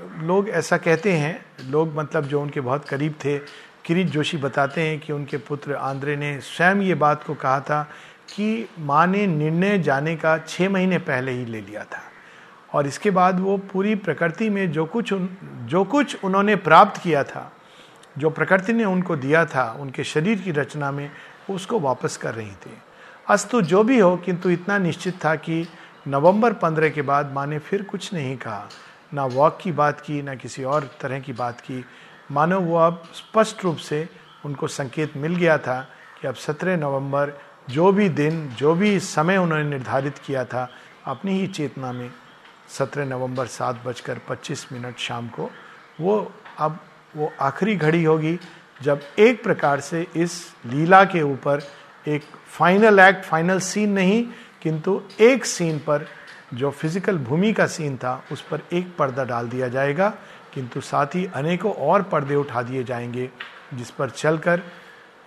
लोग 0.00 0.48
ऐसा 0.48 0.76
कहते 0.76 1.12
हैं, 1.12 1.46
लोग 1.64 1.94
मतलब 1.94 2.24
जो 2.24 2.40
उनके 2.42 2.60
बहुत 2.60 2.88
करीब 2.88 3.14
थे 3.24 3.38
किरीट 3.84 4.06
जोशी 4.06 4.36
बताते 4.36 4.80
हैं 4.80 5.00
कि 5.00 5.12
उनके 5.12 5.36
पुत्र 5.36 5.74
आंद्रे 5.74 6.16
ने 6.16 6.40
स्वयं 6.40 6.80
ये 6.80 6.94
बात 6.94 7.24
को 7.24 7.34
कहा 7.34 7.60
था 7.60 7.82
कि 8.34 8.68
माँ 8.78 9.06
ने 9.06 9.26
निर्णय 9.26 9.78
जाने 9.78 10.16
का 10.16 10.38
छः 10.38 10.68
महीने 10.68 10.98
पहले 10.98 11.32
ही 11.32 11.44
ले 11.44 11.60
लिया 11.60 11.84
था। 11.84 12.02
और 12.74 12.86
इसके 12.86 13.10
बाद 13.10 13.40
वो 13.40 13.56
पूरी 13.56 13.94
प्रकृति 13.94 14.48
में 14.50 14.72
जो 14.72 14.84
कुछ 14.84 15.12
जो 15.12 15.84
कुछ 15.84 16.24
उन्होंने 16.24 16.56
प्राप्त 16.56 17.02
किया 17.02 17.24
था, 17.24 17.52
जो 18.18 18.30
प्रकृति 18.30 18.72
ने 18.72 18.84
उनको 18.84 19.16
दिया 19.16 19.44
था, 19.44 19.76
उनके 19.80 20.04
शरीर 20.04 20.38
की 20.38 20.50
रचना 20.50 20.90
में, 20.90 21.10
उसको 21.50 21.80
वापस 21.80 22.16
कर 22.16 22.34
रही 22.34 22.50
थी। 22.50 22.78
अस्तु 23.28 23.62
जो 23.62 23.84
भी 23.84 23.98
हो, 23.98 24.16
किंतु 24.16 24.50
इतना 24.50 24.78
निश्चित 24.78 25.24
था 25.24 25.34
कि 25.34 25.66
नवंबर 26.08 26.52
पंद्रह 26.52 26.88
के 26.88 27.02
बाद 27.02 27.32
माँ 27.32 27.46
ने 27.46 27.58
फिर 27.58 27.82
कुछ 27.82 28.14
नहीं 28.14 28.36
कहा। 28.36 28.68
ना 29.14 29.24
वॉक 29.24 29.58
की 29.62 29.72
बात 29.72 30.00
की, 30.00 30.22
ना 30.22 30.34
किसी 30.34 30.64
और 30.64 30.90
तरह 31.00 31.20
की 31.20 31.32
बात 31.32 31.60
की। 31.60 31.84
मानो 32.30 32.60
वो 32.60 32.76
अब 32.76 33.02
स्पष्ट 33.14 33.64
रूप 33.64 33.76
से 33.76 34.08
उनको 34.44 34.66
संकेत 34.68 35.16
मिल 35.16 35.36
गया 35.36 35.58
था 35.58 35.80
कि 36.20 36.26
अब 36.28 36.34
सत्रह 36.34 36.76
नवंबर, 36.76 37.32
जो 37.70 37.92
भी 37.92 38.08
दिन, 38.08 38.48
जो 38.58 38.74
भी 38.74 38.98
समय 39.00 39.36
उन्होंने 39.36 39.64
निर्धारित 39.64 40.18
किया 40.18 40.44
था, 40.44 40.68
अपनी 41.06 41.38
ही 41.40 41.46
चेतना 41.46 41.92
में 41.92 42.10
सत्रह 42.68 43.04
नवंबर 43.04 43.46
सात 43.46 43.82
बजकर 43.86 44.20
पच्चीस 44.28 44.66
मिनट 44.72 44.98
शाम 44.98 45.28
को, 45.28 45.50
वो 46.00 46.32
अब 46.58 46.78
वो 47.16 47.32
आखिरी 47.40 47.76
घड़ी 47.76 48.02
होगी 48.04 48.38
जब 48.80 49.00
एक 49.18 49.42
प्रकार 49.42 49.80
से 49.80 50.06
इस 50.16 50.54
लीला 50.66 51.04
के 51.04 51.22
ऊपर 51.22 51.62
एक 52.08 52.22
फाइनल 52.48 53.00
एक्ट 53.00 53.24
फाइनल 53.24 53.58
सीन 53.60 53.90
नहीं, 53.90 54.24
किंतु 54.62 55.00
एक 55.20 55.44
सीन 55.44 55.78
पर 55.78 56.06
जो 56.54 56.70
फ़िज़िकल 56.70 57.18
भूमि 57.18 57.52
का 57.52 57.66
सीन 57.66 57.96
था, 57.96 58.22
उस 58.32 58.40
पर 58.40 58.60
एक 58.72 58.96
पर्दा 58.96 59.24
डाल 59.24 59.48
दिया 59.48 59.68
जाएगा। 59.68 60.12
किंतु 60.54 60.80
साथ 60.80 61.14
ही 61.14 61.24
अनेकों 61.34 61.72
और 61.72 62.02
पर्दे 62.02 62.34
उठा 62.34 62.62
दिए 62.62 62.84
जाएँगे, 62.84 63.30
जिस 63.74 63.90
पर 63.90 64.10
चलकर 64.10 64.62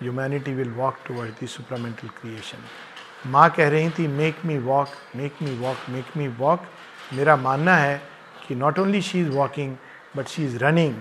humanity 0.01 0.53
will 0.53 0.69
walk 0.71 0.97
toward 1.07 1.31
the 1.39 1.47
supramental 1.47 2.07
creation 2.21 3.29
माँ 3.31 3.49
कह 3.49 3.69
रही 3.69 3.89
थी 3.89 4.07
make 4.07 4.45
me 4.45 4.57
walk 4.57 4.89
make 5.15 5.41
me 5.41 5.57
walk 5.59 5.89
make 5.89 6.17
me 6.17 6.27
walk 6.39 6.65
मेरा 7.13 7.35
मानना 7.35 7.75
है 7.75 8.01
कि 8.47 8.55
not 8.55 8.79
only 8.79 9.01
she 9.01 9.21
is 9.21 9.29
walking 9.29 9.75
but 10.17 10.27
she 10.27 10.45
is 10.45 10.57
running 10.57 10.95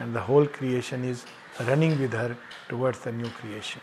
and 0.00 0.14
the 0.14 0.24
whole 0.28 0.46
creation 0.58 1.04
is 1.04 1.24
running 1.60 1.98
with 1.98 2.14
her 2.14 2.36
towards 2.70 3.04
the 3.04 3.14
new 3.14 3.28
creation 3.40 3.80